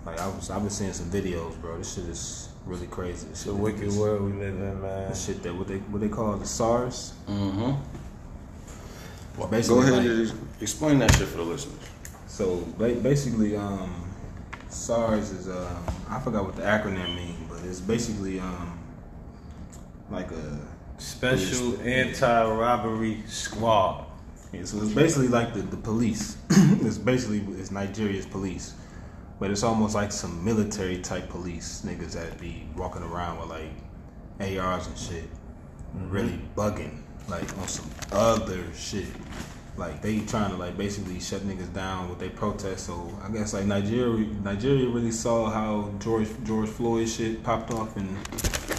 like 0.05 0.19
I 0.19 0.27
was, 0.27 0.49
I've 0.49 0.61
been 0.61 0.69
seeing 0.69 0.93
some 0.93 1.07
videos, 1.09 1.59
bro. 1.61 1.77
This 1.77 1.93
shit 1.95 2.05
is 2.05 2.49
really 2.65 2.87
crazy. 2.87 3.27
This 3.27 3.41
It's 3.41 3.41
a 3.45 3.49
shit 3.49 3.55
wicked 3.55 3.83
is- 3.83 3.97
world 3.97 4.21
we 4.23 4.33
live 4.33 4.55
in, 4.55 4.81
man. 4.81 5.09
The 5.09 5.15
shit 5.15 5.41
that 5.43 5.55
what 5.55 5.67
they 5.67 5.77
what 5.77 6.01
they 6.01 6.09
call 6.09 6.35
the 6.37 6.45
SARS. 6.45 7.13
Mm-hmm. 7.27 7.71
Go 9.39 9.47
Basically, 9.47 9.79
ahead 9.79 9.93
like- 10.05 10.05
and 10.33 10.47
explain 10.59 10.99
that 10.99 11.15
shit 11.15 11.27
for 11.29 11.37
the 11.37 11.43
listeners. 11.43 11.79
So 12.27 12.57
basically, 12.77 13.55
um, 13.55 13.91
SARS 14.69 15.31
is 15.31 15.47
um, 15.47 15.85
I 16.09 16.19
forgot 16.19 16.45
what 16.45 16.55
the 16.57 16.63
acronym 16.63 17.15
means, 17.15 17.37
but 17.39 17.40
it's 17.63 17.79
basically 17.79 18.39
um, 18.39 18.79
like 20.09 20.31
a 20.31 20.59
Special 21.01 21.81
anti-robbery 21.81 23.23
squad. 23.25 24.05
yeah, 24.53 24.63
so 24.65 24.77
it's 24.83 24.93
basically 24.93 25.29
like 25.29 25.51
the, 25.55 25.63
the 25.63 25.77
police. 25.77 26.37
it's 26.51 26.99
basically 26.99 27.39
it's 27.59 27.71
Nigeria's 27.71 28.27
police, 28.27 28.75
but 29.39 29.49
it's 29.49 29.63
almost 29.63 29.95
like 29.95 30.11
some 30.11 30.45
military 30.45 30.99
type 30.99 31.27
police 31.27 31.81
niggas 31.83 32.11
that 32.11 32.39
be 32.39 32.67
walking 32.75 33.01
around 33.01 33.39
with 33.39 33.49
like 33.49 34.59
ARs 34.59 34.85
and 34.85 34.95
shit, 34.95 35.23
really 36.07 36.39
bugging 36.55 37.01
like 37.27 37.57
on 37.57 37.67
some 37.67 37.89
other 38.11 38.63
shit. 38.75 39.07
Like 39.77 40.01
they 40.01 40.19
trying 40.21 40.51
to 40.51 40.57
like 40.57 40.77
basically 40.77 41.19
shut 41.19 41.41
niggas 41.41 41.73
down 41.73 42.09
with 42.09 42.19
their 42.19 42.29
protests. 42.29 42.83
So 42.83 43.17
I 43.23 43.31
guess 43.31 43.53
like 43.53 43.65
Nigeria, 43.65 44.27
Nigeria 44.43 44.87
really 44.87 45.11
saw 45.11 45.49
how 45.49 45.93
George 45.99 46.27
George 46.43 46.69
Floyd 46.69 47.07
shit 47.07 47.41
popped 47.43 47.71
off, 47.71 47.95
and 47.95 48.17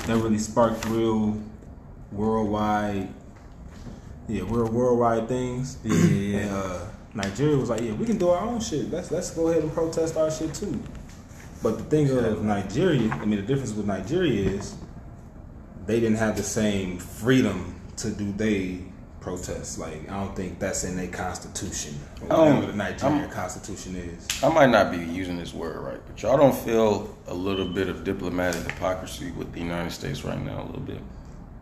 that 0.06 0.16
really 0.16 0.38
sparked 0.38 0.84
real 0.86 1.40
worldwide, 2.12 3.08
yeah, 4.28 4.42
real 4.46 4.70
worldwide 4.70 5.28
things. 5.28 5.78
Yeah, 5.84 5.94
yeah, 5.94 6.08
yeah. 6.08 6.38
And 6.38 6.50
uh, 6.50 6.86
Nigeria 7.14 7.56
was 7.56 7.70
like, 7.70 7.80
yeah, 7.80 7.92
we 7.92 8.04
can 8.04 8.18
do 8.18 8.28
our 8.28 8.46
own 8.46 8.60
shit. 8.60 8.90
Let's 8.90 9.10
let's 9.10 9.30
go 9.30 9.48
ahead 9.48 9.62
and 9.62 9.72
protest 9.72 10.16
our 10.16 10.30
shit 10.30 10.54
too. 10.54 10.82
But 11.62 11.78
the 11.78 11.84
thing 11.84 12.10
of 12.10 12.42
Nigeria, 12.42 13.10
I 13.12 13.24
mean, 13.24 13.40
the 13.40 13.46
difference 13.46 13.72
with 13.72 13.86
Nigeria 13.86 14.50
is 14.50 14.74
they 15.86 16.00
didn't 16.00 16.18
have 16.18 16.36
the 16.36 16.42
same 16.42 16.98
freedom 16.98 17.80
to 17.96 18.10
do 18.10 18.32
they 18.32 18.80
protests. 19.32 19.78
Like 19.78 20.10
I 20.10 20.20
don't 20.22 20.36
think 20.36 20.58
that's 20.58 20.84
in 20.84 20.96
their 20.96 21.06
constitution 21.08 21.94
or 22.28 22.32
Um, 22.36 22.46
whatever 22.56 22.66
the 22.72 22.76
Nigerian 22.76 23.20
I'm- 23.20 23.30
constitution 23.30 23.96
is. 23.96 24.26
I 24.42 24.48
might 24.50 24.68
not 24.70 24.90
be 24.90 24.98
using 24.98 25.38
this 25.38 25.54
word 25.54 25.76
right, 25.80 26.00
but 26.06 26.20
y'all 26.22 26.36
don't 26.36 26.54
feel 26.54 27.16
a 27.28 27.34
little 27.34 27.66
bit 27.66 27.88
of 27.88 28.04
diplomatic 28.04 28.62
hypocrisy 28.70 29.30
with 29.30 29.52
the 29.52 29.60
United 29.60 29.92
States 29.92 30.24
right 30.24 30.42
now, 30.44 30.62
a 30.62 30.66
little 30.66 30.80
bit. 30.82 31.00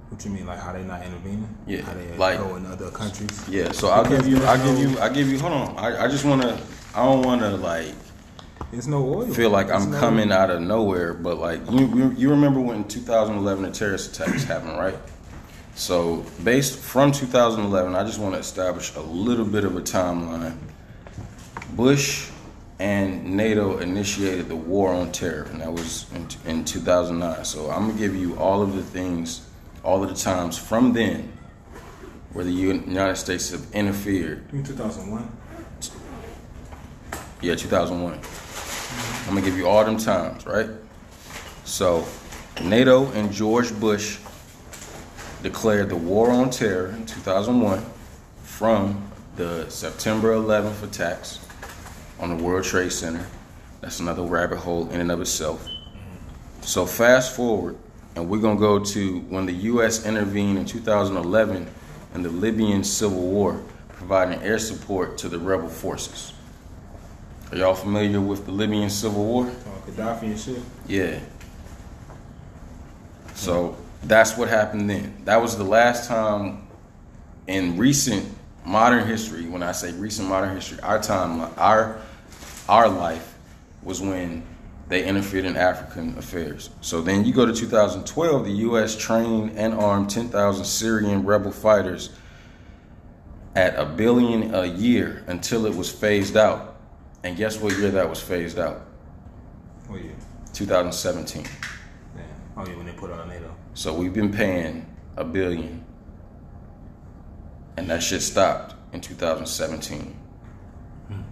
What 0.08 0.24
you 0.24 0.32
mean, 0.32 0.46
like 0.46 0.58
how 0.58 0.72
they 0.72 0.82
not 0.82 1.04
intervening? 1.04 1.48
Yeah, 1.68 1.82
how 1.82 1.92
they 1.94 2.16
like- 2.16 2.38
go 2.38 2.56
in 2.56 2.66
other 2.66 2.90
countries. 2.90 3.30
Yeah, 3.48 3.70
so 3.70 3.90
I'll 3.90 4.04
give 4.04 4.26
you, 4.26 4.42
I'll 4.44 4.58
give 4.64 4.78
you, 4.78 4.98
I'll 4.98 5.12
give 5.12 5.28
you. 5.28 5.38
Hold 5.38 5.52
on, 5.52 5.78
I, 5.78 6.04
I 6.04 6.08
just 6.08 6.24
wanna, 6.24 6.58
I 6.94 7.04
don't 7.04 7.22
wanna 7.22 7.50
like 7.56 7.94
There's 8.72 8.88
no 8.88 9.04
oil. 9.04 9.26
feel 9.32 9.50
like 9.50 9.68
There's 9.68 9.84
I'm 9.84 9.92
no- 9.92 10.00
coming 10.00 10.32
out 10.32 10.50
of 10.50 10.60
nowhere, 10.62 11.14
but 11.14 11.38
like 11.38 11.60
you, 11.70 11.86
you, 11.94 12.14
you 12.16 12.30
remember 12.30 12.58
when 12.60 12.84
2011 12.88 13.62
the 13.64 13.70
terrorist 13.70 14.16
attacks 14.18 14.42
happened, 14.44 14.78
right? 14.78 14.96
So 15.74 16.24
based 16.44 16.78
from 16.78 17.12
2011, 17.12 17.94
I 17.94 18.04
just 18.04 18.18
want 18.18 18.34
to 18.34 18.40
establish 18.40 18.94
a 18.96 19.00
little 19.00 19.44
bit 19.44 19.64
of 19.64 19.76
a 19.76 19.80
timeline. 19.80 20.56
Bush 21.74 22.30
and 22.78 23.36
NATO 23.36 23.78
initiated 23.78 24.48
the 24.48 24.56
war 24.56 24.92
on 24.92 25.12
terror, 25.12 25.42
and 25.44 25.60
that 25.60 25.72
was 25.72 26.06
in, 26.14 26.26
in 26.50 26.64
2009. 26.64 27.44
So 27.44 27.70
I'm 27.70 27.88
gonna 27.88 27.98
give 27.98 28.16
you 28.16 28.36
all 28.38 28.62
of 28.62 28.74
the 28.74 28.82
things, 28.82 29.46
all 29.84 30.02
of 30.02 30.08
the 30.08 30.14
times 30.14 30.58
from 30.58 30.92
then, 30.92 31.32
where 32.32 32.44
the 32.44 32.52
United 32.52 33.16
States 33.16 33.50
have 33.50 33.66
interfered 33.72 34.44
In 34.52 34.62
2001. 34.64 35.30
yeah, 37.42 37.54
2001. 37.54 38.20
I'm 39.28 39.34
gonna 39.34 39.42
give 39.42 39.56
you 39.58 39.68
all 39.68 39.84
them 39.84 39.98
times, 39.98 40.46
right? 40.46 40.68
So, 41.64 42.06
NATO 42.62 43.10
and 43.12 43.30
George 43.30 43.78
Bush 43.78 44.18
declared 45.42 45.88
the 45.88 45.96
war 45.96 46.30
on 46.30 46.50
terror 46.50 46.88
in 46.88 47.06
2001 47.06 47.84
from 48.42 49.10
the 49.36 49.68
September 49.70 50.34
11th 50.34 50.82
attacks 50.82 51.38
on 52.18 52.36
the 52.36 52.42
World 52.42 52.64
Trade 52.64 52.92
Center. 52.92 53.26
That's 53.80 54.00
another 54.00 54.22
rabbit 54.22 54.58
hole 54.58 54.88
in 54.90 55.00
and 55.00 55.10
of 55.10 55.20
itself. 55.20 55.66
So, 56.60 56.84
fast 56.84 57.34
forward, 57.34 57.76
and 58.14 58.28
we're 58.28 58.40
gonna 58.40 58.60
go 58.60 58.78
to 58.78 59.20
when 59.20 59.46
the 59.46 59.52
U.S. 59.52 60.04
intervened 60.04 60.58
in 60.58 60.66
2011 60.66 61.66
in 62.14 62.22
the 62.22 62.28
Libyan 62.28 62.84
civil 62.84 63.22
war, 63.22 63.62
providing 63.88 64.42
air 64.42 64.58
support 64.58 65.16
to 65.18 65.28
the 65.28 65.38
rebel 65.38 65.68
forces. 65.68 66.34
Are 67.50 67.56
y'all 67.56 67.74
familiar 67.74 68.20
with 68.20 68.44
the 68.46 68.52
Libyan 68.52 68.90
Civil 68.90 69.24
War? 69.24 69.50
Oh, 69.50 69.90
Gaddafi 69.90 70.22
and 70.22 70.38
shit. 70.38 70.62
Yeah. 70.86 71.18
So 73.34 73.76
that's 74.02 74.36
what 74.36 74.48
happened 74.48 74.88
then. 74.88 75.22
That 75.24 75.40
was 75.40 75.56
the 75.56 75.64
last 75.64 76.08
time 76.08 76.66
in 77.46 77.76
recent 77.76 78.26
modern 78.64 79.06
history, 79.06 79.46
when 79.46 79.62
I 79.62 79.72
say 79.72 79.92
recent 79.92 80.28
modern 80.28 80.54
history, 80.54 80.80
our 80.80 81.02
time, 81.02 81.52
our 81.56 82.00
our 82.68 82.88
life 82.88 83.36
was 83.82 84.00
when 84.00 84.44
they 84.88 85.04
interfered 85.04 85.44
in 85.44 85.56
African 85.56 86.16
affairs. 86.18 86.70
So 86.80 87.00
then 87.00 87.24
you 87.24 87.32
go 87.32 87.46
to 87.46 87.52
2012, 87.52 88.44
the 88.44 88.50
U.S. 88.50 88.96
trained 88.96 89.56
and 89.56 89.74
armed 89.74 90.10
10,000 90.10 90.64
Syrian 90.64 91.24
rebel 91.24 91.52
fighters 91.52 92.10
at 93.54 93.76
a 93.76 93.84
billion 93.84 94.54
a 94.54 94.66
year 94.66 95.24
until 95.26 95.66
it 95.66 95.74
was 95.74 95.90
phased 95.90 96.36
out 96.36 96.70
And 97.22 97.36
guess 97.36 97.60
what 97.60 97.76
year 97.76 97.90
that 97.90 98.08
was 98.08 98.20
phased 98.20 98.58
out? 98.58 98.82
What 99.88 100.02
year? 100.02 100.14
2017. 100.54 101.42
Damn. 101.42 102.24
Oh 102.56 102.66
yeah, 102.66 102.76
when 102.76 102.86
they 102.86 102.92
put 102.92 103.10
on 103.10 103.28
NATO. 103.28 103.49
So 103.74 103.94
we've 103.94 104.12
been 104.12 104.32
paying 104.32 104.84
a 105.16 105.24
billion, 105.24 105.84
and 107.76 107.88
that 107.88 108.02
shit 108.02 108.20
stopped 108.20 108.74
in 108.92 109.00
2017 109.00 110.16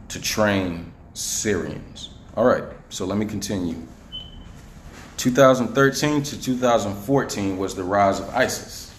to 0.09 0.20
train 0.20 0.93
Syrians. 1.14 2.11
All 2.36 2.45
right, 2.45 2.64
so 2.91 3.05
let 3.05 3.18
me 3.18 3.26
continue. 3.26 3.76
2013 5.16 6.22
to 6.22 6.41
2014 6.41 7.59
was 7.59 7.74
the 7.74 7.82
rise 7.82 8.20
of 8.20 8.28
ISIS. 8.30 8.95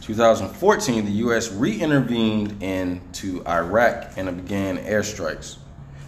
2014, 0.00 1.04
the 1.04 1.10
U.S. 1.12 1.52
re-intervened 1.52 2.62
into 2.62 3.46
Iraq 3.46 4.12
and 4.16 4.34
began 4.42 4.78
airstrikes. 4.78 5.58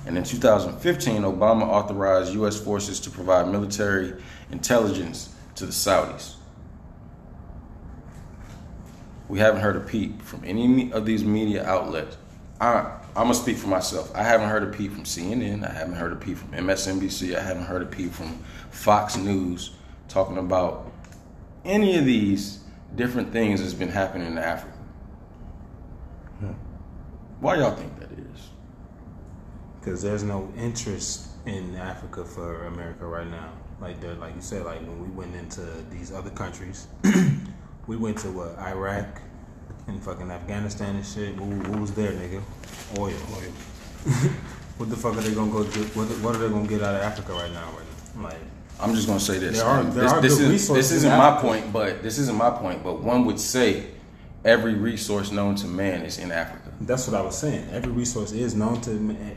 And 0.06 0.16
in 0.16 0.24
2015, 0.24 1.22
Obama 1.22 1.62
authorized 1.62 2.32
U.S. 2.32 2.58
forces 2.58 2.98
to 3.00 3.10
provide 3.10 3.48
military 3.48 4.14
intelligence 4.50 5.31
to 5.62 5.66
the 5.66 5.72
Saudis. 5.72 6.34
We 9.28 9.38
haven't 9.38 9.60
heard 9.60 9.76
a 9.76 9.80
peep 9.80 10.20
from 10.22 10.42
any 10.44 10.92
of 10.92 11.06
these 11.06 11.24
media 11.24 11.64
outlets. 11.64 12.16
I, 12.60 12.80
I'm 13.14 13.24
gonna 13.24 13.34
speak 13.34 13.58
for 13.58 13.68
myself. 13.68 14.10
I 14.14 14.24
haven't 14.24 14.48
heard 14.48 14.64
a 14.64 14.76
peep 14.76 14.92
from 14.92 15.04
CNN. 15.04 15.68
I 15.68 15.72
haven't 15.72 15.94
heard 15.94 16.12
a 16.12 16.16
peep 16.16 16.36
from 16.36 16.50
MSNBC. 16.50 17.36
I 17.36 17.40
haven't 17.40 17.64
heard 17.64 17.82
a 17.82 17.86
peep 17.86 18.12
from 18.12 18.42
Fox 18.70 19.16
News 19.16 19.74
talking 20.08 20.38
about 20.38 20.90
any 21.64 21.96
of 21.96 22.04
these 22.04 22.64
different 22.96 23.32
things 23.32 23.60
that's 23.60 23.72
been 23.72 23.88
happening 23.88 24.26
in 24.26 24.38
Africa. 24.38 24.76
Hmm. 26.40 26.52
Why 27.38 27.54
y'all 27.56 27.76
think 27.76 28.00
that 28.00 28.10
is? 28.10 28.48
Because 29.78 30.02
there's 30.02 30.24
no 30.24 30.52
interest 30.56 31.28
in 31.46 31.76
Africa 31.76 32.24
for 32.24 32.66
America 32.66 33.06
right 33.06 33.28
now. 33.28 33.52
Like 33.82 34.00
they're 34.00 34.14
like 34.14 34.36
you 34.36 34.40
said, 34.40 34.64
like 34.64 34.78
when 34.80 35.02
we 35.02 35.08
went 35.08 35.34
into 35.34 35.60
these 35.90 36.12
other 36.12 36.30
countries, 36.30 36.86
we 37.88 37.96
went 37.96 38.16
to 38.18 38.30
what 38.30 38.56
Iraq 38.60 39.20
and 39.88 40.00
fucking 40.00 40.30
Afghanistan 40.30 40.94
and 40.94 41.04
shit. 41.04 41.34
Who, 41.34 41.46
who 41.46 41.80
was 41.80 41.92
there, 41.92 42.12
nigga? 42.12 42.40
Oil. 42.96 43.08
Oil. 43.08 43.50
what 44.76 44.88
the 44.88 44.94
fuck 44.96 45.16
are 45.16 45.20
they 45.20 45.34
gonna 45.34 45.50
go 45.50 45.64
get? 45.64 45.84
What, 45.96 46.06
what 46.20 46.36
are 46.36 46.38
they 46.38 46.48
gonna 46.48 46.68
get 46.68 46.80
out 46.80 46.94
of 46.94 47.02
Africa 47.02 47.32
right 47.32 47.52
now? 47.52 47.72
Right? 48.14 48.32
Like 48.32 48.40
I'm 48.78 48.94
just 48.94 49.08
gonna 49.08 49.18
say 49.18 49.38
this. 49.38 49.58
There 49.58 49.66
are- 49.66 49.82
there 49.82 50.04
this, 50.04 50.12
are 50.12 50.20
this 50.20 50.38
is, 50.38 50.68
this 50.68 50.92
isn't 50.92 51.18
my 51.18 51.40
point, 51.40 51.72
but 51.72 52.04
this 52.04 52.18
isn't 52.18 52.36
my 52.36 52.50
point. 52.50 52.84
But 52.84 53.02
one 53.02 53.24
would 53.24 53.40
say 53.40 53.88
every 54.44 54.74
resource 54.74 55.32
known 55.32 55.56
to 55.56 55.66
man 55.66 56.02
is 56.02 56.18
in 56.20 56.30
Africa. 56.30 56.61
That's 56.86 57.06
what 57.06 57.16
I 57.16 57.22
was 57.22 57.38
saying. 57.38 57.68
Every 57.70 57.92
resource 57.92 58.32
is 58.32 58.54
known 58.54 58.80
to 58.82 58.90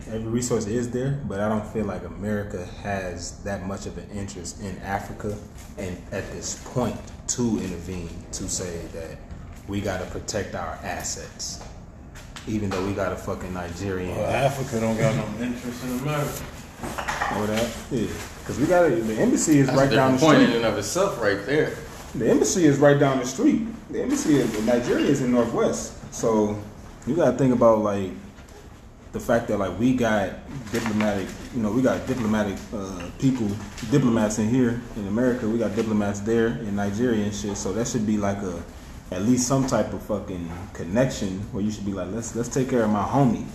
every 0.08 0.30
resource 0.30 0.66
is 0.66 0.89
there, 0.89 1.20
but 1.28 1.39
I 1.39 1.48
don't 1.48 1.66
feel 1.68 1.86
like 1.86 2.04
America 2.04 2.66
has 2.82 3.38
that 3.43 3.68
much 3.68 3.86
of 3.86 3.98
an 3.98 4.10
interest 4.14 4.62
in 4.62 4.78
Africa 4.80 5.38
and 5.78 5.96
at 6.12 6.30
this 6.32 6.62
point 6.74 6.96
to 7.30 7.60
intervene 7.60 8.10
to 8.34 8.50
say 8.50 8.86
that 8.93 9.18
we 9.68 9.80
got 9.80 10.00
to 10.00 10.06
protect 10.08 10.56
our 10.56 10.80
assets, 10.84 11.64
even 12.48 12.70
though 12.70 12.86
we 12.86 12.93
got 12.93 13.14
a 13.14 13.16
fucking 13.16 13.54
Nigerian. 13.54 14.16
Well, 14.18 14.30
Africa 14.32 14.80
don't 14.80 14.98
got 14.98 15.16
no 15.16 15.46
interest 15.46 15.84
in 15.84 16.00
America. 16.00 16.43
Or 17.38 17.48
that, 17.48 17.72
yeah, 17.91 18.08
because 18.39 18.60
we 18.60 18.66
got 18.66 18.86
a, 18.86 18.89
the 18.96 19.16
embassy 19.16 19.60
is 19.60 19.68
That's 19.68 19.78
right 19.78 19.91
a 19.91 19.96
down 19.96 20.12
the 20.14 20.18
different 20.18 20.38
point 20.38 20.48
street. 20.50 20.50
in 20.60 20.66
and 20.66 20.74
of 20.74 20.78
itself, 20.78 21.22
right 21.22 21.46
there. 21.46 21.76
The 22.16 22.30
embassy 22.30 22.66
is 22.66 22.78
right 22.80 23.00
down 23.00 23.20
the 23.20 23.26
street. 23.26 23.68
The 23.91 24.02
embassy 24.02 24.41
in 24.41 24.66
Nigeria 24.66 25.06
is 25.06 25.22
in 25.22 25.32
Northwest. 25.32 25.93
So 26.14 26.62
you 27.08 27.16
gotta 27.16 27.38
think 27.38 27.53
about 27.53 27.80
like 27.80 28.12
the 29.12 29.20
fact 29.20 29.47
that 29.47 29.58
like 29.58 29.78
we 29.80 29.93
got 29.95 30.32
diplomatic, 30.72 31.28
you 31.56 31.62
know, 31.62 31.72
we 31.72 31.82
got 31.82 32.06
diplomatic 32.06 32.58
uh, 32.74 33.10
people, 33.20 33.47
diplomats 33.89 34.39
in 34.39 34.49
here 34.49 34.82
in 34.97 35.08
America. 35.08 35.47
We 35.47 35.58
got 35.58 35.76
diplomats 35.76 36.20
there 36.22 36.47
in 36.47 36.76
Nigeria 36.76 37.24
and 37.24 37.34
shit. 37.34 37.56
So 37.58 37.72
that 37.74 37.88
should 37.88 38.06
be 38.06 38.18
like 38.18 38.38
a 38.39 38.62
at 39.12 39.22
least 39.22 39.47
some 39.47 39.68
type 39.68 39.93
of 39.93 40.01
fucking 40.01 40.51
connection 40.74 41.39
where 41.53 41.64
you 41.64 41.72
should 41.72 41.86
be 41.86 41.93
like, 41.93 42.12
let's 42.12 42.36
let's 42.36 42.49
take 42.49 42.70
care 42.70 42.84
of 42.84 42.89
my 42.89 43.03
homie. 43.03 43.45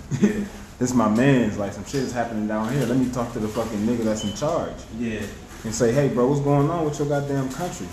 this 0.78 0.94
my 0.94 1.09
man's 1.09 1.59
like 1.59 1.72
some 1.74 1.84
shit 1.84 2.03
is 2.05 2.12
happening 2.12 2.46
down 2.48 2.72
here. 2.72 2.86
Let 2.86 2.96
me 2.96 3.11
talk 3.11 3.32
to 3.34 3.38
the 3.40 3.48
fucking 3.48 3.80
nigga 3.80 4.05
that's 4.05 4.24
in 4.24 4.32
charge 4.34 4.76
Yeah. 4.98 5.20
and 5.64 5.74
say, 5.74 5.92
hey, 5.92 6.09
bro, 6.09 6.26
what's 6.28 6.40
going 6.40 6.70
on 6.70 6.84
with 6.86 6.98
your 6.98 7.09
goddamn 7.09 7.51
country? 7.53 7.88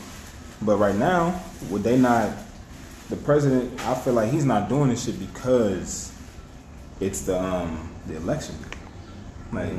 But 0.62 0.78
right 0.78 0.96
now, 0.96 1.42
would 1.70 1.84
they 1.84 1.98
not? 1.98 2.30
The 3.10 3.16
president, 3.16 3.80
I 3.86 3.96
feel 3.96 4.14
like 4.14 4.32
he's 4.32 4.46
not 4.46 4.68
doing 4.68 4.90
this 4.90 5.06
shit 5.06 5.18
because 5.20 6.12
it's 7.00 7.22
the 7.22 7.42
um 7.42 7.90
the 8.08 8.18
election. 8.18 8.56
Like 9.52 9.72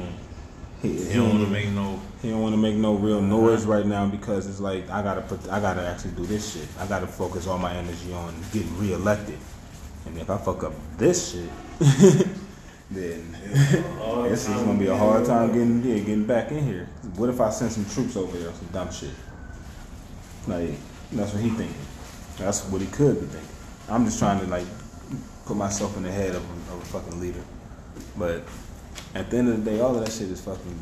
he, 0.83 0.89
he, 0.89 1.05
He 1.05 1.15
don't 1.15 1.31
want 1.31 1.45
to 1.45 1.51
make 1.51 1.69
no. 1.69 2.01
he 2.23 2.31
don't 2.31 2.41
want 2.41 2.55
to 2.55 2.61
make 2.61 2.77
no 2.77 2.95
real 2.95 3.21
noise 3.21 3.67
right 3.67 3.85
now 3.85 4.07
because 4.07 4.47
it's 4.47 4.61
like 4.61 4.89
I 4.89 5.03
gotta 5.03 5.21
put 5.21 5.47
I 5.51 5.61
gotta 5.61 5.87
actually 5.87 6.13
do 6.13 6.25
this 6.25 6.55
shit. 6.55 6.69
I 6.79 6.87
gotta 6.87 7.07
focus 7.07 7.47
all 7.47 7.59
my 7.59 7.75
energy 7.75 8.13
on 8.15 8.35
getting 8.53 8.77
reelected. 8.79 9.39
And 10.07 10.17
if 10.17 10.31
I 10.31 10.39
fuck 10.39 10.65
up 10.65 10.73
this 10.97 11.33
shit, 11.33 11.51
then 12.91 13.37
it's 14.31 14.47
just 14.47 14.65
gonna 14.65 14.79
be 14.79 14.87
a 14.87 14.97
hard 14.97 15.27
time 15.27 15.49
getting 15.49 15.83
yeah, 15.85 15.99
getting 15.99 16.25
back 16.25 16.51
in 16.51 16.65
here. 16.65 16.89
What 17.17 17.29
if 17.29 17.41
I 17.43 17.51
send 17.51 17.73
some 17.73 17.85
troops 17.85 18.17
over 18.17 18.39
there, 18.39 18.53
some 18.55 18.69
dumb 18.73 18.91
shit? 18.91 19.11
Like 20.47 20.71
that's 21.13 21.35
what 21.35 21.43
he 21.43 21.51
thinking. 21.51 21.75
That's 22.39 22.63
what 22.67 22.81
he 22.81 22.87
could 22.89 23.21
be 23.21 23.27
thinking. 23.27 23.49
I'm 23.89 24.05
just 24.05 24.19
trying 24.19 24.41
to 24.41 24.47
like 24.47 24.67
put 25.47 25.57
myself 25.57 25.97
in 25.97 26.03
the 26.03 26.13
head 26.13 26.35
of 26.35 26.43
a, 26.43 26.73
of 26.75 26.83
a 26.83 26.85
fucking 26.87 27.21
leader. 27.21 27.43
But 28.17 28.43
at 29.15 29.31
the 29.31 29.39
end 29.39 29.49
of 29.49 29.65
the 29.65 29.71
day, 29.71 29.81
all 29.81 29.97
of 29.97 30.05
that 30.05 30.13
shit 30.13 30.31
is 30.31 30.41
fucking 30.41 30.79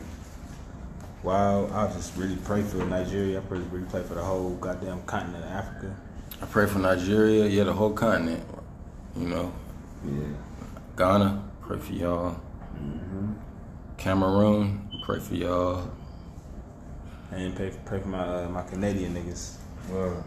wild. 1.23 1.73
I 1.73 1.93
just 1.93 2.17
really 2.17 2.37
pray 2.37 2.63
for 2.63 2.79
Nigeria. 2.85 3.39
I 3.39 3.43
pray, 3.43 3.59
really 3.59 3.87
pray 3.87 4.03
for 4.03 4.15
the 4.15 4.23
whole 4.23 4.55
goddamn 4.57 5.03
continent 5.03 5.45
of 5.45 5.51
Africa. 5.51 5.97
I 6.43 6.47
pray 6.47 6.67
for 6.67 6.79
Nigeria, 6.79 7.47
yeah, 7.47 7.65
the 7.65 7.73
whole 7.73 7.93
continent. 7.93 8.45
You 9.17 9.29
know, 9.29 9.53
Yeah. 10.05 10.13
Ghana, 10.97 11.43
pray 11.63 11.79
for 11.79 11.93
y'all. 11.93 12.37
Cameroon, 13.97 14.89
pray 15.05 15.21
for 15.21 15.35
y'all. 15.35 15.91
And 17.33 17.57
pray, 17.57 17.73
pray 17.87 18.01
for 18.01 18.09
my 18.09 18.19
uh, 18.45 18.49
my 18.51 18.63
Canadian 18.63 19.15
niggas. 19.15 19.57
Well, 19.91 20.25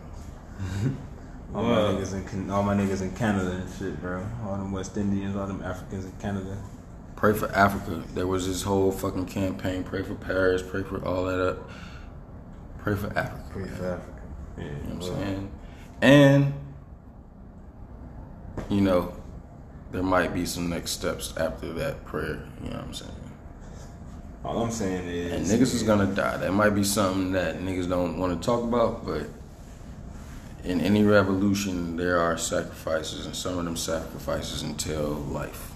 All 1.53 1.63
my 1.63 1.77
niggas 1.77 2.33
in 2.33 2.49
all 2.49 2.63
my 2.63 2.75
niggas 2.75 3.01
in 3.01 3.11
Canada 3.15 3.51
and 3.51 3.69
shit, 3.77 3.99
bro. 3.99 4.25
All 4.45 4.57
them 4.57 4.71
West 4.71 4.95
Indians, 4.97 5.35
all 5.35 5.47
them 5.47 5.63
Africans 5.63 6.05
in 6.05 6.11
Canada. 6.13 6.57
Pray 7.15 7.33
for 7.33 7.51
Africa. 7.53 8.03
There 8.13 8.27
was 8.27 8.47
this 8.47 8.61
whole 8.61 8.91
fucking 8.91 9.25
campaign. 9.25 9.83
Pray 9.83 10.03
for 10.03 10.15
Paris. 10.15 10.61
Pray 10.61 10.83
for 10.83 11.03
all 11.05 11.25
that. 11.25 11.41
Up. 11.41 11.69
Pray 12.77 12.95
for 12.95 13.07
Africa. 13.17 13.43
free 13.51 13.65
for 13.65 13.85
Africa. 13.85 14.21
Yeah. 14.57 14.63
You 14.63 14.71
know 14.71 14.77
what 14.77 14.93
I'm 14.93 15.01
saying? 15.01 15.51
And, 16.01 16.53
you 18.69 18.81
know, 18.81 19.13
there 19.91 20.03
might 20.03 20.33
be 20.33 20.45
some 20.45 20.69
next 20.69 20.91
steps 20.91 21.35
after 21.35 21.73
that 21.73 22.05
prayer. 22.05 22.47
You 22.63 22.69
know 22.69 22.77
what 22.77 22.85
I'm 22.85 22.93
saying? 22.93 23.11
All 24.45 24.63
I'm 24.63 24.71
saying 24.71 25.07
is 25.09 25.33
And 25.33 25.45
niggas 25.45 25.73
is 25.73 25.83
gonna 25.83 26.05
die. 26.05 26.37
That 26.37 26.53
might 26.53 26.69
be 26.69 26.85
something 26.85 27.33
that 27.33 27.59
niggas 27.59 27.89
don't 27.89 28.17
want 28.17 28.39
to 28.39 28.45
talk 28.45 28.63
about, 28.63 29.05
but 29.05 29.27
in 30.63 30.81
any 30.81 31.03
revolution, 31.03 31.95
there 31.95 32.19
are 32.19 32.37
sacrifices, 32.37 33.25
and 33.25 33.35
some 33.35 33.57
of 33.57 33.65
them 33.65 33.77
sacrifices 33.77 34.63
entail 34.63 35.13
life. 35.13 35.71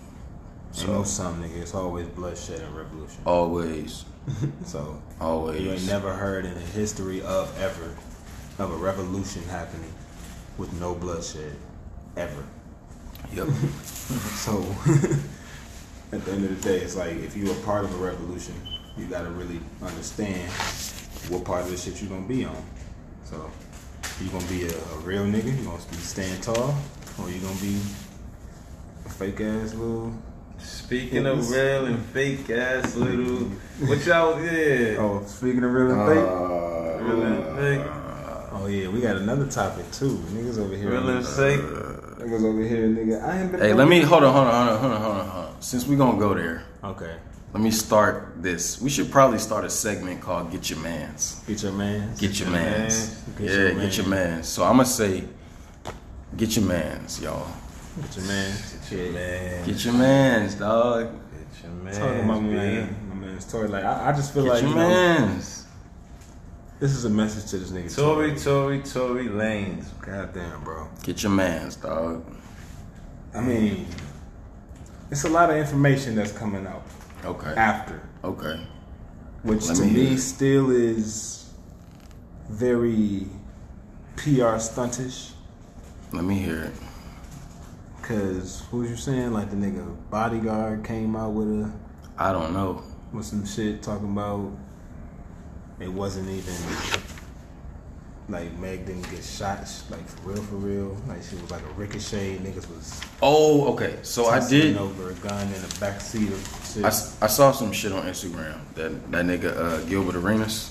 You 0.76 0.88
know 0.88 1.04
something, 1.04 1.50
nigga. 1.50 1.62
It's 1.62 1.76
always 1.76 2.08
bloodshed 2.08 2.62
and 2.62 2.76
revolution. 2.76 3.22
Always, 3.26 4.06
So 4.66 5.02
always. 5.22 5.62
you 5.62 5.72
ain't 5.72 5.86
never 5.86 6.14
heard 6.14 6.46
in 6.46 6.54
the 6.56 6.60
history 6.60 7.22
of 7.22 7.56
ever 7.60 7.96
of 8.60 8.72
a 8.72 8.76
revolution 8.78 9.44
happening 9.44 9.92
with 10.58 10.72
no 10.80 10.96
bloodshed 10.96 11.56
ever. 12.18 12.44
Yep. 13.34 13.48
So 14.36 14.60
at 16.12 16.26
the 16.26 16.32
end 16.32 16.44
of 16.46 16.62
the 16.62 16.70
day, 16.70 16.80
it's 16.80 16.96
like 16.98 17.14
if 17.14 17.38
you're 17.38 17.52
a 17.54 17.60
part 17.62 17.86
of 17.86 17.94
a 17.94 18.04
revolution, 18.04 18.54
you 18.98 19.06
gotta 19.06 19.30
really 19.30 19.60
understand 19.82 20.52
what 21.30 21.46
part 21.46 21.62
of 21.64 21.72
the 21.72 21.78
shit 21.78 22.02
you're 22.02 22.10
gonna 22.10 22.28
be 22.28 22.44
on. 22.46 22.64
So 23.24 23.50
you 24.22 24.30
gonna 24.30 24.45
be 24.47 24.64
a, 24.68 24.78
a 24.78 24.97
real 24.99 25.24
nigga, 25.26 25.57
you 25.57 25.64
gonna 25.64 25.78
be 25.89 25.97
standing 25.97 26.41
tall, 26.41 26.76
or 27.20 27.30
you 27.30 27.39
gonna 27.39 27.59
be 27.61 27.80
a 29.05 29.09
fake 29.09 29.41
ass 29.41 29.74
little 29.74 30.14
Speaking 30.59 31.26
of 31.26 31.49
real 31.49 31.86
and 31.88 31.99
fake 32.05 32.49
ass 32.49 32.95
little, 32.95 33.47
what 33.88 34.05
y'all 34.05 34.39
yeah, 34.41 34.95
Oh, 34.97 35.24
speaking 35.26 35.64
of 35.64 35.74
real 35.74 35.91
and 35.91 36.07
fake. 36.07 36.26
Uh, 36.26 37.03
real 37.03 37.22
and 37.24 37.57
fake, 37.57 37.91
Oh 38.53 38.68
yeah, 38.68 38.88
we 38.88 39.01
got 39.01 39.18
another 39.18 39.47
topic 39.47 39.89
too. 39.91 40.18
Niggas 40.32 40.57
over 40.59 40.76
here. 40.76 40.89
real 40.91 41.09
and 41.09 41.26
fake. 41.26 41.59
Niggas 41.59 42.45
over 42.45 42.61
here, 42.61 42.88
nigga. 42.88 43.22
I 43.24 43.41
ain't 43.41 43.51
been. 43.51 43.59
Hey, 43.59 43.74
let 43.74 43.88
me 43.89 44.01
hold 44.01 44.24
on, 44.24 44.34
hold 44.34 44.47
on, 44.47 44.53
hold 44.53 44.70
on, 44.70 44.80
hold 44.80 44.91
on, 44.93 45.01
hold 45.01 45.18
on, 45.18 45.28
hold 45.28 45.45
on. 45.47 45.61
Since 45.61 45.86
we 45.88 45.95
gonna 45.95 46.18
go 46.20 46.34
there, 46.34 46.64
Okay, 46.84 47.16
let 47.54 47.62
me 47.62 47.70
start 47.70 48.41
this. 48.41 48.82
We 48.82 48.89
should 48.89 49.12
probably 49.12 49.38
start 49.38 49.64
a 49.64 49.70
segment 49.70 50.22
called 50.22 50.51
"Get 50.51 50.72
Your 50.72 50.80
Man's." 50.80 51.43
get 51.47 51.62
your 51.62 51.72
man. 51.72 52.16
Get 52.18 52.39
your 52.39 52.49
man's. 52.49 53.10
Get 53.38 53.49
yeah, 53.49 53.56
your 53.56 53.74
get 53.76 53.97
your 53.97 54.08
man's. 54.08 54.47
So 54.47 54.64
I'm 54.64 54.78
gonna 54.78 54.86
say, 54.86 55.24
get 56.36 56.56
your 56.56 56.66
man's, 56.66 57.22
y'all. 57.22 57.47
Get 58.01 58.18
your 58.18 58.26
man's. 58.26 58.74
Get 58.74 58.91
your 58.91 59.12
man. 59.12 59.66
Get 59.68 59.86
your 59.86 59.93
man's, 59.93 60.56
dog. 60.56 61.12
Get 61.14 61.64
your 61.64 61.72
man. 61.74 61.93
Talking 61.93 62.24
about 62.26 62.41
my 62.41 62.49
man, 62.49 63.10
my 63.10 63.16
man's 63.28 63.51
Tory. 63.51 63.68
Like 63.68 63.84
I, 63.84 64.10
I 64.10 64.12
just 64.14 64.34
feel 64.34 64.45
Get 64.45 64.54
like 64.54 64.62
your 64.64 64.72
you 64.72 64.76
know, 64.76 65.39
this 66.80 66.91
is 66.91 67.06
a 67.06 67.10
message 67.10 67.51
to 67.51 67.60
this 67.60 67.70
nigga. 67.70 67.95
Tory, 67.95 68.36
Tory, 68.36 68.80
Tory 68.80 69.28
Lanez. 69.28 69.86
Goddamn, 70.01 70.64
bro. 70.64 70.89
Get 71.04 71.22
your 71.22 71.32
mans, 71.32 71.76
dog. 71.76 72.26
I 73.36 73.41
mean, 73.41 73.86
it's 75.12 75.24
a 75.24 75.30
lot 75.30 75.51
of 75.51 75.58
information 75.58 76.16
that's 76.16 76.32
coming 76.32 76.66
out 76.66 76.84
Okay. 77.26 77.54
after, 77.56 78.02
Okay. 78.24 78.60
which 79.44 79.68
Let 79.68 79.78
to 79.78 79.84
me 79.86 79.94
me 79.94 80.18
still 80.18 80.72
is 80.72 81.50
very 82.50 83.28
PR 84.18 84.58
stuntish. 84.60 85.32
Let 86.12 86.24
me 86.26 86.36
hear 86.36 86.64
it. 86.66 86.74
Cause 88.02 88.64
what 88.70 88.80
was 88.80 88.90
you 88.90 88.98
saying? 88.98 89.32
Like 89.34 89.50
the 89.50 89.56
nigga 89.56 89.96
bodyguard 90.10 90.84
came 90.84 91.16
out 91.16 91.32
with 91.32 91.48
a 91.48 91.72
I 92.18 92.32
don't 92.34 92.54
know. 92.54 92.84
with 93.14 93.26
some 93.26 93.46
shit 93.46 93.82
talking 93.82 94.12
about 94.12 94.52
it 95.80 95.88
wasn't 95.92 96.30
even 96.30 96.54
like 98.30 98.58
Meg 98.60 98.86
didn't 98.86 99.10
get 99.12 99.24
shot 99.24 99.60
like 99.90 100.08
for 100.08 100.30
real 100.30 100.44
for 100.44 100.56
real. 100.56 100.98
Like 101.08 101.22
she 101.24 101.36
was 101.36 101.52
like 101.52 101.62
a 101.62 101.74
ricochet. 101.74 102.38
Niggas 102.38 102.70
was 102.74 103.02
Oh, 103.22 103.74
okay. 103.74 103.98
So 104.04 104.28
I 104.28 104.40
tussling 104.40 104.62
did. 104.62 104.78
over 104.78 105.10
a 105.12 105.14
gun 105.16 105.46
in 105.48 105.62
the 105.62 105.76
back 105.80 106.00
seat 106.02 106.30
of 106.30 106.70
shit. 106.74 106.84
I, 106.86 106.88
s- 106.88 107.18
I 107.22 107.28
saw 107.28 107.52
some 107.52 107.72
shit 107.72 107.92
on 107.92 108.04
Instagram 108.06 108.60
that 108.76 109.12
that 109.12 109.26
nigga 109.26 109.58
uh, 109.58 109.80
Gilbert 109.86 110.16
Arenas. 110.16 110.70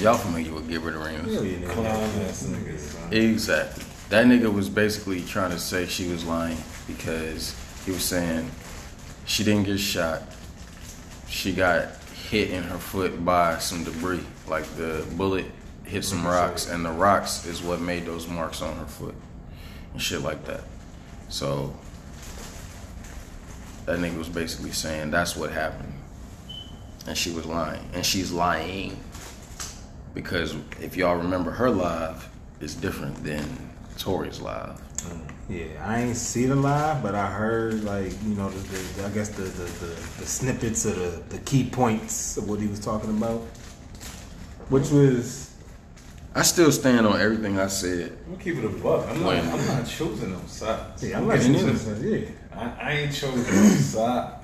Y'all 0.00 0.14
familiar 0.16 0.52
with 0.54 0.68
Gilbert 0.68 0.94
Arenas? 0.94 1.34
Hell 1.34 1.44
yeah, 1.44 1.58
nigga. 1.58 1.70
Clown 1.70 1.86
ass 1.86 2.44
niggas. 2.44 3.12
Exactly. 3.12 3.84
That 4.10 4.26
nigga 4.26 4.52
was 4.52 4.68
basically 4.68 5.22
trying 5.22 5.50
to 5.50 5.58
say 5.58 5.86
she 5.86 6.08
was 6.08 6.24
lying 6.24 6.58
because 6.86 7.56
he 7.84 7.90
was 7.90 8.04
saying 8.04 8.48
she 9.24 9.42
didn't 9.42 9.64
get 9.64 9.78
shot. 9.80 10.22
She 11.28 11.52
got 11.52 11.96
hit 12.30 12.50
in 12.50 12.62
her 12.62 12.78
foot 12.78 13.24
by 13.24 13.58
some 13.58 13.82
debris. 13.84 14.20
Like 14.46 14.64
the 14.76 15.04
bullet 15.16 15.46
hit 15.92 16.04
some 16.04 16.26
rocks, 16.26 16.70
and 16.70 16.84
the 16.86 16.90
rocks 16.90 17.44
is 17.44 17.62
what 17.62 17.78
made 17.78 18.06
those 18.06 18.26
marks 18.26 18.62
on 18.62 18.74
her 18.78 18.86
foot 18.86 19.14
and 19.92 20.00
shit 20.00 20.22
like 20.22 20.42
that. 20.46 20.62
So 21.28 21.76
that 23.84 23.98
nigga 23.98 24.16
was 24.16 24.30
basically 24.30 24.72
saying 24.72 25.10
that's 25.10 25.36
what 25.36 25.50
happened. 25.50 25.92
And 27.06 27.16
she 27.16 27.30
was 27.30 27.44
lying. 27.44 27.86
And 27.92 28.06
she's 28.06 28.32
lying. 28.32 28.98
Because 30.14 30.54
if 30.80 30.96
y'all 30.96 31.16
remember 31.16 31.50
her 31.50 31.68
live 31.68 32.26
is 32.60 32.74
different 32.74 33.22
than 33.22 33.44
Tory's 33.98 34.40
live. 34.40 34.80
Mm, 35.02 35.30
yeah, 35.50 35.86
I 35.86 36.00
ain't 36.00 36.16
see 36.16 36.46
the 36.46 36.54
live, 36.54 37.02
but 37.02 37.14
I 37.14 37.26
heard 37.26 37.84
like 37.84 38.12
you 38.22 38.34
know 38.34 38.48
the, 38.48 38.78
the 39.02 39.06
I 39.06 39.10
guess 39.10 39.30
the 39.30 39.42
the, 39.42 39.64
the 39.64 40.20
the 40.20 40.26
snippets 40.26 40.84
of 40.84 40.96
the 40.96 41.36
the 41.36 41.42
key 41.44 41.68
points 41.68 42.36
of 42.36 42.48
what 42.48 42.60
he 42.60 42.68
was 42.68 42.78
talking 42.78 43.10
about, 43.10 43.40
which 44.68 44.90
was 44.90 45.51
I 46.34 46.42
still 46.42 46.72
stand 46.72 47.06
on 47.06 47.20
everything 47.20 47.58
I 47.58 47.66
said. 47.66 48.16
I'm 48.24 48.32
gonna 48.32 48.42
keep 48.42 48.56
it 48.56 48.64
a 48.64 48.68
buck. 48.68 49.06
I'm 49.08 49.22
not. 49.22 49.36
I'm 49.36 49.66
not 49.66 49.86
choosing 49.86 50.32
no 50.32 50.40
sides. 50.46 51.04
yeah, 51.04 51.18
I'm 51.18 51.28
not 51.28 51.36
choosing 51.36 51.78
sure. 51.78 51.94
neither. 51.96 52.16
Yeah, 52.16 52.30
I, 52.54 52.88
I 52.88 52.92
ain't 52.92 53.14
choosing 53.14 53.54
no 53.54 53.68
side. 53.74 54.34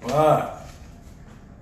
But 0.00 0.66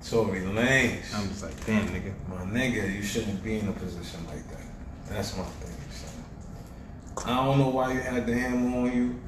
Tory 0.05 0.41
Lanez, 0.41 1.15
I'm 1.15 1.29
just 1.29 1.43
like 1.43 1.67
damn 1.67 1.89
nigga. 1.89 2.13
my 2.29 2.45
nigga, 2.45 2.95
you 2.95 3.03
shouldn't 3.03 3.43
be 3.43 3.61
in 3.61 3.69
a 3.69 3.73
position 3.73 4.27
like 4.27 4.47
that. 4.51 4.61
That's 5.09 5.37
my 5.39 5.45
thing. 5.45 5.77
Son. 5.91 7.27
I 7.27 7.47
don't 7.47 7.59
know 7.59 7.69
why 7.69 7.95
you 7.95 8.01
had 8.01 8.27
the 8.27 8.35
hammer 8.35 8.79
on 8.79 8.97
you. 8.97 9.21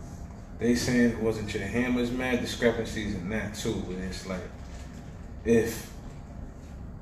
They 0.59 0.75
saying 0.75 1.13
it 1.13 1.19
wasn't 1.21 1.55
your 1.55 1.63
hammers, 1.63 2.11
man. 2.11 2.43
Discrepancies 2.43 3.15
in 3.15 3.31
that 3.31 3.55
too. 3.55 3.83
But 3.87 3.97
it's 3.97 4.27
like 4.27 4.43
if 5.45 5.91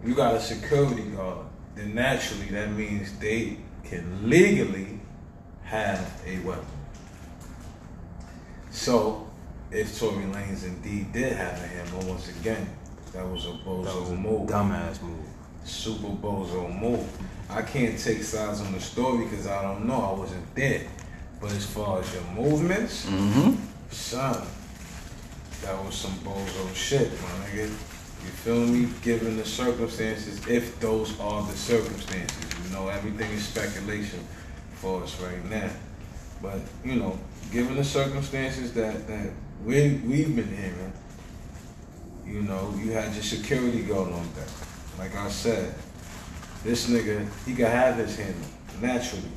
you 0.05 0.14
got 0.14 0.36
a 0.36 0.40
security 0.40 1.03
guard, 1.11 1.47
then 1.75 1.95
naturally 1.95 2.47
that 2.51 2.70
means 2.73 3.16
they 3.18 3.59
can 3.85 4.29
legally 4.29 5.01
have 5.64 6.20
a 6.27 6.39
weapon. 6.41 6.64
So, 8.70 9.27
if 9.70 9.99
Tory 9.99 10.25
Lanez 10.25 10.64
indeed 10.64 11.12
did 11.12 11.33
have 11.35 11.55
a 11.62 11.66
hammer, 11.66 12.07
once 12.07 12.29
again, 12.29 12.68
that 13.12 13.27
was 13.27 13.45
a 13.47 13.51
bozo 13.51 13.85
That 13.85 14.01
was 14.01 14.11
a 14.11 14.14
move. 14.14 14.49
dumbass 14.49 15.03
move. 15.03 15.27
Super 15.64 16.09
bozo 16.09 16.79
move. 16.81 17.07
I 17.51 17.62
can't 17.62 17.99
take 17.99 18.23
sides 18.23 18.61
on 18.62 18.73
the 18.73 18.81
story 18.81 19.25
because 19.25 19.47
I 19.47 19.62
don't 19.62 19.87
know. 19.87 20.01
I 20.14 20.18
wasn't 20.18 20.55
there. 20.55 20.87
But 21.41 21.53
as 21.53 21.66
far 21.66 22.01
as 22.01 22.12
your 22.14 22.23
movements, 22.35 23.07
Mm-hmm. 23.07 23.55
son, 23.91 24.47
that 25.62 25.85
was 25.85 25.95
some 25.95 26.12
bozo 26.25 26.75
shit, 26.75 27.11
my 27.20 27.29
nigga. 27.47 27.70
You 28.25 28.31
feel 28.31 28.66
me? 28.66 28.89
Given 29.03 29.37
the 29.37 29.45
circumstances, 29.45 30.47
if 30.47 30.79
those 30.79 31.18
are 31.18 31.43
the 31.43 31.57
circumstances, 31.57 32.37
you 32.64 32.73
know, 32.73 32.89
everything 32.89 33.31
is 33.33 33.45
speculation 33.45 34.20
for 34.75 35.03
us 35.03 35.20
right 35.20 35.45
now. 35.51 35.70
But 36.41 36.61
you 36.85 36.97
know, 36.97 37.18
given 37.51 37.77
the 37.77 37.85
circumstances 37.85 38.73
that 38.75 39.07
that 39.09 39.31
we 39.64 40.01
we've 40.05 40.37
been 40.37 40.57
hearing, 40.57 40.93
you 42.27 42.43
know, 42.43 42.73
you 42.79 42.93
had 42.93 43.12
your 43.14 43.23
security 43.23 43.83
guard 43.83 44.12
on 44.12 44.25
deck. 44.35 44.49
Like 44.99 45.16
I 45.16 45.29
said, 45.29 45.75
this 46.62 46.89
nigga 46.89 47.27
he 47.45 47.55
could 47.55 47.66
have 47.66 47.97
his 47.97 48.16
hand 48.16 48.35
naturally. 48.81 49.31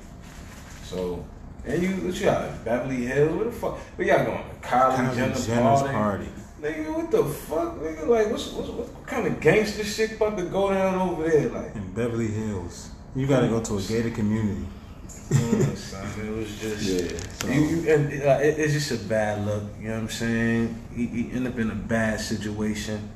So. 0.84 1.26
And 1.68 1.82
you, 1.82 1.90
what 1.90 2.14
you 2.14 2.26
got? 2.26 2.64
Beverly 2.64 3.08
Hills? 3.08 3.36
Where 3.36 3.46
the 3.46 3.52
fuck? 3.52 3.80
Where 3.98 4.08
y'all 4.08 4.24
going? 4.24 4.44
Kylie, 4.62 4.98
Kylie 4.98 5.16
Jenner 5.16 5.34
Jenner's 5.34 5.82
party? 5.82 5.94
party. 5.94 6.30
Nigga, 6.62 6.96
what 6.96 7.12
the 7.12 7.24
fuck, 7.26 7.76
nigga? 7.80 8.08
Like, 8.08 8.32
what's, 8.32 8.52
what's 8.54 8.70
what 8.70 9.06
kind 9.08 9.28
of 9.28 9.40
gangster 9.42 9.84
shit 9.84 10.14
about 10.14 10.38
to 10.38 10.46
go 10.46 10.70
down 10.74 10.96
over 11.10 11.30
there? 11.30 11.50
Like, 11.50 11.76
in 11.76 11.92
Beverly 11.94 12.28
Hills. 12.28 12.90
You 13.16 13.28
gotta 13.28 13.48
go 13.48 13.62
to 13.62 13.78
a 13.78 13.82
gated 13.82 14.16
community. 14.16 14.66
mm, 15.08 15.76
son, 15.76 16.26
it 16.26 16.32
was 16.36 16.60
just, 16.60 16.82
Yeah, 16.84 17.18
so- 17.34 17.48
you, 17.50 17.62
you, 17.62 17.94
and 17.94 18.08
uh, 18.24 18.40
it, 18.42 18.58
it's 18.60 18.74
just 18.74 18.92
a 18.92 19.08
bad 19.08 19.46
look. 19.46 19.64
You 19.80 19.90
know 19.90 19.94
what 19.96 20.00
I'm 20.04 20.10
saying? 20.10 20.82
You, 20.96 21.08
he 21.08 21.32
ended 21.32 21.54
up 21.54 21.60
in 21.60 21.72
a 21.72 21.76
bad 21.76 22.20
situation. 22.22 23.10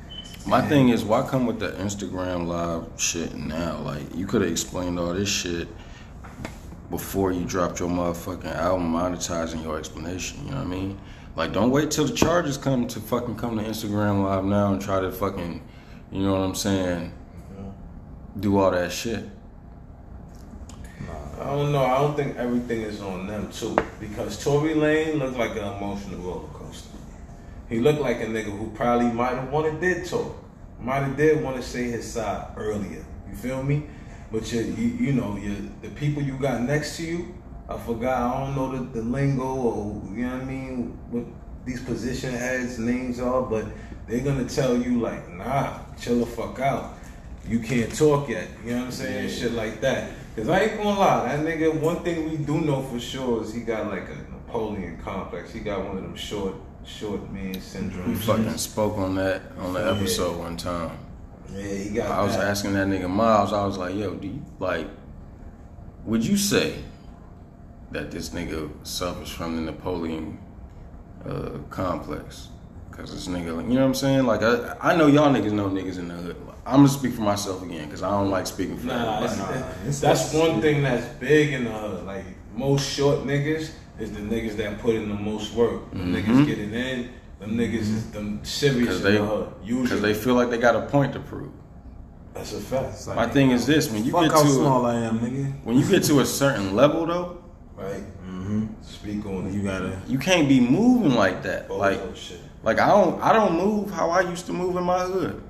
My 0.45 0.59
And- 0.59 0.69
thing 0.69 0.89
is, 0.89 1.03
why 1.05 1.25
come 1.27 1.45
with 1.45 1.59
the 1.59 1.71
Instagram 1.71 2.45
live 2.47 2.83
shit 3.01 3.35
now? 3.35 3.79
Like, 3.79 4.03
you 4.15 4.27
could 4.27 4.41
have 4.41 4.51
explained 4.51 4.99
all 4.99 5.13
this 5.13 5.29
shit 5.29 5.67
before 6.89 7.31
you 7.31 7.45
dropped 7.45 7.79
your 7.79 7.89
motherfucking 7.89 8.55
album 8.55 8.91
monetizing 8.91 9.63
your 9.63 9.77
explanation. 9.77 10.45
You 10.45 10.51
know 10.51 10.57
what 10.57 10.65
I 10.65 10.69
mean? 10.69 10.99
Like, 11.35 11.53
don't 11.53 11.71
wait 11.71 11.91
till 11.91 12.05
the 12.05 12.15
charges 12.15 12.57
come 12.57 12.87
to 12.87 12.99
fucking 12.99 13.35
come 13.35 13.57
to 13.57 13.63
Instagram 13.63 14.23
live 14.23 14.43
now 14.45 14.73
and 14.73 14.81
try 14.81 14.99
to 14.99 15.11
fucking, 15.11 15.61
you 16.11 16.23
know 16.23 16.31
what 16.31 16.41
I'm 16.41 16.55
saying? 16.55 17.13
Do 18.39 18.57
all 18.57 18.71
that 18.71 18.91
shit. 18.91 19.23
I 21.39 21.45
don't 21.45 21.71
know. 21.71 21.85
I 21.85 21.99
don't 21.99 22.15
think 22.15 22.35
everything 22.35 22.81
is 22.81 23.01
on 23.01 23.25
them 23.25 23.49
too, 23.51 23.77
because 23.99 24.43
Tory 24.43 24.73
Lane 24.73 25.19
looked 25.19 25.37
like 25.37 25.51
an 25.51 25.63
emotional 25.63 26.19
roller 26.19 26.49
coaster. 26.49 26.97
He 27.69 27.79
looked 27.79 28.01
like 28.01 28.17
a 28.17 28.25
nigga 28.25 28.57
who 28.57 28.69
probably 28.71 29.11
might 29.11 29.35
have 29.35 29.49
wanted 29.49 29.79
did 29.79 30.05
talk, 30.05 30.35
might 30.81 31.01
have 31.01 31.15
did 31.15 31.41
want 31.41 31.55
to 31.55 31.63
say 31.63 31.85
his 31.85 32.11
side 32.11 32.47
earlier. 32.57 33.05
You 33.29 33.35
feel 33.35 33.63
me? 33.63 33.83
But 34.31 34.51
you, 34.51 34.61
you, 34.61 34.87
you 35.07 35.11
know, 35.13 35.37
you, 35.37 35.71
the 35.81 35.89
people 35.89 36.21
you 36.21 36.37
got 36.37 36.61
next 36.61 36.97
to 36.97 37.03
you. 37.03 37.35
I 37.67 37.77
forgot. 37.77 38.21
I 38.21 38.45
don't 38.45 38.55
know 38.55 38.71
the, 38.77 38.99
the 38.99 39.01
lingo 39.01 39.43
or 39.43 40.01
you 40.11 40.25
know 40.25 40.33
what 40.33 40.41
I 40.41 40.45
mean. 40.45 40.99
What 41.11 41.25
these 41.65 41.81
position 41.81 42.33
heads 42.33 42.79
names 42.79 43.19
are, 43.19 43.41
but 43.43 43.65
they're 44.07 44.21
gonna 44.21 44.49
tell 44.49 44.75
you 44.75 44.99
like, 44.99 45.29
nah, 45.29 45.79
chill 45.99 46.19
the 46.19 46.25
fuck 46.25 46.59
out. 46.59 46.95
You 47.47 47.59
can't 47.59 47.95
talk 47.95 48.29
yet. 48.29 48.47
You 48.63 48.71
know 48.71 48.77
what 48.79 48.85
I'm 48.85 48.91
saying? 48.91 49.29
Shit 49.29 49.53
like 49.53 49.81
that. 49.81 50.11
Cause 50.35 50.49
I 50.49 50.61
ain't 50.61 50.77
gonna 50.77 50.99
lie, 50.99 51.35
that 51.35 51.45
nigga. 51.45 51.79
One 51.79 52.03
thing 52.03 52.29
we 52.29 52.37
do 52.37 52.61
know 52.61 52.81
for 52.83 52.99
sure 52.99 53.43
is 53.43 53.53
he 53.53 53.61
got 53.61 53.87
like 53.87 54.07
a 54.09 54.15
Napoleon 54.31 54.97
complex. 55.03 55.51
He 55.51 55.59
got 55.59 55.85
one 55.85 55.97
of 55.97 56.03
them 56.03 56.15
short, 56.15 56.55
short 56.85 57.29
man 57.31 57.59
syndrome. 57.61 58.09
We 58.09 58.15
fucking 58.15 58.57
spoke 58.57 58.97
on 58.97 59.15
that 59.15 59.41
on 59.59 59.73
the 59.73 59.91
episode 59.91 60.37
one 60.37 60.57
time. 60.57 60.97
Yeah, 61.53 61.61
he 61.73 61.89
got. 61.89 62.11
I 62.11 62.23
was 62.23 62.35
that. 62.37 62.47
asking 62.47 62.73
that 62.73 62.87
nigga 62.87 63.09
Miles, 63.09 63.53
I 63.53 63.65
was 63.65 63.77
like, 63.77 63.95
yo, 63.95 64.13
do 64.15 64.27
you 64.27 64.45
like 64.59 64.87
would 66.05 66.25
you 66.25 66.37
say 66.37 66.75
that 67.91 68.11
this 68.11 68.29
nigga 68.29 68.69
suffers 68.85 69.29
from 69.29 69.55
the 69.55 69.71
Napoleon 69.71 70.39
uh, 71.25 71.59
complex? 71.69 72.47
Cause 72.91 73.11
this 73.13 73.27
nigga, 73.27 73.55
like, 73.55 73.67
you 73.67 73.75
know 73.75 73.81
what 73.81 73.87
I'm 73.87 73.93
saying? 73.93 74.25
Like, 74.25 74.41
I, 74.43 74.75
I 74.81 74.95
know 74.95 75.07
y'all 75.07 75.31
niggas 75.33 75.53
know 75.53 75.69
niggas 75.69 75.99
in 75.99 76.09
the 76.09 76.15
hood. 76.15 76.35
I'm 76.65 76.77
gonna 76.77 76.89
speak 76.89 77.13
for 77.13 77.21
myself 77.21 77.63
again, 77.63 77.89
cause 77.89 78.03
I 78.03 78.09
don't 78.09 78.29
like 78.29 78.45
speaking 78.45 78.77
for 78.77 78.87
Nah, 78.87 79.23
it's. 79.23 79.37
Nah, 79.37 79.49
it's- 79.53 79.99
that's 80.01 80.33
it's- 80.33 80.33
one 80.35 80.59
thing 80.61 80.83
that's 80.83 81.05
big 81.19 81.53
in 81.53 81.63
the 81.63 81.71
hood. 81.71 82.05
Like 82.05 82.25
most 82.53 82.89
short 82.89 83.19
niggas 83.19 83.71
is 83.99 84.11
the 84.11 84.19
niggas 84.19 84.57
that 84.57 84.79
put 84.79 84.95
in 84.95 85.07
the 85.07 85.15
most 85.15 85.53
work. 85.53 85.89
Them 85.91 86.13
niggas 86.13 86.45
getting 86.45 86.73
in. 86.73 87.09
Them 87.39 87.51
niggas 87.57 87.73
is 87.81 88.11
them 88.11 88.43
serious 88.43 88.87
Cause 88.89 88.97
in 88.97 89.03
they, 89.03 89.17
the 89.17 89.25
hood. 89.25 89.53
Usually, 89.63 89.89
cause 89.89 90.01
they 90.01 90.13
feel 90.13 90.35
like 90.35 90.49
they 90.49 90.57
got 90.57 90.75
a 90.75 90.81
point 90.87 91.13
to 91.13 91.19
prove. 91.19 91.51
that's 92.33 92.53
a 92.53 92.59
fact. 92.59 93.07
Like, 93.07 93.15
My 93.15 93.27
thing 93.27 93.51
is 93.51 93.65
this: 93.65 93.89
when 93.89 94.03
you 94.03 94.11
fuck 94.11 94.23
get 94.23 94.31
how 94.31 94.43
to 94.43 94.49
small 94.49 94.85
a, 94.85 94.89
I 94.89 94.95
am, 95.05 95.19
nigga. 95.19 95.63
when 95.63 95.77
you 95.77 95.87
get 95.87 96.03
to 96.05 96.19
a 96.19 96.25
certain 96.25 96.75
level, 96.75 97.05
though, 97.05 97.41
right? 97.75 98.03
Mm-hmm. 98.25 98.67
Speak 98.81 99.25
on 99.25 99.47
it. 99.47 99.53
You 99.53 99.63
gotta. 99.63 100.01
you 100.07 100.19
can't 100.19 100.49
be 100.49 100.59
moving 100.59 101.13
like 101.13 101.43
that. 101.43 101.69
Bozo 101.69 101.77
Like 101.77 102.15
shit. 102.15 102.41
Like 102.61 102.79
I 102.79 102.87
don't 102.87 103.21
I 103.21 103.31
don't 103.31 103.55
move 103.55 103.89
how 103.91 104.09
I 104.09 104.21
used 104.21 104.45
to 104.47 104.53
move 104.53 104.75
in 104.75 104.83
my 104.83 104.99
hood. 104.99 105.41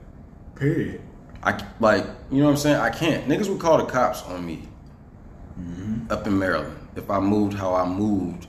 Period. 0.56 1.02
I 1.42 1.60
like 1.80 2.06
you 2.30 2.40
know 2.40 2.46
what 2.46 2.52
I'm 2.52 2.58
saying. 2.58 2.76
I 2.76 2.90
can't. 2.92 3.28
Niggas 3.28 3.50
would 3.50 3.60
call 3.60 3.78
the 3.78 3.86
cops 3.86 4.22
on 4.24 4.46
me 4.46 4.68
up 6.10 6.28
in 6.28 6.38
Maryland 6.38 6.76
if 6.96 7.10
I 7.10 7.20
moved 7.20 7.54
how 7.54 7.74
I 7.74 7.86
moved, 7.86 8.48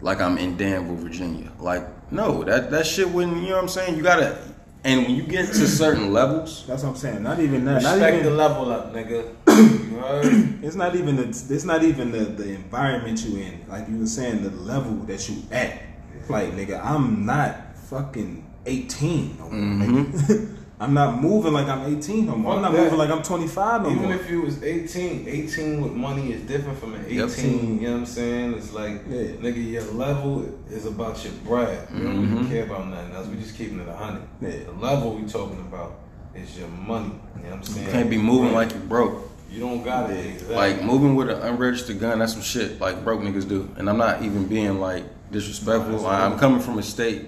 like 0.00 0.20
I'm 0.20 0.36
in 0.38 0.56
Danville, 0.56 0.96
Virginia. 0.96 1.50
Like 1.58 1.84
no, 2.10 2.44
that 2.44 2.70
that 2.70 2.86
shit 2.86 3.08
wouldn't. 3.08 3.36
You 3.42 3.50
know 3.50 3.56
what 3.56 3.62
I'm 3.62 3.68
saying. 3.68 3.96
You 3.96 4.02
gotta. 4.02 4.38
And 4.84 5.02
when 5.02 5.16
you 5.16 5.24
get 5.24 5.46
to 5.46 5.66
certain 5.66 6.12
levels, 6.12 6.64
That's 6.66 6.84
what 6.84 6.90
I'm 6.90 6.96
saying. 6.96 7.22
Not 7.22 7.40
even 7.40 7.64
that. 7.64 7.82
Not 7.82 7.94
Respect 7.94 8.22
the 8.22 8.30
level 8.30 8.70
up, 8.70 8.94
nigga. 8.94 9.32
It's 10.62 10.76
not 10.76 10.94
even 10.94 11.16
the. 11.16 11.28
It's 11.28 11.64
not 11.64 11.82
even 11.82 12.12
the, 12.12 12.20
the 12.20 12.50
environment 12.50 13.24
you 13.24 13.38
in. 13.38 13.64
Like 13.68 13.88
you 13.88 13.98
were 13.98 14.06
saying, 14.06 14.42
the 14.42 14.50
level 14.50 14.92
that 15.06 15.28
you 15.28 15.42
at. 15.50 15.82
Like 16.28 16.52
nigga, 16.52 16.84
I'm 16.84 17.24
not 17.24 17.76
fucking 17.76 18.44
18 18.66 19.38
no 19.38 19.48
more. 19.48 19.52
Mm-hmm. 19.52 20.56
nigga. 20.78 20.84
I'm 20.84 20.94
not 20.94 21.20
moving 21.20 21.52
like 21.52 21.68
I'm 21.68 21.96
18 21.96 22.26
no 22.26 22.36
more. 22.36 22.54
I'm 22.54 22.62
not 22.62 22.72
that. 22.72 22.82
moving 22.84 22.98
like 22.98 23.10
I'm 23.10 23.22
25 23.22 23.82
no 23.82 23.90
Even 23.90 24.02
more. 24.04 24.12
if 24.14 24.30
you 24.30 24.42
was 24.42 24.62
18, 24.62 25.26
18 25.28 25.80
with 25.82 25.92
money 25.92 26.32
is 26.32 26.42
different 26.42 26.78
from 26.78 26.94
an 26.94 27.04
18, 27.06 27.16
Yep. 27.18 27.38
you 27.38 27.86
know 27.86 27.92
what 27.92 27.98
I'm 28.00 28.06
saying? 28.06 28.54
It's 28.54 28.72
like, 28.72 29.02
Yeah. 29.08 29.18
nigga, 29.40 29.70
your 29.72 29.84
level 29.92 30.46
is 30.70 30.86
about 30.86 31.22
your 31.24 31.32
bread. 31.44 31.88
We 31.94 32.00
don't 32.02 32.16
Mm-hmm. 32.16 32.34
even 32.36 32.48
care 32.48 32.64
about 32.64 32.88
nothing 32.88 33.14
else. 33.14 33.26
We 33.28 33.36
just 33.36 33.56
keeping 33.56 33.80
it 33.80 33.88
100. 33.88 34.22
Yeah. 34.40 34.50
The 34.66 34.72
level 34.86 35.14
we 35.14 35.22
talking 35.26 35.60
about 35.60 35.98
is 36.34 36.58
your 36.58 36.68
money. 36.68 37.12
You 37.36 37.42
know 37.44 37.48
what 37.50 37.56
I'm 37.56 37.62
saying? 37.62 37.86
you 37.86 37.92
can't 37.92 38.10
be 38.10 38.18
moving 38.18 38.52
like 38.52 38.72
you 38.72 38.80
broke. 38.80 39.30
You 39.50 39.60
don't 39.60 39.82
got 39.84 40.10
it. 40.10 40.26
Exactly. 40.26 40.56
Like 40.56 40.82
moving 40.82 41.14
with 41.14 41.30
an 41.30 41.40
unregistered 41.40 42.00
gun, 42.00 42.18
that's 42.18 42.32
some 42.32 42.42
shit 42.42 42.80
like 42.80 43.04
broke 43.04 43.20
niggas 43.22 43.48
do. 43.48 43.70
And 43.76 43.88
I'm 43.88 43.96
not 43.96 44.22
even 44.22 44.46
being 44.46 44.80
like 44.80 45.04
disrespectful. 45.30 46.06
I'm 46.06 46.38
coming 46.38 46.60
from 46.60 46.78
a 46.78 46.82
state 46.82 47.26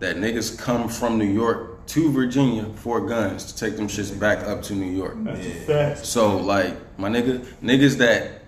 that 0.00 0.16
niggas 0.16 0.58
come 0.58 0.88
from 0.88 1.16
New 1.16 1.24
York 1.30 1.69
to 1.90 2.12
Virginia 2.12 2.64
for 2.76 3.00
guns 3.00 3.52
to 3.52 3.56
take 3.58 3.76
them 3.76 3.88
shits 3.88 4.16
back 4.18 4.46
up 4.46 4.62
to 4.62 4.74
New 4.74 4.90
York. 4.90 5.16
So 6.04 6.36
like 6.36 6.76
my 6.98 7.08
nigga, 7.08 7.44
niggas 7.62 7.98
that 7.98 8.42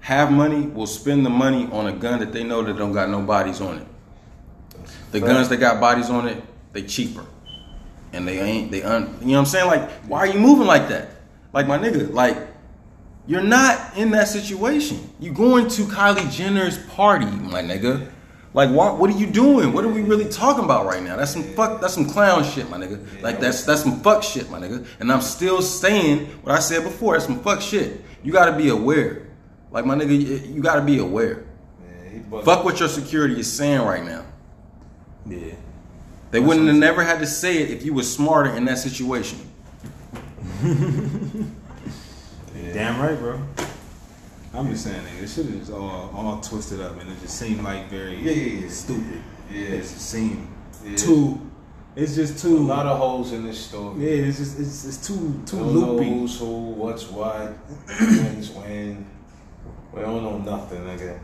have 0.00 0.30
money 0.30 0.66
will 0.66 0.86
spend 0.86 1.24
the 1.24 1.30
money 1.30 1.66
on 1.72 1.86
a 1.86 1.92
gun 1.92 2.20
that 2.20 2.32
they 2.32 2.44
know 2.44 2.62
that 2.62 2.76
don't 2.76 2.92
got 2.92 3.08
no 3.08 3.22
bodies 3.22 3.62
on 3.62 3.78
it. 3.78 3.86
The 5.12 5.20
guns 5.20 5.48
that 5.48 5.56
got 5.56 5.80
bodies 5.80 6.10
on 6.10 6.28
it, 6.28 6.42
they 6.72 6.82
cheaper. 6.82 7.24
And 8.12 8.28
they 8.28 8.38
ain't 8.38 8.70
they 8.70 8.82
un 8.82 9.16
you 9.20 9.28
know 9.28 9.32
what 9.32 9.38
I'm 9.40 9.46
saying? 9.46 9.66
Like, 9.66 9.90
why 10.04 10.18
are 10.18 10.26
you 10.26 10.38
moving 10.38 10.66
like 10.66 10.88
that? 10.88 11.08
Like 11.54 11.66
my 11.66 11.78
nigga, 11.78 12.12
like 12.12 12.36
you're 13.26 13.42
not 13.42 13.96
in 13.96 14.10
that 14.10 14.28
situation. 14.28 15.10
You 15.18 15.32
going 15.32 15.68
to 15.68 15.82
Kylie 15.84 16.30
Jenner's 16.30 16.78
party, 16.88 17.24
my 17.24 17.62
nigga. 17.62 18.10
Like 18.54 18.70
what 18.70 18.98
what 18.98 19.10
are 19.10 19.18
you 19.18 19.26
doing? 19.26 19.72
What 19.72 19.84
are 19.84 19.88
we 19.88 20.02
really 20.02 20.28
talking 20.28 20.64
about 20.64 20.86
right 20.86 21.02
now? 21.02 21.16
That's 21.16 21.32
some 21.32 21.42
fuck 21.42 21.80
that's 21.80 21.92
some 21.92 22.08
clown 22.08 22.44
shit, 22.44 22.70
my 22.70 22.78
nigga. 22.78 23.20
Like 23.20 23.40
that's 23.40 23.64
that's 23.64 23.82
some 23.82 24.00
fuck 24.00 24.22
shit, 24.22 24.48
my 24.48 24.60
nigga. 24.60 24.86
And 25.00 25.10
I'm 25.10 25.20
still 25.20 25.60
saying 25.60 26.26
what 26.42 26.54
I 26.54 26.60
said 26.60 26.84
before, 26.84 27.14
that's 27.14 27.26
some 27.26 27.42
fuck 27.42 27.60
shit. 27.60 28.00
You 28.22 28.32
gotta 28.32 28.56
be 28.56 28.68
aware. 28.68 29.26
Like 29.72 29.84
my 29.84 29.96
nigga, 29.96 30.12
you, 30.12 30.54
you 30.54 30.62
gotta 30.62 30.82
be 30.82 30.98
aware. 30.98 31.44
Man, 31.82 32.12
he 32.12 32.18
bugging. 32.20 32.44
Fuck 32.44 32.64
what 32.64 32.78
your 32.78 32.88
security 32.88 33.40
is 33.40 33.52
saying 33.52 33.82
right 33.82 34.04
now. 34.04 34.24
Yeah. 35.26 35.56
They 36.30 36.38
wouldn't 36.38 36.68
have 36.68 36.76
never 36.76 37.02
had 37.02 37.18
to 37.20 37.26
say 37.26 37.58
it 37.58 37.70
if 37.70 37.84
you 37.84 37.92
was 37.92 38.12
smarter 38.12 38.54
in 38.54 38.64
that 38.66 38.78
situation. 38.78 39.38
Damn 42.72 43.00
right, 43.00 43.18
bro. 43.18 43.40
I'm 44.54 44.70
just 44.70 44.84
saying, 44.84 45.02
nigga, 45.02 45.20
this 45.20 45.34
shit 45.34 45.46
is 45.46 45.70
all 45.70 46.10
all 46.14 46.40
twisted 46.40 46.80
up, 46.80 47.00
and 47.00 47.10
it 47.10 47.20
just 47.20 47.38
seemed 47.38 47.62
like 47.62 47.88
very 47.88 48.16
Yeah, 48.16 48.32
yeah, 48.32 48.60
yeah. 48.62 48.68
stupid. 48.68 49.22
Yeah. 49.52 49.60
It 49.60 49.80
just 49.80 50.00
seemed 50.10 50.46
Yeah. 50.84 50.96
too. 50.96 51.40
It's 51.96 52.14
just 52.16 52.40
too. 52.42 52.58
A 52.58 52.60
lot 52.60 52.86
of 52.86 52.98
holes 52.98 53.32
in 53.32 53.44
this 53.44 53.58
story. 53.58 53.94
yeah, 54.04 54.26
it's 54.28 54.38
just 54.38 54.58
it's, 54.58 54.84
it's 54.84 55.06
too 55.06 55.40
too 55.46 55.56
don't 55.58 55.74
know 55.80 55.92
loopy. 55.94 56.08
who's 56.10 56.38
who, 56.38 56.46
what's 56.70 57.08
what, 57.10 57.52
when's 57.88 58.50
when. 58.50 59.06
We 59.92 60.00
don't 60.02 60.22
know 60.24 60.38
nothing, 60.38 60.80
nigga. 60.82 61.18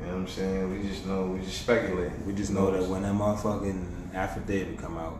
You 0.00 0.06
know 0.06 0.12
what 0.12 0.14
I'm 0.22 0.28
saying? 0.28 0.70
We 0.82 0.88
just 0.88 1.06
know, 1.06 1.26
we 1.26 1.38
just 1.44 1.62
speculate. 1.62 2.10
We 2.26 2.34
just 2.34 2.50
know 2.52 2.70
that 2.72 2.82
when 2.88 3.02
that 3.02 3.14
motherfucking 3.14 4.14
affidavit 4.14 4.78
come 4.78 4.98
out, 4.98 5.18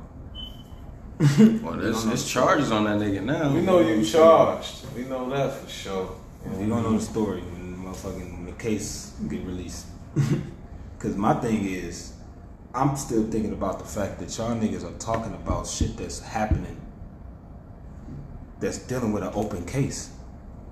Well, 1.63 1.75
there's, 1.75 2.05
there's 2.05 2.29
charges 2.29 2.71
on 2.73 2.85
that 2.85 2.99
nigga 2.99 3.23
now. 3.25 3.53
We 3.55 3.61
know 3.63 3.79
you 3.81 4.05
charged. 4.05 4.85
We 4.95 5.05
know 5.05 5.31
that 5.31 5.53
for 5.55 5.69
sure. 5.71 6.11
You 6.45 6.51
we 6.59 6.67
don't 6.67 6.83
know 6.83 6.93
the 6.99 7.01
story 7.05 7.41
when 7.41 7.55
the 7.56 7.56
motherfucking 7.87 8.47
the 8.47 8.53
case 8.53 9.15
get 9.29 9.43
released. 9.45 9.87
Cause 10.99 11.15
my 11.15 11.35
thing 11.35 11.65
is, 11.65 12.15
I'm 12.75 12.97
still 12.97 13.25
thinking 13.31 13.53
about 13.53 13.79
the 13.79 13.85
fact 13.85 14.19
that 14.19 14.37
y'all 14.37 14.57
niggas 14.57 14.85
are 14.85 14.99
talking 14.99 15.35
about 15.35 15.67
shit 15.67 15.97
that's 15.97 16.21
happening, 16.21 16.81
that's 18.61 18.79
dealing 18.79 19.13
with 19.13 19.23
an 19.23 19.31
open 19.35 19.65
case. 19.65 20.11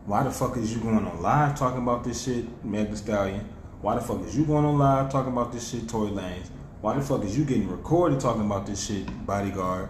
Why 0.06 0.22
the 0.22 0.30
fuck 0.30 0.56
is 0.56 0.74
you 0.74 0.82
going 0.82 1.06
on 1.06 1.22
live 1.22 1.58
talking 1.58 1.82
about 1.82 2.04
this 2.04 2.24
shit, 2.24 2.64
Meg 2.64 2.94
Stallion? 2.96 3.48
Why 3.80 3.94
the 3.94 4.00
fuck 4.00 4.22
is 4.22 4.36
you 4.36 4.44
going 4.44 4.64
on 4.64 4.78
live 4.78 5.10
talking 5.10 5.32
about 5.32 5.52
this 5.52 5.70
shit, 5.70 5.88
Tory 5.88 6.10
Lanez? 6.10 6.48
Why 6.80 6.94
the 6.94 7.00
fuck 7.00 7.24
is 7.24 7.38
you 7.38 7.44
getting 7.44 7.68
recorded 7.68 8.20
talking 8.20 8.44
about 8.44 8.66
this 8.66 8.86
shit, 8.86 9.06
Bodyguard? 9.26 9.88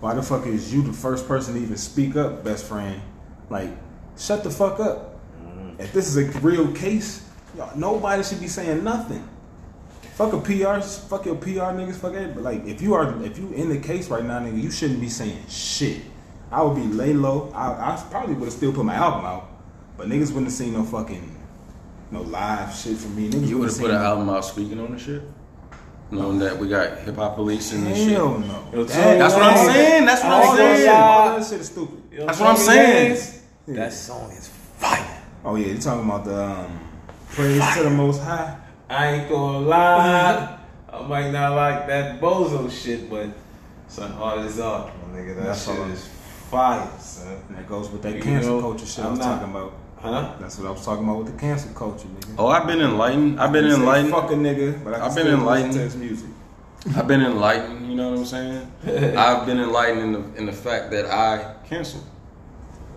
Why 0.00 0.14
the 0.14 0.22
fuck 0.22 0.46
is 0.46 0.72
you 0.74 0.82
the 0.82 0.92
first 0.92 1.26
person 1.26 1.54
to 1.54 1.60
even 1.60 1.78
speak 1.78 2.16
up, 2.16 2.44
best 2.44 2.66
friend? 2.66 3.00
Like, 3.48 3.70
shut 4.18 4.44
the 4.44 4.50
fuck 4.50 4.78
up. 4.78 5.15
If 5.78 5.92
this 5.92 6.08
is 6.08 6.16
a 6.16 6.38
real 6.40 6.72
case, 6.72 7.28
y'all, 7.56 7.76
nobody 7.76 8.22
should 8.22 8.40
be 8.40 8.48
saying 8.48 8.82
nothing. 8.82 9.26
Fuck 10.14 10.32
a 10.32 10.38
PR, 10.40 10.80
fuck 10.80 11.26
your 11.26 11.34
PR 11.36 11.72
niggas, 11.76 11.96
fuck 11.96 12.14
it. 12.14 12.34
But 12.34 12.42
like, 12.44 12.64
if 12.64 12.80
you 12.80 12.94
are, 12.94 13.22
if 13.22 13.36
you 13.36 13.52
in 13.52 13.68
the 13.68 13.78
case 13.78 14.08
right 14.08 14.24
now, 14.24 14.38
nigga, 14.40 14.62
you 14.62 14.70
shouldn't 14.70 15.00
be 15.00 15.08
saying 15.10 15.44
shit. 15.48 16.00
I 16.50 16.62
would 16.62 16.74
be 16.76 16.82
lay 16.86 17.12
low. 17.12 17.52
I, 17.54 17.92
I 17.92 18.04
probably 18.10 18.34
would 18.34 18.44
have 18.46 18.52
still 18.54 18.72
put 18.72 18.84
my 18.86 18.94
album 18.94 19.26
out, 19.26 19.50
but 19.98 20.08
niggas 20.08 20.28
wouldn't 20.28 20.44
have 20.46 20.52
seen 20.54 20.72
no 20.72 20.84
fucking, 20.84 21.36
no 22.10 22.22
live 22.22 22.74
shit 22.74 22.96
from 22.96 23.14
me. 23.16 23.28
Niggas 23.28 23.48
You 23.48 23.58
would 23.58 23.68
have 23.68 23.78
put 23.78 23.90
an 23.90 23.96
album 23.96 24.30
out 24.30 24.44
speaking 24.44 24.80
on 24.80 24.92
the 24.92 24.98
shit? 24.98 25.22
Knowing 26.10 26.38
that 26.38 26.56
we 26.56 26.68
got 26.68 26.98
hip 26.98 27.16
hop 27.16 27.34
police 27.34 27.72
and 27.72 27.86
this 27.86 27.98
shit. 27.98 28.12
Hell 28.12 28.38
no. 28.38 28.68
Yo, 28.72 28.84
That- 28.84 29.18
That's 29.18 29.34
what 29.34 29.42
I'm 29.42 29.66
saying. 29.66 30.04
That's 30.06 30.22
what 30.22 30.32
I'm 30.32 30.56
saying. 30.56 30.88
All 30.88 31.36
that 31.38 31.46
shit 31.46 31.60
is 31.60 31.66
stupid. 31.66 32.02
You 32.12 32.26
That's 32.26 32.40
what 32.40 32.48
I'm 32.50 32.56
saying. 32.56 33.12
Lanez? 33.16 33.40
That 33.68 33.92
song 33.92 34.30
is 34.30 34.46
fire. 34.48 34.55
Oh 35.48 35.54
yeah, 35.54 35.68
you 35.68 35.78
talking 35.78 36.04
about 36.04 36.24
the 36.24 36.42
um, 36.44 36.80
praise 37.30 37.62
to 37.76 37.84
the 37.84 37.90
Most 37.90 38.20
High? 38.20 38.58
I 38.90 39.06
ain't 39.12 39.28
gonna 39.28 39.60
lie. 39.60 40.58
I 40.92 41.02
might 41.06 41.30
not 41.30 41.54
like 41.54 41.86
that 41.86 42.20
bozo 42.20 42.68
shit, 42.68 43.08
but 43.08 43.28
son, 43.86 44.10
art 44.14 44.40
is 44.40 44.58
art, 44.58 44.90
my 45.12 45.16
nigga. 45.16 45.36
That 45.36 45.44
That's 45.46 45.64
shit 45.66 45.78
all. 45.78 45.84
is 45.90 46.08
fire, 46.50 46.90
son. 46.98 47.40
And 47.48 47.58
that 47.58 47.68
goes 47.68 47.88
with 47.90 48.02
that 48.02 48.16
You 48.16 48.22
cancel 48.22 48.56
know, 48.56 48.60
culture 48.60 48.86
shit 48.86 49.04
I 49.04 49.04
I'm 49.04 49.10
was 49.12 49.20
not- 49.20 49.38
talking 49.40 49.50
about. 49.54 49.72
Huh? 49.98 50.34
That's 50.40 50.58
what 50.58 50.66
I 50.66 50.70
was 50.72 50.84
talking 50.84 51.04
about 51.04 51.18
with 51.24 51.32
the 51.32 51.38
cancel 51.40 51.72
culture, 51.74 52.08
nigga. 52.08 52.34
Oh, 52.38 52.48
I've 52.48 52.66
been 52.66 52.80
enlightened. 52.80 53.40
I've 53.40 53.52
been 53.52 53.66
enlightened. 53.66 54.10
Fuck 54.10 54.30
a 54.32 54.34
nigga, 54.34 54.82
but 54.84 54.94
I 54.94 54.98
can 54.98 55.04
I've 55.08 55.14
been 55.14 55.24
still 55.26 55.38
enlightened. 55.38 55.72
to 55.74 55.78
his 55.80 55.96
music. 55.96 56.28
I've 56.96 57.06
been 57.08 57.22
enlightened. 57.22 57.88
You 57.88 57.94
know 57.96 58.10
what 58.10 58.18
I'm 58.18 58.24
saying? 58.26 58.72
I've 59.16 59.46
been 59.46 59.58
enlightened 59.58 60.02
in 60.02 60.12
the 60.12 60.38
in 60.38 60.46
the 60.46 60.52
fact 60.52 60.90
that 60.90 61.06
I 61.06 61.54
cancel. 61.68 62.00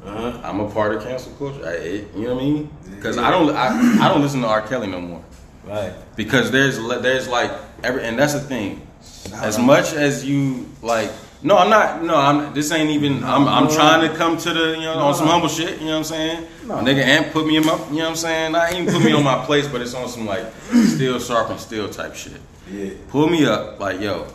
Uh-huh. 0.05 0.41
I'm 0.43 0.59
a 0.59 0.69
part 0.69 0.95
of 0.95 1.03
cancel 1.03 1.31
culture. 1.33 1.65
I, 1.67 1.77
you 2.17 2.27
know 2.27 2.35
what 2.35 2.43
I 2.43 2.45
mean? 2.45 2.69
Because 2.95 3.17
I 3.17 3.29
don't 3.29 3.49
I, 3.49 4.05
I 4.05 4.07
don't 4.07 4.21
listen 4.21 4.41
to 4.41 4.47
R. 4.47 4.61
Kelly 4.61 4.87
no 4.87 5.01
more. 5.01 5.23
Right. 5.65 5.93
because 6.15 6.49
there's 6.49 6.77
there's 7.01 7.27
like 7.27 7.51
every 7.83 8.03
and 8.03 8.17
that's 8.17 8.33
the 8.33 8.39
thing. 8.39 8.85
As 9.33 9.59
much 9.59 9.93
as 9.93 10.25
you 10.25 10.67
like, 10.81 11.11
no, 11.41 11.57
I'm 11.57 11.69
not. 11.69 12.03
No, 12.03 12.15
I'm. 12.15 12.53
This 12.53 12.71
ain't 12.71 12.89
even. 12.89 13.23
I'm. 13.23 13.47
I'm 13.47 13.69
trying 13.69 14.09
to 14.09 14.15
come 14.17 14.37
to 14.37 14.53
the 14.53 14.71
you 14.71 14.81
know 14.81 14.93
on 14.99 15.15
some 15.15 15.27
humble 15.27 15.47
shit. 15.47 15.79
You 15.79 15.85
know 15.85 15.91
what 15.91 15.97
I'm 15.99 16.03
saying? 16.03 16.47
No. 16.65 16.75
Nigga 16.75 17.01
Ant 17.01 17.31
put 17.31 17.47
me 17.47 17.55
in 17.55 17.65
my. 17.65 17.73
You 17.73 17.77
know 17.77 18.03
what 18.03 18.09
I'm 18.09 18.15
saying? 18.15 18.51
Not 18.51 18.73
even 18.73 18.93
put 18.93 19.03
me 19.03 19.13
on 19.13 19.23
my 19.23 19.45
place, 19.45 19.67
but 19.67 19.81
it's 19.81 19.93
on 19.93 20.09
some 20.09 20.25
like 20.25 20.45
steel 20.87 21.19
sharp 21.19 21.49
and 21.49 21.59
steel 21.59 21.89
type 21.89 22.13
shit. 22.15 22.41
Yeah. 22.69 22.91
Pull 23.07 23.29
me 23.29 23.45
up, 23.45 23.79
like 23.79 24.01
yo, 24.01 24.27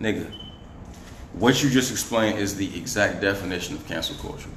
nigga. 0.00 0.28
What 1.34 1.62
you 1.62 1.70
just 1.70 1.92
explained 1.92 2.38
is 2.38 2.56
the 2.56 2.76
exact 2.76 3.20
definition 3.20 3.76
of 3.76 3.86
cancel 3.86 4.16
culture. 4.16 4.50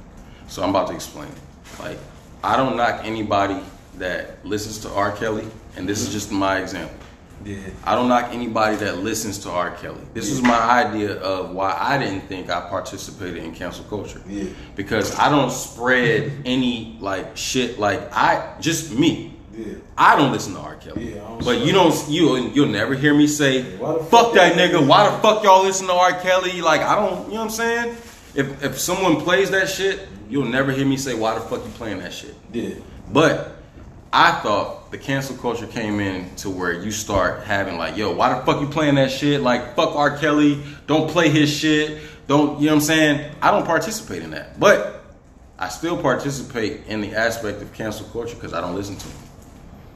So 0.54 0.62
I'm 0.62 0.70
about 0.70 0.86
to 0.86 0.94
explain 0.94 1.26
it. 1.26 1.80
Like, 1.80 1.98
I 2.44 2.56
don't 2.56 2.76
knock 2.76 3.00
anybody 3.02 3.60
that 3.98 4.46
listens 4.46 4.78
to 4.80 4.90
R. 4.90 5.10
Kelly, 5.10 5.48
and 5.74 5.88
this 5.88 6.00
is 6.00 6.12
just 6.12 6.30
my 6.30 6.58
example. 6.58 6.96
Yeah. 7.44 7.58
I 7.82 7.96
don't 7.96 8.06
knock 8.06 8.28
anybody 8.30 8.76
that 8.76 8.98
listens 8.98 9.40
to 9.40 9.50
R. 9.50 9.72
Kelly. 9.72 10.00
This 10.12 10.30
is 10.30 10.40
my 10.42 10.56
idea 10.56 11.16
of 11.16 11.50
why 11.50 11.76
I 11.76 11.98
didn't 11.98 12.28
think 12.28 12.50
I 12.50 12.60
participated 12.68 13.42
in 13.42 13.52
cancel 13.52 13.84
culture. 13.86 14.22
Yeah. 14.28 14.44
Because 14.76 15.18
I 15.18 15.28
don't 15.28 15.50
spread 15.50 16.30
any 16.44 16.98
like 17.00 17.36
shit 17.36 17.80
like 17.80 18.00
I 18.12 18.54
just 18.60 18.96
me. 18.96 19.34
Yeah. 19.52 19.74
I 19.98 20.14
don't 20.14 20.30
listen 20.30 20.54
to 20.54 20.60
R. 20.60 20.76
Kelly. 20.76 21.16
Yeah, 21.16 21.40
but 21.44 21.66
you 21.66 21.72
don't 21.72 22.08
you 22.08 22.36
you'll 22.50 22.68
never 22.68 22.94
hear 22.94 23.12
me 23.12 23.26
say 23.26 23.64
fuck 23.76 24.34
that 24.34 24.54
nigga. 24.54 24.86
Why 24.86 25.10
the 25.10 25.18
fuck 25.18 25.42
y'all 25.42 25.64
listen 25.64 25.88
to 25.88 25.94
R. 25.94 26.12
Kelly? 26.20 26.62
Like 26.62 26.80
I 26.80 26.94
don't 26.94 27.26
you 27.26 27.34
know 27.34 27.40
what 27.40 27.44
I'm 27.46 27.50
saying? 27.50 27.96
If 28.36 28.64
if 28.64 28.78
someone 28.78 29.16
plays 29.20 29.50
that 29.50 29.68
shit, 29.68 30.08
you'll 30.28 30.46
never 30.46 30.72
hear 30.72 30.86
me 30.86 30.96
say 30.96 31.14
why 31.14 31.34
the 31.34 31.40
fuck 31.40 31.64
you 31.64 31.70
playing 31.72 31.98
that 31.98 32.12
shit. 32.12 32.34
Yeah. 32.52 32.74
But 33.10 33.56
I 34.12 34.32
thought 34.42 34.90
the 34.90 34.98
cancel 34.98 35.36
culture 35.36 35.66
came 35.66 36.00
in 36.00 36.34
to 36.36 36.50
where 36.50 36.72
you 36.72 36.90
start 36.92 37.44
having 37.44 37.76
like, 37.78 37.96
yo, 37.96 38.12
why 38.14 38.38
the 38.38 38.44
fuck 38.46 38.60
you 38.60 38.68
playing 38.68 38.94
that 38.94 39.10
shit? 39.10 39.40
Like, 39.40 39.74
fuck 39.74 39.94
R. 39.96 40.16
Kelly, 40.18 40.62
don't 40.86 41.10
play 41.10 41.28
his 41.30 41.50
shit. 41.52 42.00
Don't, 42.26 42.60
you 42.60 42.66
know 42.66 42.74
what 42.74 42.82
I'm 42.82 42.86
saying? 42.86 43.34
I 43.42 43.50
don't 43.50 43.66
participate 43.66 44.22
in 44.22 44.30
that. 44.30 44.58
But 44.58 45.04
I 45.58 45.68
still 45.68 46.00
participate 46.00 46.86
in 46.86 47.00
the 47.00 47.14
aspect 47.14 47.60
of 47.60 47.72
cancel 47.74 48.06
culture 48.06 48.34
because 48.34 48.54
I 48.54 48.60
don't 48.60 48.74
listen 48.74 48.96
to 48.96 49.06
him. 49.08 49.16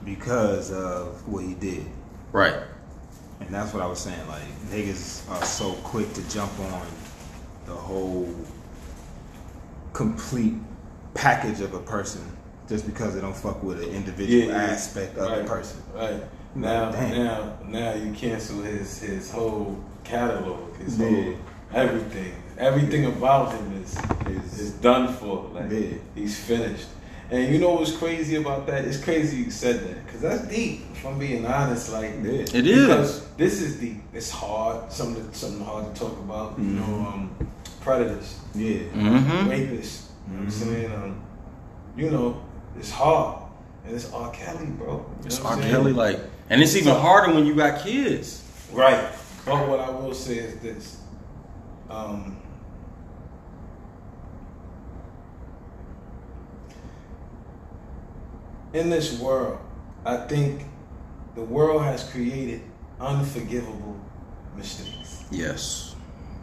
because 0.04 0.70
of 0.70 1.26
what 1.28 1.44
he 1.44 1.54
did. 1.54 1.84
Right. 2.32 2.54
And 3.40 3.54
that's 3.54 3.72
what 3.72 3.82
I 3.82 3.86
was 3.86 4.00
saying. 4.00 4.26
Like 4.28 4.42
niggas 4.70 5.28
are 5.30 5.44
so 5.44 5.72
quick 5.84 6.12
to 6.14 6.28
jump 6.30 6.58
on 6.60 6.86
the 7.66 7.74
whole 7.74 8.34
complete 9.92 10.54
package 11.14 11.60
of 11.60 11.74
a 11.74 11.80
person 11.80 12.22
just 12.68 12.86
because 12.86 13.14
they 13.14 13.20
don't 13.20 13.36
fuck 13.36 13.62
with 13.62 13.82
an 13.82 13.88
individual 13.90 14.48
Yeah, 14.48 14.56
yeah. 14.66 14.72
aspect 14.72 15.16
of 15.16 15.28
right, 15.28 15.42
the 15.42 15.48
person. 15.48 15.82
Right. 15.94 16.22
Now, 16.54 16.90
Damn. 16.90 17.24
now, 17.24 17.52
now 17.66 17.94
you 17.94 18.12
cancel 18.12 18.62
his 18.62 18.98
his 19.00 19.30
whole 19.30 19.78
catalog, 20.04 20.76
his 20.76 20.98
Yeah. 20.98 21.08
whole 21.08 21.34
everything. 21.74 22.32
Everything 22.58 23.06
about 23.06 23.52
him 23.52 23.82
is 23.82 23.96
Is- 24.26 24.58
is 24.60 24.70
done 24.72 25.12
for. 25.14 25.46
Like 25.54 25.70
Yeah. 25.70 25.98
he's 26.14 26.36
finished. 26.38 26.86
And 27.30 27.52
you 27.52 27.58
know 27.60 27.72
what's 27.74 27.92
crazy 27.92 28.36
about 28.36 28.66
that? 28.68 28.84
It's 28.86 28.96
crazy 28.96 29.36
you 29.36 29.50
said 29.50 29.80
that 29.86 30.06
because 30.06 30.20
that's 30.22 30.42
deep. 30.48 30.80
If 30.94 31.04
I'm 31.06 31.18
being 31.18 31.44
honest, 31.46 31.92
like 31.92 32.12
Yeah. 32.22 32.30
It 32.58 32.66
is. 32.66 32.86
because 32.86 33.22
this 33.36 33.60
is 33.60 33.76
deep. 33.76 34.00
It's 34.14 34.30
hard. 34.30 34.90
Something 34.92 35.28
something 35.32 35.64
hard 35.64 35.94
to 35.94 36.00
talk 36.00 36.18
about. 36.18 36.58
You 36.58 36.64
know, 36.64 36.82
Mm-hmm. 36.82 37.06
um, 37.06 37.30
predators 37.80 38.38
Yeah. 38.54 38.80
Mm-hmm. 38.94 39.48
rapists. 39.50 40.04
You 40.28 40.34
know 40.34 40.38
what 40.40 40.44
I'm 40.44 40.50
saying? 40.50 40.92
Um, 40.92 41.22
you 41.96 42.10
know, 42.10 42.42
it's 42.78 42.90
hard. 42.90 43.42
And 43.84 43.94
it's 43.94 44.12
R. 44.12 44.30
Kelly, 44.32 44.66
bro. 44.66 44.96
You 45.20 45.26
It's 45.26 45.38
know 45.38 45.44
what 45.44 45.50
R. 45.50 45.56
I'm 45.56 45.62
saying? 45.62 45.74
Kelly, 45.74 45.92
like, 45.92 46.20
and 46.50 46.62
it's 46.62 46.76
even 46.76 46.94
harder 46.94 47.32
when 47.34 47.46
you 47.46 47.54
got 47.54 47.82
kids. 47.82 48.42
Right. 48.72 49.08
But 49.46 49.66
what 49.68 49.80
I 49.80 49.90
will 49.90 50.12
say 50.14 50.36
is 50.38 50.60
this. 50.60 50.98
Um, 51.88 52.36
in 58.72 58.90
this 58.90 59.18
world, 59.18 59.58
I 60.04 60.16
think 60.16 60.62
the 61.34 61.42
world 61.42 61.82
has 61.82 62.04
created 62.10 62.62
unforgivable 63.00 63.98
mistakes. 64.56 65.24
Yes. 65.30 65.94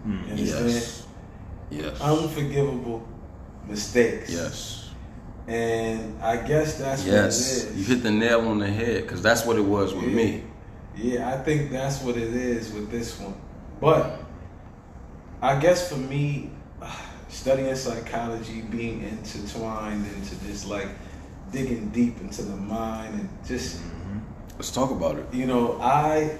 You 0.06 0.14
understand? 0.14 0.70
Yes. 0.70 1.05
Yes. 1.76 2.00
Unforgivable 2.02 3.08
mistakes. 3.68 4.32
Yes. 4.32 4.90
And 5.48 6.22
I 6.24 6.38
guess 6.38 6.78
that's 6.80 7.04
what 7.04 7.12
Yes. 7.12 7.64
it 7.64 7.70
is. 7.72 7.78
You 7.78 7.96
hit 7.96 8.04
the 8.04 8.12
nail 8.12 8.42
on 8.48 8.60
the 8.60 8.68
head 8.68 9.04
because 9.04 9.22
that's 9.22 9.46
what 9.46 9.58
it 9.58 9.66
was 9.66 9.94
with 9.94 10.06
Yeah. 10.06 10.16
me. 10.16 10.44
Yeah, 10.96 11.30
I 11.34 11.38
think 11.44 11.72
that's 11.72 12.02
what 12.02 12.16
it 12.18 12.34
is 12.34 12.72
with 12.72 12.90
this 12.90 13.20
one. 13.20 13.36
But 13.82 14.20
I 15.42 15.60
guess 15.60 15.90
for 15.90 15.98
me, 15.98 16.50
studying 17.30 17.76
psychology, 17.76 18.62
being 18.62 19.04
intertwined 19.04 20.06
into 20.16 20.36
just 20.48 20.68
like 20.68 20.88
digging 21.52 21.90
deep 21.90 22.20
into 22.22 22.42
the 22.44 22.56
mind 22.56 23.14
and 23.20 23.30
just 23.48 23.82
Let's 24.58 24.72
talk 24.72 24.90
about 24.90 25.18
it. 25.20 25.26
you 25.34 25.46
know, 25.46 25.78
I 25.82 26.38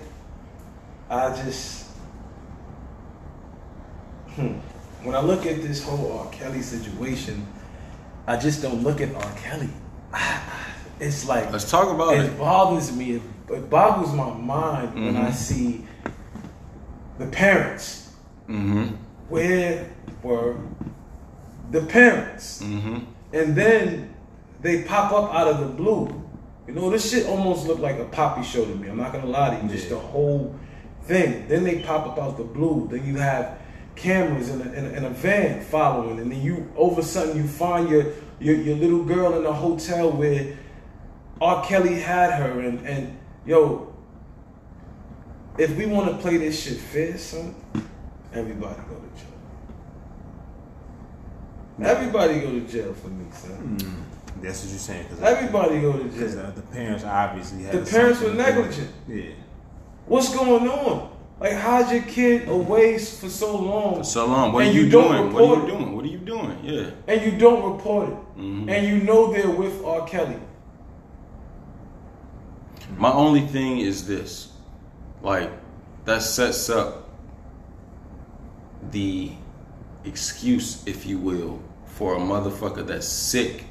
I 1.10 1.30
just 1.44 1.86
hmm, 4.36 4.54
when 5.04 5.16
I 5.16 5.22
look 5.22 5.46
at 5.46 5.62
this 5.62 5.84
whole 5.84 6.20
R. 6.20 6.30
Kelly 6.32 6.62
situation, 6.62 7.46
I 8.28 8.38
just 8.38 8.62
don't 8.62 8.82
look 8.84 9.02
at 9.02 9.14
R. 9.16 9.32
Kelly. 9.38 9.70
It's 10.98 11.28
like 11.28 11.52
Let's 11.52 11.70
talk 11.70 11.94
about 11.94 12.16
it 12.16 12.24
it. 12.26 12.38
bothers 12.40 12.96
me. 12.96 13.20
It, 13.50 13.70
boggles 13.70 14.14
my 14.14 14.32
mind 14.32 14.94
when 14.96 15.18
I 15.18 15.30
Mhm. 15.30 15.34
see 15.34 15.86
the 17.20 17.26
parents. 17.28 18.12
Mm-hmm. 18.48 18.96
Where 19.28 19.90
were 20.24 20.56
the 21.72 21.82
parents? 21.82 22.62
Mm-hmm. 22.64 23.00
And 23.34 23.56
then 23.56 24.16
they 24.62 24.84
pop 24.84 25.12
up 25.12 25.34
out 25.34 25.48
of 25.50 25.60
the 25.60 25.66
blue. 25.68 26.08
You 26.66 26.74
know, 26.74 26.90
this 26.90 27.12
shit 27.12 27.28
almost 27.28 27.68
looked 27.68 27.82
like 27.82 28.00
a 28.00 28.06
poppy 28.06 28.44
show 28.44 28.64
to 28.64 28.76
me. 28.76 28.88
I'm 28.88 28.98
not 28.98 29.12
gonna 29.12 29.26
lie 29.28 29.56
to 29.58 29.62
you. 29.64 29.70
Just 29.70 29.90
the 29.90 30.00
whole 30.00 30.56
thing. 31.04 31.46
Then 31.50 31.66
they 31.66 31.80
pop 31.82 32.08
up 32.08 32.18
out 32.18 32.30
of 32.32 32.38
the 32.38 32.46
blue. 32.46 32.88
Then 32.90 33.06
you 33.06 33.18
have 33.18 33.60
cameras 33.96 34.50
in 34.50 34.62
a, 34.62 34.72
in 34.74 34.86
a, 34.86 34.90
in 34.90 35.06
a 35.06 35.10
van 35.10 35.64
following, 35.64 36.20
and 36.20 36.32
then 36.32 36.42
you 36.42 36.72
all 36.76 36.92
of 36.92 36.98
a 36.98 37.04
sudden 37.04 37.36
you 37.38 37.48
find 37.48 37.90
your 37.90 38.06
your, 38.40 38.56
your 38.56 38.76
little 38.76 39.04
girl 39.04 39.38
in 39.40 39.46
a 39.46 39.54
hotel 39.54 40.12
where 40.12 40.58
R. 41.42 41.66
Kelly 41.66 41.96
had 42.00 42.34
her, 42.42 42.60
and 42.62 42.86
and 42.86 43.18
yo, 43.46 43.94
if 45.58 45.76
we 45.78 45.86
want 45.86 46.12
to 46.12 46.18
play 46.18 46.38
this 46.38 46.62
shit 46.64 46.78
fair, 46.78 47.18
son, 47.18 47.56
everybody 48.34 48.82
go 48.90 48.96
to 48.96 49.10
jail. 49.20 49.32
Everybody 51.82 52.40
go 52.40 52.52
to 52.52 52.62
jail 52.62 52.94
for 52.94 53.10
me, 53.10 53.26
son. 53.32 53.78
That's 54.42 54.64
what 54.64 54.70
you're 54.70 54.80
saying. 54.80 55.08
Cause 55.08 55.22
Everybody 55.22 55.82
go 55.82 55.94
to 55.94 56.04
Because 56.04 56.36
jail. 56.36 56.46
uh, 56.46 56.52
the 56.52 56.62
parents 56.62 57.04
obviously 57.04 57.64
had 57.64 57.86
The 57.86 57.90
parents 57.90 58.20
were 58.20 58.28
to 58.28 58.32
do 58.34 58.38
with 58.38 58.48
negligent. 58.48 58.92
Yeah. 59.08 59.32
What's 60.06 60.34
going 60.36 60.68
on? 60.68 61.15
Like, 61.40 61.54
how's 61.54 61.92
your 61.92 62.02
kid 62.04 62.48
away 62.48 62.98
for 62.98 63.30
so 63.30 63.58
long? 63.58 64.04
So 64.04 64.26
long. 64.26 64.54
What 64.54 64.68
are 64.68 64.72
you, 64.72 64.84
you 64.84 64.90
doing? 64.90 65.34
What 65.34 65.44
are 65.44 65.62
you 65.62 65.68
doing? 65.68 65.96
What 65.96 66.06
are 66.06 66.08
you 66.08 66.18
doing? 66.18 66.58
Yeah. 66.64 66.92
and 67.08 67.22
you 67.22 67.38
don't 67.38 67.74
report 67.74 68.10
it, 68.10 68.16
Mhm. 68.40 68.70
and 68.70 68.88
you 68.88 69.04
know 69.04 69.32
they're 69.32 69.50
with 69.50 69.84
R. 69.84 70.06
Kelly. 70.08 70.38
My 72.98 73.12
only 73.12 73.42
thing 73.42 73.80
is 73.80 74.08
this, 74.08 74.50
like, 75.22 75.52
that 76.06 76.22
sets 76.22 76.70
up 76.70 77.10
the 78.92 79.32
excuse, 80.06 80.84
if 80.86 81.06
you 81.06 81.18
will, 81.18 81.60
for 81.86 82.16
a 82.16 82.20
motherfucker 82.20 82.86
that's 82.86 83.08
sick, 83.08 83.66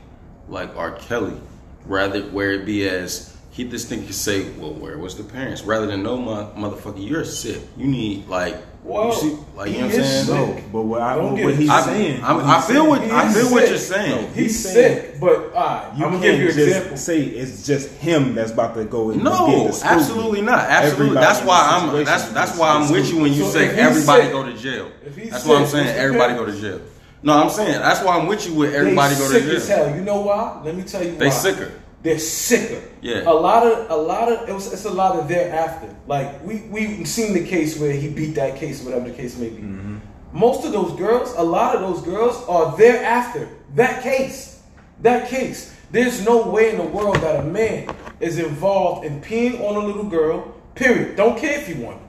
like 0.48 0.76
R. 0.76 0.92
Kelly, 0.92 1.40
rather 1.86 2.22
where 2.24 2.52
it 2.52 2.66
be 2.66 2.86
as 2.88 3.33
he 3.54 3.62
this 3.64 3.84
thing 3.84 4.04
could 4.04 4.14
say, 4.16 4.50
well, 4.58 4.72
where 4.74 4.98
was 4.98 5.16
the 5.16 5.22
parents? 5.22 5.62
Rather 5.62 5.86
than 5.86 6.02
no 6.02 6.16
mo- 6.16 6.52
motherfucker, 6.56 7.08
you're 7.08 7.24
sick. 7.24 7.60
You 7.76 7.86
need 7.86 8.26
like, 8.26 8.56
Well, 8.82 9.06
you 9.08 9.12
see, 9.14 9.36
like 9.56 9.70
you 9.70 9.78
know 9.78 9.86
what 9.86 9.94
I'm 9.94 10.02
saying? 10.02 10.24
sick. 10.26 10.34
No, 10.34 10.62
but 10.72 10.82
what, 10.82 11.00
I, 11.00 11.14
Don't 11.14 11.30
what 11.32 11.36
get 11.36 11.50
it 11.50 11.56
he's 11.58 11.70
I, 11.70 11.80
saying. 11.82 12.24
I'm- 12.24 12.36
what 12.36 12.44
I 12.46 12.60
feel 12.60 12.66
saying- 12.76 12.88
what 12.88 13.00
I 13.02 13.26
He's 13.28 13.36
feel 13.36 13.52
what 13.52 13.68
you're 13.68 13.78
saying. 13.78 14.10
No, 14.22 14.26
He's, 14.28 14.36
He's 14.36 14.62
sick, 14.62 14.72
saying- 14.74 15.20
but 15.20 15.36
all 15.36 15.52
right, 15.54 15.92
You 15.96 16.04
I'm 16.04 16.10
gonna 16.14 16.24
can't 16.26 16.36
give 16.36 16.40
you 16.40 16.48
an 16.48 16.54
just 16.54 16.66
example. 16.66 16.96
say 16.96 17.20
it's 17.22 17.64
just 17.66 17.88
him 17.92 18.34
that's 18.34 18.50
about 18.50 18.74
to 18.74 18.84
go 18.84 19.10
and 19.12 19.22
No, 19.22 19.46
begin 19.46 19.72
to 19.72 19.86
absolutely 19.86 20.40
not. 20.42 20.58
Absolutely. 20.68 21.06
Everybody 21.16 21.26
That's 21.26 21.46
why 21.46 21.68
I'm. 21.70 22.04
That's 22.04 22.28
that's 22.30 22.58
why 22.58 22.68
I'm 22.70 22.90
with 22.90 23.08
you 23.12 23.20
when 23.20 23.32
you 23.32 23.44
So 23.44 23.50
say 23.52 23.68
everybody 23.70 24.22
sick- 24.24 24.32
go 24.32 24.42
to 24.44 24.52
jail. 24.58 24.90
if 25.06 25.16
he's 25.16 25.30
That's 25.30 25.46
what 25.46 25.60
I'm 25.62 25.66
saying. 25.68 25.96
Everybody 25.96 26.34
go 26.34 26.44
to 26.44 26.60
jail. 26.60 26.80
No, 27.22 27.32
I'm 27.42 27.48
saying 27.50 27.78
that's 27.80 28.02
why 28.02 28.18
I'm 28.18 28.26
with 28.26 28.46
you 28.46 28.52
with 28.54 28.74
everybody 28.74 29.14
they 29.14 29.20
go 29.20 29.26
sick 29.28 29.44
to 29.44 29.56
as 29.56 29.66
jail. 29.68 29.86
hell. 29.86 29.96
You 29.96 30.02
know 30.02 30.20
why? 30.22 30.60
Let 30.64 30.76
me 30.76 30.82
tell 30.82 31.02
you 31.02 31.16
They 31.16 31.30
sicker. 31.30 31.70
They're 32.04 32.18
sicker. 32.18 32.82
Yeah. 33.00 33.22
A 33.24 33.32
lot 33.32 33.66
of 33.66 33.90
a 33.90 33.96
lot 33.96 34.30
of 34.30 34.46
it 34.46 34.52
was 34.52 34.70
it's 34.70 34.84
a 34.84 34.90
lot 34.90 35.18
of 35.18 35.26
thereafter. 35.26 35.88
Like 36.06 36.44
we 36.44 36.60
we've 36.70 37.08
seen 37.08 37.32
the 37.32 37.44
case 37.44 37.80
where 37.80 37.92
he 37.92 38.08
beat 38.08 38.34
that 38.34 38.58
case, 38.58 38.84
whatever 38.84 39.08
the 39.08 39.16
case 39.16 39.38
may 39.38 39.48
be. 39.48 39.62
Mm-hmm. 39.62 39.98
Most 40.30 40.66
of 40.66 40.72
those 40.72 40.92
girls, 40.98 41.32
a 41.36 41.42
lot 41.42 41.74
of 41.74 41.80
those 41.80 42.02
girls 42.02 42.44
are 42.46 42.76
thereafter. 42.76 43.48
That 43.74 44.02
case. 44.02 44.62
That 45.00 45.30
case. 45.30 45.74
There's 45.90 46.22
no 46.22 46.46
way 46.50 46.72
in 46.72 46.76
the 46.76 46.84
world 46.84 47.16
that 47.16 47.40
a 47.40 47.44
man 47.44 47.88
is 48.20 48.38
involved 48.38 49.06
in 49.06 49.22
peeing 49.22 49.60
on 49.60 49.76
a 49.76 49.86
little 49.86 50.04
girl, 50.04 50.54
period. 50.74 51.16
Don't 51.16 51.38
care 51.38 51.58
if 51.58 51.70
you 51.70 51.76
won. 51.76 52.00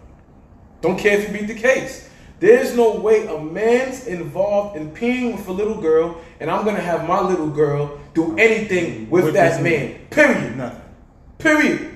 Don't 0.82 1.00
care 1.00 1.18
if 1.18 1.28
you 1.28 1.40
beat 1.40 1.48
the 1.48 1.60
case. 1.60 2.10
There's 2.40 2.76
no 2.76 2.96
way 3.00 3.26
a 3.28 3.40
man's 3.40 4.08
involved 4.08 4.76
in 4.78 4.92
peeing 4.92 5.36
with 5.36 5.48
a 5.48 5.52
little 5.54 5.80
girl, 5.80 6.20
and 6.40 6.50
I'm 6.52 6.66
gonna 6.66 6.82
have 6.82 7.08
my 7.08 7.22
little 7.22 7.50
girl 7.50 7.98
do 8.14 8.38
anything 8.38 9.10
with, 9.10 9.26
With 9.26 9.34
that 9.36 9.62
man. 9.64 9.92
man. 9.92 10.00
Period. 10.10 10.58
Nothing. 10.58 10.82
Period. 11.38 11.92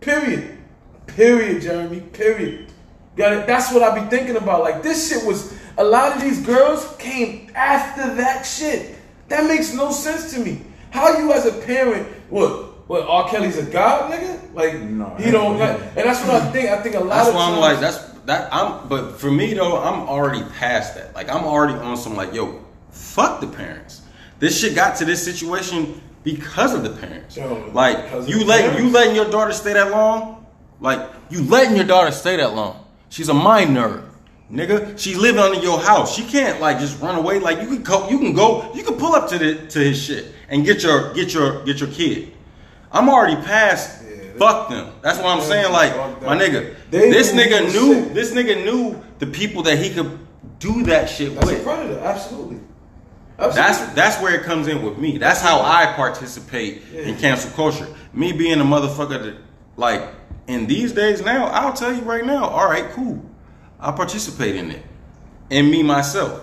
Period. 0.00 0.58
Period, 1.06 1.62
Jeremy. 1.62 2.00
Period. 2.00 2.72
Got 3.16 3.32
it? 3.32 3.46
That's 3.46 3.72
what 3.72 3.82
I 3.82 3.98
be 4.00 4.08
thinking 4.10 4.36
about. 4.36 4.62
Like 4.62 4.82
this 4.82 5.08
shit 5.08 5.26
was 5.26 5.54
a 5.76 5.84
lot 5.84 6.16
of 6.16 6.22
these 6.22 6.44
girls 6.44 6.94
came 6.98 7.50
after 7.54 8.14
that 8.16 8.42
shit. 8.42 8.96
That 9.28 9.46
makes 9.46 9.72
no 9.74 9.90
sense 9.90 10.32
to 10.34 10.40
me. 10.40 10.62
How 10.90 11.18
you 11.18 11.32
as 11.32 11.46
a 11.46 11.52
parent, 11.52 12.06
what? 12.30 12.66
What 12.88 13.02
R. 13.06 13.28
Kelly's 13.28 13.58
a 13.58 13.64
god, 13.64 14.10
nigga? 14.10 14.54
Like 14.54 14.80
No, 14.80 15.14
he 15.18 15.30
don't. 15.30 15.58
Like, 15.58 15.78
and 15.78 15.96
that's 16.08 16.20
what 16.26 16.42
I 16.42 16.50
think. 16.52 16.70
I 16.70 16.80
think 16.82 16.94
a 16.94 17.00
lot 17.00 17.08
That's 17.16 17.28
of 17.28 17.34
why 17.34 17.42
I'm 17.42 17.50
times, 17.52 17.60
like 17.60 17.80
that's 17.80 17.98
that. 18.28 18.52
I'm 18.52 18.88
but 18.88 19.18
for 19.18 19.30
me 19.30 19.54
though, 19.54 19.78
I'm 19.82 20.08
already 20.08 20.42
past 20.58 20.94
that. 20.94 21.14
Like 21.14 21.28
I'm 21.28 21.44
already 21.44 21.74
on 21.74 21.96
some 21.96 22.14
like 22.16 22.32
yo, 22.32 22.64
fuck 22.90 23.40
the 23.40 23.46
parents. 23.46 24.02
This 24.38 24.58
shit 24.58 24.74
got 24.74 24.96
to 24.96 25.04
this 25.04 25.22
situation 25.22 26.00
because 26.22 26.74
of 26.74 26.84
the 26.84 26.90
parents. 26.90 27.36
Yo, 27.36 27.70
like 27.72 28.28
you 28.28 28.44
let 28.44 28.78
you 28.78 28.90
letting 28.90 29.16
your 29.16 29.30
daughter 29.30 29.52
stay 29.52 29.72
that 29.72 29.90
long. 29.90 30.46
Like 30.80 31.10
you 31.30 31.42
letting 31.42 31.76
your 31.76 31.86
daughter 31.86 32.12
stay 32.12 32.36
that 32.36 32.54
long. 32.54 32.84
She's 33.08 33.28
a 33.28 33.34
minor. 33.34 34.04
Nigga, 34.50 34.98
she's 34.98 35.16
living 35.18 35.40
under 35.40 35.60
your 35.60 35.78
house. 35.78 36.14
She 36.14 36.22
can't 36.24 36.60
like 36.60 36.78
just 36.78 37.00
run 37.02 37.16
away. 37.16 37.38
Like 37.38 37.60
you 37.60 37.66
can 37.66 37.82
go, 37.82 38.08
you 38.08 38.18
can 38.18 38.32
go, 38.32 38.72
you 38.74 38.82
can 38.82 38.96
pull 38.96 39.14
up 39.14 39.28
to 39.30 39.38
the 39.38 39.66
to 39.68 39.78
his 39.78 40.00
shit 40.02 40.32
and 40.48 40.64
get 40.64 40.82
your 40.82 41.12
get 41.14 41.34
your 41.34 41.64
get 41.64 41.80
your 41.80 41.90
kid. 41.90 42.32
I'm 42.92 43.08
already 43.08 43.36
past. 43.36 44.04
Fuck 44.38 44.68
them. 44.70 44.92
That's 45.02 45.18
what 45.18 45.26
I'm 45.26 45.40
saying. 45.42 45.72
Like 45.72 45.94
my 46.22 46.36
nigga, 46.36 46.74
They 46.90 47.10
this 47.10 47.32
nigga 47.32 47.72
knew. 47.72 48.04
sick. 48.04 48.14
This 48.14 48.32
nigga 48.32 48.64
knew 48.64 49.02
the 49.18 49.26
people 49.26 49.62
that 49.64 49.78
he 49.78 49.90
could 49.90 50.18
do 50.58 50.84
that 50.84 51.08
shit 51.08 51.34
That's 51.34 51.50
a 51.50 51.54
with. 51.54 51.64
predator, 51.64 52.00
absolutely. 52.00 52.60
That's 53.36 53.56
Absolutely. 53.56 53.94
that's 53.94 54.20
where 54.22 54.34
it 54.34 54.42
comes 54.42 54.66
in 54.66 54.82
with 54.82 54.98
me. 54.98 55.16
That's 55.18 55.40
how 55.40 55.60
I 55.60 55.92
participate 55.94 56.82
in 56.92 57.10
Yeah. 57.10 57.20
cancel 57.20 57.50
culture. 57.52 57.86
Me 58.12 58.32
being 58.32 58.60
a 58.60 58.64
motherfucker 58.64 59.22
that 59.22 59.34
like 59.76 60.02
in 60.48 60.66
these 60.66 60.92
days 60.92 61.22
now, 61.24 61.46
I'll 61.46 61.72
tell 61.72 61.92
you 61.94 62.00
right 62.02 62.24
now, 62.26 62.46
all 62.46 62.68
right, 62.68 62.90
cool. 62.92 63.22
I 63.80 63.92
participate 63.92 64.56
in 64.56 64.70
it. 64.72 64.82
And 65.50 65.70
me 65.70 65.82
myself. 65.82 66.42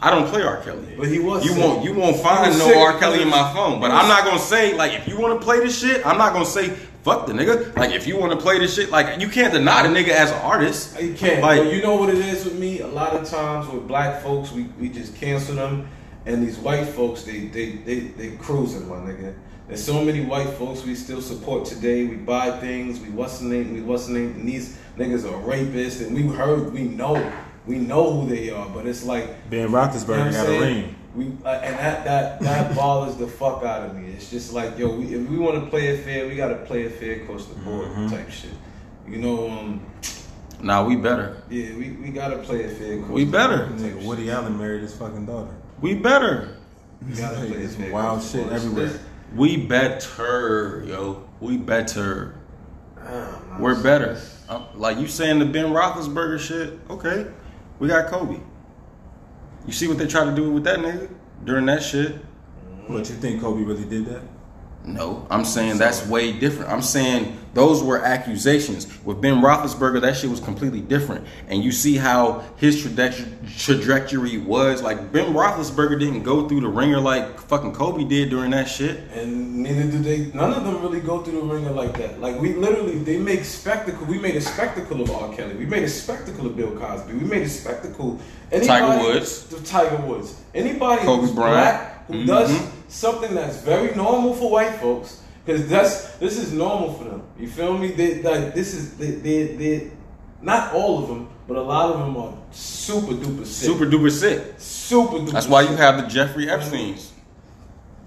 I 0.00 0.10
don't 0.10 0.28
play 0.28 0.42
R. 0.42 0.58
Kelly. 0.58 0.78
Mm-hmm. 0.78 0.98
But 1.00 1.08
he 1.08 1.18
was 1.18 1.44
You 1.44 1.52
sick. 1.52 1.64
won't 1.64 1.84
you 1.84 1.94
won't 1.94 2.16
find 2.18 2.56
no 2.58 2.66
sick 2.66 2.76
R. 2.76 2.98
Kelly 2.98 3.22
in 3.22 3.28
my 3.28 3.50
phone. 3.54 3.80
But 3.80 3.90
I'm 3.90 4.06
not 4.08 4.24
gonna 4.24 4.38
say 4.38 4.74
like 4.74 4.92
if 4.92 5.08
you 5.08 5.18
wanna 5.18 5.40
play 5.40 5.60
this 5.60 5.76
shit, 5.80 6.06
I'm 6.06 6.18
not 6.18 6.32
gonna 6.34 6.44
say 6.44 6.72
fuck 7.06 7.24
the 7.26 7.32
nigga. 7.32 7.74
Like 7.76 7.92
if 7.92 8.06
you 8.06 8.18
wanna 8.18 8.36
play 8.36 8.58
this 8.58 8.74
shit, 8.74 8.90
like 8.90 9.20
you 9.20 9.28
can't 9.28 9.52
deny 9.52 9.86
the 9.86 9.88
nigga 9.88 10.08
as 10.08 10.32
an 10.32 10.38
artist. 10.38 10.96
Uh, 10.96 11.00
you 11.00 11.14
can't. 11.14 11.40
Like 11.40 11.62
but 11.62 11.72
you 11.72 11.80
know 11.80 11.94
what 11.94 12.10
it 12.10 12.18
is 12.18 12.44
with 12.44 12.58
me? 12.58 12.80
A 12.80 12.86
lot 12.88 13.12
of 13.14 13.28
times 13.28 13.68
with 13.68 13.86
black 13.86 14.22
folks, 14.22 14.50
we, 14.50 14.64
we 14.80 14.88
just 14.88 15.14
cancel 15.14 15.54
them, 15.54 15.88
and 16.26 16.42
these 16.46 16.58
white 16.58 16.86
folks, 16.86 17.22
they 17.22 17.46
they 17.46 17.76
they 17.86 18.00
they 18.00 18.36
cruising, 18.36 18.88
my 18.88 18.96
nigga. 18.96 19.34
There's 19.68 19.82
so 19.82 20.04
many 20.04 20.24
white 20.24 20.50
folks 20.50 20.84
we 20.84 20.94
still 20.94 21.20
support 21.20 21.64
today. 21.64 22.04
We 22.06 22.16
buy 22.16 22.50
things. 22.58 23.00
We 23.00 23.10
what's 23.10 23.38
the 23.38 23.46
name? 23.46 23.74
We 23.74 23.82
what's 23.82 24.06
the 24.06 24.14
name? 24.14 24.32
And 24.32 24.48
these 24.48 24.76
niggas 24.98 25.24
are 25.24 25.40
rapists, 25.46 26.04
and 26.04 26.14
we 26.14 26.22
heard, 26.22 26.72
we 26.72 26.82
know, 26.82 27.32
we 27.66 27.78
know 27.78 28.20
who 28.20 28.28
they 28.28 28.50
are. 28.50 28.68
But 28.68 28.86
it's 28.86 29.04
like 29.04 29.48
Ben 29.48 29.60
you 29.60 29.68
know 29.68 29.78
what 29.78 29.90
Roethlisberger 29.92 30.32
got 30.32 30.48
a 30.48 30.60
ring. 30.60 30.96
We 31.16 31.28
uh, 31.44 31.48
and 31.48 31.76
that 31.78 32.04
that 32.04 32.40
that 32.40 32.76
bothers 32.76 33.16
the 33.16 33.26
fuck 33.26 33.62
out 33.64 33.86
of 33.88 33.96
me. 33.96 34.10
It's 34.12 34.30
just 34.30 34.52
like 34.52 34.78
yo, 34.78 34.90
we, 34.94 35.14
if 35.14 35.28
we 35.28 35.38
want 35.38 35.62
to 35.64 35.70
play 35.70 35.88
it 35.88 36.04
fair, 36.04 36.28
we 36.28 36.36
got 36.36 36.48
to 36.48 36.56
play 36.56 36.82
it 36.82 36.92
fair 37.00 37.22
across 37.22 37.46
the 37.46 37.54
board 37.60 37.88
Mm-hmm. 37.88 38.08
type 38.08 38.30
shit. 38.30 38.50
You 39.08 39.18
know, 39.18 39.48
um, 39.50 39.80
Nah, 40.62 40.84
we 40.86 40.96
better. 40.96 41.42
yeah, 41.50 41.74
we, 41.76 41.90
we 41.92 42.08
gotta 42.10 42.38
play 42.38 42.64
it 42.64 42.76
fair. 42.78 42.94
across 42.98 43.10
We 43.10 43.24
the 43.24 43.30
better. 43.32 43.66
board 43.66 43.78
type 43.78 43.78
Nigga, 43.92 43.98
shit. 43.98 44.06
Woody 44.06 44.30
Allen 44.30 44.58
married 44.58 44.82
his 44.82 44.94
fucking 44.94 45.26
daughter. 45.26 45.54
We 45.80 45.94
better. 45.94 46.56
We 47.06 47.14
gotta 47.14 47.36
play 47.36 47.48
it 47.62 47.68
fair 47.70 47.92
wild 47.92 48.22
shit 48.22 48.42
board. 48.42 48.52
everywhere. 48.54 48.84
It's- 48.86 49.00
We 49.34 49.56
better, 49.58 50.84
yo. 50.86 51.28
We 51.40 51.56
better. 51.58 52.34
Ah, 52.98 53.02
man, 53.50 53.60
We're 53.60 53.72
it's- 53.72 53.82
better. 53.82 54.18
Uh, 54.48 54.62
like 54.74 54.98
you 54.98 55.06
saying 55.08 55.38
the 55.40 55.44
Ben 55.44 55.66
Roethlisberger 55.66 56.38
shit. 56.40 56.78
Okay, 56.90 57.26
we 57.78 57.88
got 57.88 58.06
Kobe. 58.10 58.38
You 59.66 59.72
see 59.72 59.88
what 59.88 59.98
they 59.98 60.06
tried 60.06 60.26
to 60.26 60.34
do 60.34 60.50
with 60.50 60.64
that 60.64 60.78
nigga 60.78 61.08
during 61.44 61.66
that 61.66 61.82
shit? 61.82 62.16
But 62.88 63.08
you 63.08 63.16
think 63.16 63.40
Kobe 63.40 63.62
really 63.62 63.84
did 63.84 64.06
that? 64.06 64.22
No, 64.86 65.26
I'm 65.30 65.44
saying 65.44 65.78
that's 65.78 66.06
way 66.06 66.32
different. 66.32 66.70
I'm 66.70 66.80
saying 66.80 67.36
those 67.54 67.82
were 67.82 68.04
accusations. 68.04 68.86
With 69.04 69.20
Ben 69.20 69.40
Roethlisberger, 69.42 70.00
that 70.02 70.16
shit 70.16 70.30
was 70.30 70.38
completely 70.38 70.80
different. 70.80 71.26
And 71.48 71.64
you 71.64 71.72
see 71.72 71.96
how 71.96 72.44
his 72.56 72.80
trajectory, 72.80 74.38
was. 74.38 74.82
Like 74.82 75.10
Ben 75.10 75.32
Roethlisberger 75.34 75.98
didn't 75.98 76.22
go 76.22 76.48
through 76.48 76.60
the 76.60 76.68
ringer 76.68 77.00
like 77.00 77.40
fucking 77.40 77.72
Kobe 77.72 78.04
did 78.04 78.30
during 78.30 78.52
that 78.52 78.68
shit. 78.68 79.00
And 79.12 79.62
neither 79.62 79.90
do 79.90 79.98
they. 79.98 80.26
None 80.32 80.52
of 80.52 80.64
them 80.64 80.80
really 80.80 81.00
go 81.00 81.20
through 81.22 81.40
the 81.40 81.46
ringer 81.46 81.70
like 81.72 81.96
that. 81.98 82.20
Like 82.20 82.40
we 82.40 82.54
literally, 82.54 82.98
they 82.98 83.18
make 83.18 83.44
spectacle. 83.44 84.06
We 84.06 84.18
made 84.20 84.36
a 84.36 84.40
spectacle 84.40 85.00
of 85.02 85.10
R. 85.10 85.34
Kelly. 85.34 85.54
We 85.56 85.66
made 85.66 85.82
a 85.82 85.88
spectacle 85.88 86.46
of 86.46 86.56
Bill 86.56 86.76
Cosby. 86.78 87.12
We 87.14 87.24
made 87.24 87.42
a 87.42 87.48
spectacle. 87.48 88.20
Tiger 88.52 89.02
Woods. 89.02 89.46
The 89.46 89.58
Tiger 89.60 89.96
Woods. 90.06 90.40
Anybody 90.54 91.02
Kobe 91.02 91.22
who's 91.22 91.32
Bryant. 91.32 91.54
black 91.54 92.06
who 92.06 92.14
Mhm. 92.22 92.26
does 92.26 92.52
something 92.88 93.34
that's 93.34 93.58
very 93.58 93.94
normal 93.94 94.34
for 94.34 94.50
white 94.50 94.74
folks, 94.80 95.22
because 95.44 95.68
that's 95.68 96.16
this 96.16 96.38
is 96.38 96.52
normal 96.52 96.94
for 96.94 97.04
them. 97.04 97.22
You 97.38 97.48
feel 97.48 97.76
me? 97.76 97.92
They 97.92 98.22
like 98.22 98.54
this 98.54 98.74
is 98.74 98.96
they 98.96 99.12
they 99.12 99.46
they. 99.56 99.90
Not 100.42 100.74
all 100.74 101.02
of 101.02 101.08
them, 101.08 101.30
but 101.48 101.56
a 101.56 101.62
lot 101.62 101.92
of 101.92 101.98
them 101.98 102.16
are 102.16 102.34
super 102.50 103.14
duper 103.14 103.46
sick. 103.46 103.68
Super 103.68 103.86
duper 103.86 104.10
sick. 104.10 104.54
super 104.58 105.16
duper. 105.16 105.32
That's 105.32 105.48
why 105.48 105.62
you 105.62 105.74
have 105.76 106.00
the 106.00 106.06
Jeffrey 106.06 106.48
Epstein's. 106.48 107.12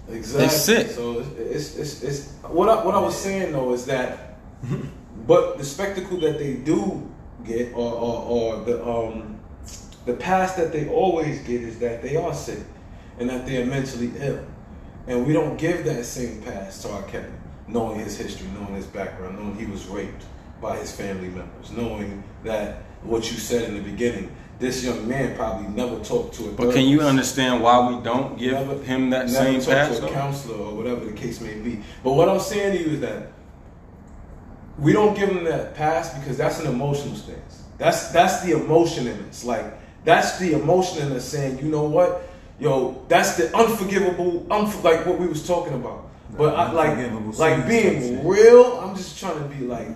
Exactly. 0.08 0.46
They 0.46 0.52
sick. 0.52 0.90
So 0.90 1.20
it's, 1.20 1.76
it's, 1.76 1.76
it's, 1.76 2.02
it's 2.02 2.32
what 2.42 2.68
I, 2.68 2.84
what 2.84 2.94
I 2.94 3.00
was 3.00 3.16
saying 3.16 3.52
though 3.52 3.72
is 3.72 3.86
that, 3.86 4.38
but 5.26 5.58
the 5.58 5.64
spectacle 5.64 6.18
that 6.20 6.38
they 6.38 6.54
do 6.54 7.10
get, 7.44 7.72
or, 7.74 7.92
or, 7.92 8.22
or 8.22 8.64
the 8.64 8.86
um, 8.86 9.40
the 10.06 10.14
past 10.14 10.56
that 10.56 10.72
they 10.72 10.88
always 10.88 11.40
get 11.42 11.62
is 11.62 11.78
that 11.78 12.02
they 12.02 12.16
are 12.16 12.34
sick, 12.34 12.60
and 13.18 13.28
that 13.28 13.46
they 13.46 13.62
are 13.62 13.66
mentally 13.66 14.12
ill, 14.18 14.44
and 15.10 15.26
we 15.26 15.32
don't 15.32 15.56
give 15.56 15.84
that 15.84 16.04
same 16.04 16.40
pass 16.42 16.82
to 16.82 16.90
R. 16.90 17.02
Kelly, 17.02 17.24
knowing 17.66 17.98
his 17.98 18.16
history, 18.16 18.46
knowing 18.54 18.74
his 18.76 18.86
background, 18.86 19.38
knowing 19.38 19.58
he 19.58 19.66
was 19.66 19.86
raped 19.88 20.24
by 20.62 20.76
his 20.76 20.92
family 20.92 21.28
members, 21.28 21.72
knowing 21.72 22.22
that 22.44 22.82
what 23.02 23.30
you 23.30 23.36
said 23.38 23.64
in 23.68 23.74
the 23.74 23.82
beginning. 23.82 24.30
This 24.60 24.84
young 24.84 25.08
man 25.08 25.34
probably 25.36 25.68
never 25.68 25.98
talked 26.04 26.34
to 26.34 26.50
a 26.50 26.52
But 26.52 26.74
can 26.74 26.84
you 26.84 27.00
understand 27.00 27.62
why 27.62 27.88
we 27.90 28.00
don't 28.04 28.38
give 28.38 28.52
Never- 28.52 28.82
him 28.84 29.10
that 29.10 29.28
same 29.30 29.58
talk 29.60 29.70
pass? 29.70 29.98
to 29.98 30.06
a 30.06 30.10
counselor 30.12 30.58
or 30.66 30.74
whatever 30.76 31.04
the 31.04 31.12
case 31.12 31.40
may 31.40 31.54
be. 31.54 31.80
But 32.04 32.12
what 32.12 32.28
I'm 32.28 32.38
saying 32.40 32.76
to 32.76 32.84
you 32.84 32.94
is 32.96 33.00
that 33.00 33.32
we 34.78 34.92
don't 34.92 35.16
give 35.16 35.30
him 35.30 35.44
that 35.44 35.74
pass 35.74 36.12
because 36.18 36.36
that's 36.36 36.60
an 36.60 36.66
emotional 36.66 37.16
stance. 37.16 37.62
That's 37.78 38.08
that's 38.12 38.42
the 38.42 38.52
emotion 38.52 39.06
in 39.06 39.18
us. 39.30 39.44
Like 39.44 39.64
that's 40.04 40.38
the 40.38 40.52
emotion 40.52 41.06
in 41.06 41.12
us 41.14 41.24
saying, 41.24 41.58
you 41.58 41.70
know 41.70 41.84
what, 41.84 42.22
yo, 42.60 43.04
that's 43.08 43.36
the 43.36 43.54
unforgivable, 43.56 44.46
unf- 44.50 44.82
like 44.84 45.06
what 45.06 45.18
we 45.18 45.26
was 45.26 45.46
talking 45.46 45.74
about. 45.74 46.08
But 46.36 46.54
I, 46.54 46.70
like, 46.72 47.38
like 47.38 47.66
being 47.66 48.26
real, 48.26 48.78
I'm 48.80 48.94
just 48.94 49.18
trying 49.18 49.38
to 49.42 49.44
be 49.54 49.64
like 49.66 49.88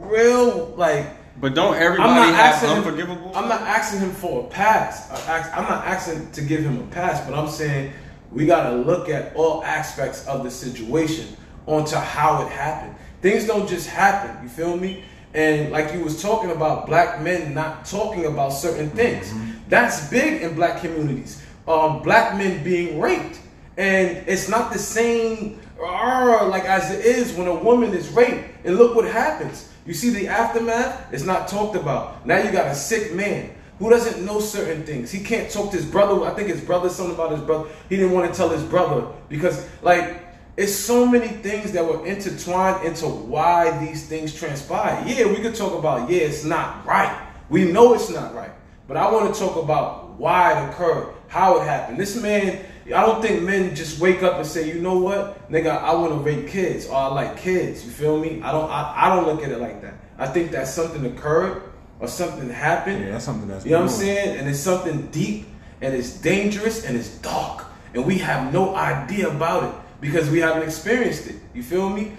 real, 0.00 0.74
like 0.76 1.06
But 1.40 1.54
don't 1.54 1.74
everybody 1.76 2.10
I'm 2.10 2.16
not 2.16 2.34
have 2.34 2.54
asking 2.54 2.68
him. 2.70 2.76
unforgivable? 2.78 3.32
I'm 3.34 3.48
not 3.48 3.62
asking 3.62 4.00
him 4.00 4.10
for 4.10 4.44
a 4.44 4.48
pass. 4.48 5.10
I 5.10 5.38
ask- 5.38 5.56
I'm 5.56 5.64
not 5.64 5.86
asking 5.86 6.30
to 6.32 6.42
give 6.42 6.60
him 6.62 6.78
a 6.78 6.86
pass, 6.94 7.26
but 7.26 7.36
I'm 7.38 7.48
saying 7.48 7.92
we 8.30 8.46
gotta 8.46 8.76
look 8.76 9.08
at 9.08 9.34
all 9.34 9.64
aspects 9.64 10.26
of 10.26 10.44
the 10.44 10.50
situation 10.50 11.26
onto 11.66 11.96
how 11.96 12.42
it 12.42 12.48
happened. 12.50 12.94
Things 13.22 13.46
don't 13.46 13.68
just 13.68 13.88
happen. 13.88 14.42
You 14.42 14.48
feel 14.48 14.76
me? 14.76 15.04
And 15.34 15.72
like 15.72 15.94
you 15.94 16.00
was 16.04 16.20
talking 16.20 16.50
about 16.50 16.86
black 16.86 17.22
men 17.22 17.54
not 17.54 17.86
talking 17.86 18.26
about 18.26 18.50
certain 18.50 18.90
things. 18.90 19.30
Mm-hmm. 19.30 19.50
That's 19.68 20.08
big 20.10 20.42
in 20.42 20.54
black 20.54 20.80
communities. 20.82 21.42
Um, 21.66 22.02
black 22.02 22.36
men 22.36 22.62
being 22.64 23.00
raped, 23.00 23.38
and 23.76 24.24
it's 24.26 24.48
not 24.48 24.72
the 24.72 24.78
same 24.78 25.60
uh, 25.82 26.46
like 26.48 26.64
as 26.64 26.90
it 26.90 27.04
is 27.04 27.32
when 27.34 27.46
a 27.46 27.54
woman 27.54 27.94
is 27.94 28.08
raped. 28.10 28.44
And 28.64 28.76
look 28.76 28.94
what 28.94 29.04
happens. 29.04 29.68
You 29.86 29.94
see 29.94 30.10
the 30.10 30.28
aftermath. 30.28 31.12
It's 31.12 31.24
not 31.24 31.48
talked 31.48 31.76
about. 31.76 32.26
Now 32.26 32.38
you 32.38 32.50
got 32.52 32.66
a 32.66 32.74
sick 32.74 33.14
man 33.14 33.54
who 33.78 33.90
doesn't 33.90 34.24
know 34.24 34.40
certain 34.40 34.84
things. 34.84 35.10
He 35.10 35.22
can't 35.24 35.50
talk 35.50 35.70
to 35.72 35.76
his 35.76 35.86
brother. 35.86 36.24
I 36.24 36.34
think 36.34 36.48
his 36.48 36.60
brother 36.60 36.88
something 36.88 37.14
about 37.14 37.32
his 37.32 37.40
brother. 37.40 37.68
He 37.88 37.96
didn't 37.96 38.12
want 38.12 38.30
to 38.30 38.36
tell 38.36 38.48
his 38.48 38.62
brother 38.62 39.06
because 39.28 39.68
like 39.82 40.24
it's 40.56 40.74
so 40.74 41.06
many 41.06 41.28
things 41.28 41.72
that 41.72 41.84
were 41.84 42.06
intertwined 42.06 42.86
into 42.86 43.06
why 43.06 43.84
these 43.84 44.06
things 44.06 44.34
transpire. 44.34 45.02
Yeah, 45.06 45.26
we 45.26 45.36
could 45.36 45.54
talk 45.54 45.76
about 45.76 46.10
yeah, 46.10 46.22
it's 46.22 46.44
not 46.44 46.86
right. 46.86 47.26
We 47.48 47.70
know 47.72 47.94
it's 47.94 48.10
not 48.10 48.34
right. 48.34 48.52
But 48.86 48.96
I 48.96 49.10
want 49.10 49.34
to 49.34 49.40
talk 49.40 49.56
about 49.56 50.10
why 50.18 50.52
it 50.52 50.70
occurred, 50.70 51.14
how 51.32 51.58
it 51.60 51.64
happened. 51.66 51.98
This 51.98 52.14
man, 52.20 52.62
I 52.86 53.00
don't 53.06 53.22
think 53.22 53.42
men 53.42 53.74
just 53.74 53.98
wake 53.98 54.22
up 54.22 54.34
and 54.36 54.46
say, 54.46 54.68
you 54.68 54.80
know 54.82 54.98
what, 54.98 55.50
nigga, 55.50 55.70
I 55.82 55.94
want 55.94 56.12
to 56.12 56.18
rape 56.18 56.46
kids 56.46 56.86
or 56.86 56.94
I 56.94 57.06
like 57.06 57.38
kids. 57.38 57.84
You 57.86 57.90
feel 57.90 58.18
me? 58.18 58.42
I 58.42 58.52
don't. 58.52 58.70
I, 58.70 58.92
I 58.96 59.16
don't 59.16 59.26
look 59.26 59.42
at 59.42 59.50
it 59.50 59.58
like 59.58 59.80
that. 59.80 59.94
I 60.18 60.26
think 60.26 60.50
that 60.50 60.68
something 60.68 61.04
occurred 61.06 61.62
or 62.00 62.06
something 62.08 62.50
happened. 62.50 63.02
Yeah, 63.04 63.12
that's 63.12 63.24
something 63.24 63.48
that's 63.48 63.64
You 63.64 63.70
know 63.72 63.78
what 63.80 63.90
I'm 63.90 63.96
saying? 63.96 64.36
And 64.38 64.46
it's 64.48 64.60
something 64.60 65.06
deep 65.06 65.46
and 65.80 65.94
it's 65.94 66.10
dangerous 66.20 66.84
and 66.84 66.96
it's 66.98 67.16
dark. 67.18 67.64
And 67.94 68.04
we 68.04 68.18
have 68.18 68.52
no 68.52 68.74
idea 68.76 69.30
about 69.30 69.64
it 69.64 69.74
because 70.02 70.28
we 70.28 70.40
haven't 70.40 70.62
experienced 70.64 71.28
it. 71.28 71.36
You 71.54 71.62
feel 71.62 71.88
me? 71.88 72.12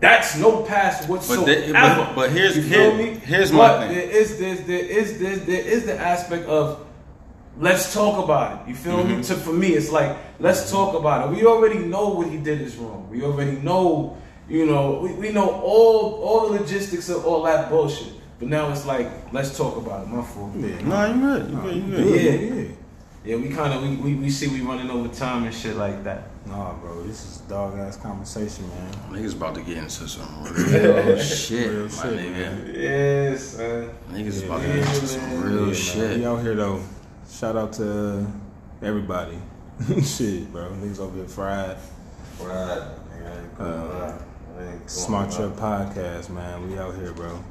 That's 0.00 0.36
no 0.36 0.62
past 0.62 1.08
whatsoever. 1.08 1.44
the- 1.46 1.72
but- 1.72 2.14
but 2.16 2.30
here's- 2.30 2.56
you 2.56 2.62
feel 2.62 2.94
here- 2.96 3.12
me? 3.14 3.18
here's 3.20 3.52
my 3.52 3.58
But 3.68 3.80
thing. 3.86 3.96
There 3.96 4.10
is 4.10 4.38
this, 4.38 4.60
there 4.66 4.84
is 4.84 5.18
this, 5.18 5.38
there 5.46 5.60
is 5.62 5.86
the 5.86 5.98
aspect 5.98 6.46
of 6.48 6.84
let's 7.58 7.92
talk 7.94 8.22
about 8.24 8.62
it. 8.62 8.68
You 8.70 8.74
feel 8.74 8.98
Mm-hmm. 8.98 9.16
me? 9.18 9.22
So 9.22 9.34
for 9.36 9.52
me, 9.52 9.68
it's 9.68 9.90
like 9.90 10.16
let's 10.40 10.70
talk 10.70 10.94
about 10.94 11.26
it. 11.32 11.36
We 11.36 11.44
already 11.46 11.78
know 11.78 12.08
what 12.10 12.28
he 12.28 12.38
did 12.38 12.60
is 12.60 12.76
wrong. 12.76 13.08
We 13.10 13.22
already 13.22 13.56
know, 13.58 14.16
you 14.48 14.66
know, 14.66 15.00
we, 15.02 15.12
we 15.12 15.32
know 15.32 15.48
all 15.50 16.14
all 16.22 16.48
the 16.48 16.60
logistics 16.60 17.08
of 17.08 17.24
all 17.26 17.42
that 17.44 17.68
bullshit. 17.70 18.12
But 18.38 18.48
now 18.48 18.70
it's 18.70 18.84
like 18.86 19.08
let's 19.32 19.56
talk 19.56 19.76
about 19.76 20.04
it. 20.04 20.08
My 20.08 20.22
fault. 20.22 20.52
Yeah, 20.56 20.80
No, 20.82 21.06
you 21.06 21.20
good. 21.20 21.50
You 21.50 21.56
good. 21.56 21.76
You 21.76 21.82
good. 21.82 22.04
good, 22.04 22.22
Yeah. 22.22 22.54
yeah. 22.62 22.68
Yeah, 23.26 23.34
we 23.42 23.48
kind 23.48 23.72
of 23.74 23.82
we, 23.82 23.96
we, 23.96 24.14
we 24.14 24.30
see 24.30 24.46
we 24.46 24.60
running 24.60 24.88
over 24.88 25.08
time 25.08 25.42
and 25.44 25.52
shit 25.52 25.74
like 25.74 26.04
that. 26.04 26.28
Nah, 26.46 26.74
bro, 26.74 27.02
this 27.02 27.24
is 27.26 27.38
dog 27.48 27.76
ass 27.76 27.96
conversation, 27.96 28.68
man. 28.68 28.92
Niggas 29.10 29.34
about 29.34 29.56
to 29.56 29.62
get 29.62 29.78
into 29.78 30.06
some 30.06 30.44
real 30.44 31.18
shit, 31.18 31.68
Real 31.72 31.82
my 31.82 31.88
shit, 31.88 32.12
nigga. 32.20 32.30
man. 32.38 32.70
Yes, 32.72 33.56
man. 33.58 33.90
Niggas 34.12 34.40
Yeah, 34.42 34.46
about 34.46 34.60
to 34.62 34.66
get 34.68 34.76
into 34.78 35.06
some 35.08 35.42
real 35.42 35.54
Yeah, 35.58 35.64
man. 35.66 35.74
shit. 35.74 36.18
We 36.20 36.24
out 36.26 36.40
here 36.42 36.54
though. 36.54 36.80
Shout 37.30 37.56
out 37.56 37.72
to 37.74 38.26
everybody. 38.82 39.38
Shit, 40.02 40.50
bro. 40.52 40.70
Niggas 40.70 40.98
over 41.00 41.16
here 41.16 41.28
fried. 41.28 41.76
Right. 42.40 42.82
Uh, 43.58 44.18
Smart. 44.86 45.30
Trip 45.30 45.52
Podcast, 45.52 46.30
man. 46.30 46.68
We 46.70 46.78
out 46.78 46.94
here, 46.94 47.12
bro. 47.12 47.42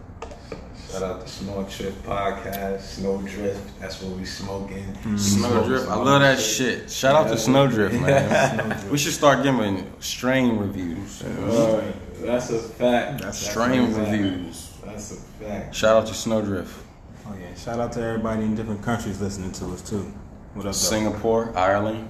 Shout 0.92 1.04
out 1.04 1.22
to 1.22 1.28
Smart 1.28 1.70
Trip 1.70 1.94
Podcast, 2.04 2.80
Snowdrift. 2.82 3.80
That's 3.80 4.02
what 4.02 4.18
we 4.18 4.26
smoking. 4.26 4.96
Snowdrift. 5.18 5.88
I 5.90 5.96
love 5.96 6.22
that 6.22 6.40
shit. 6.40 6.90
Shout 6.90 7.16
out 7.16 7.28
to 7.30 7.38
Snowdrift, 7.38 7.94
man. 8.02 8.90
we 8.90 8.98
should 8.98 9.14
start 9.14 9.44
giving 9.44 9.92
strain 10.00 10.58
reviews. 10.58 11.22
Uh, 11.24 11.92
that's 12.20 12.50
a 12.50 12.60
fact. 12.60 13.22
That's 13.22 13.38
Strain 13.38 13.84
a 13.84 13.88
fact. 13.92 14.12
reviews. 14.12 14.74
That's 14.86 15.12
a 15.12 15.16
fact. 15.16 15.76
Shout 15.76 15.98
out 15.98 16.08
to 16.08 16.14
Snowdrift. 16.14 16.74
Shout 17.56 17.80
out 17.80 17.94
to 17.94 18.02
everybody 18.02 18.44
in 18.44 18.54
different 18.54 18.84
countries 18.84 19.22
listening 19.22 19.52
to 19.54 19.66
us 19.74 19.82
too. 19.82 20.14
What 20.56 20.66
up. 20.66 20.74
Singapore, 20.76 21.58
Ireland, 21.58 22.10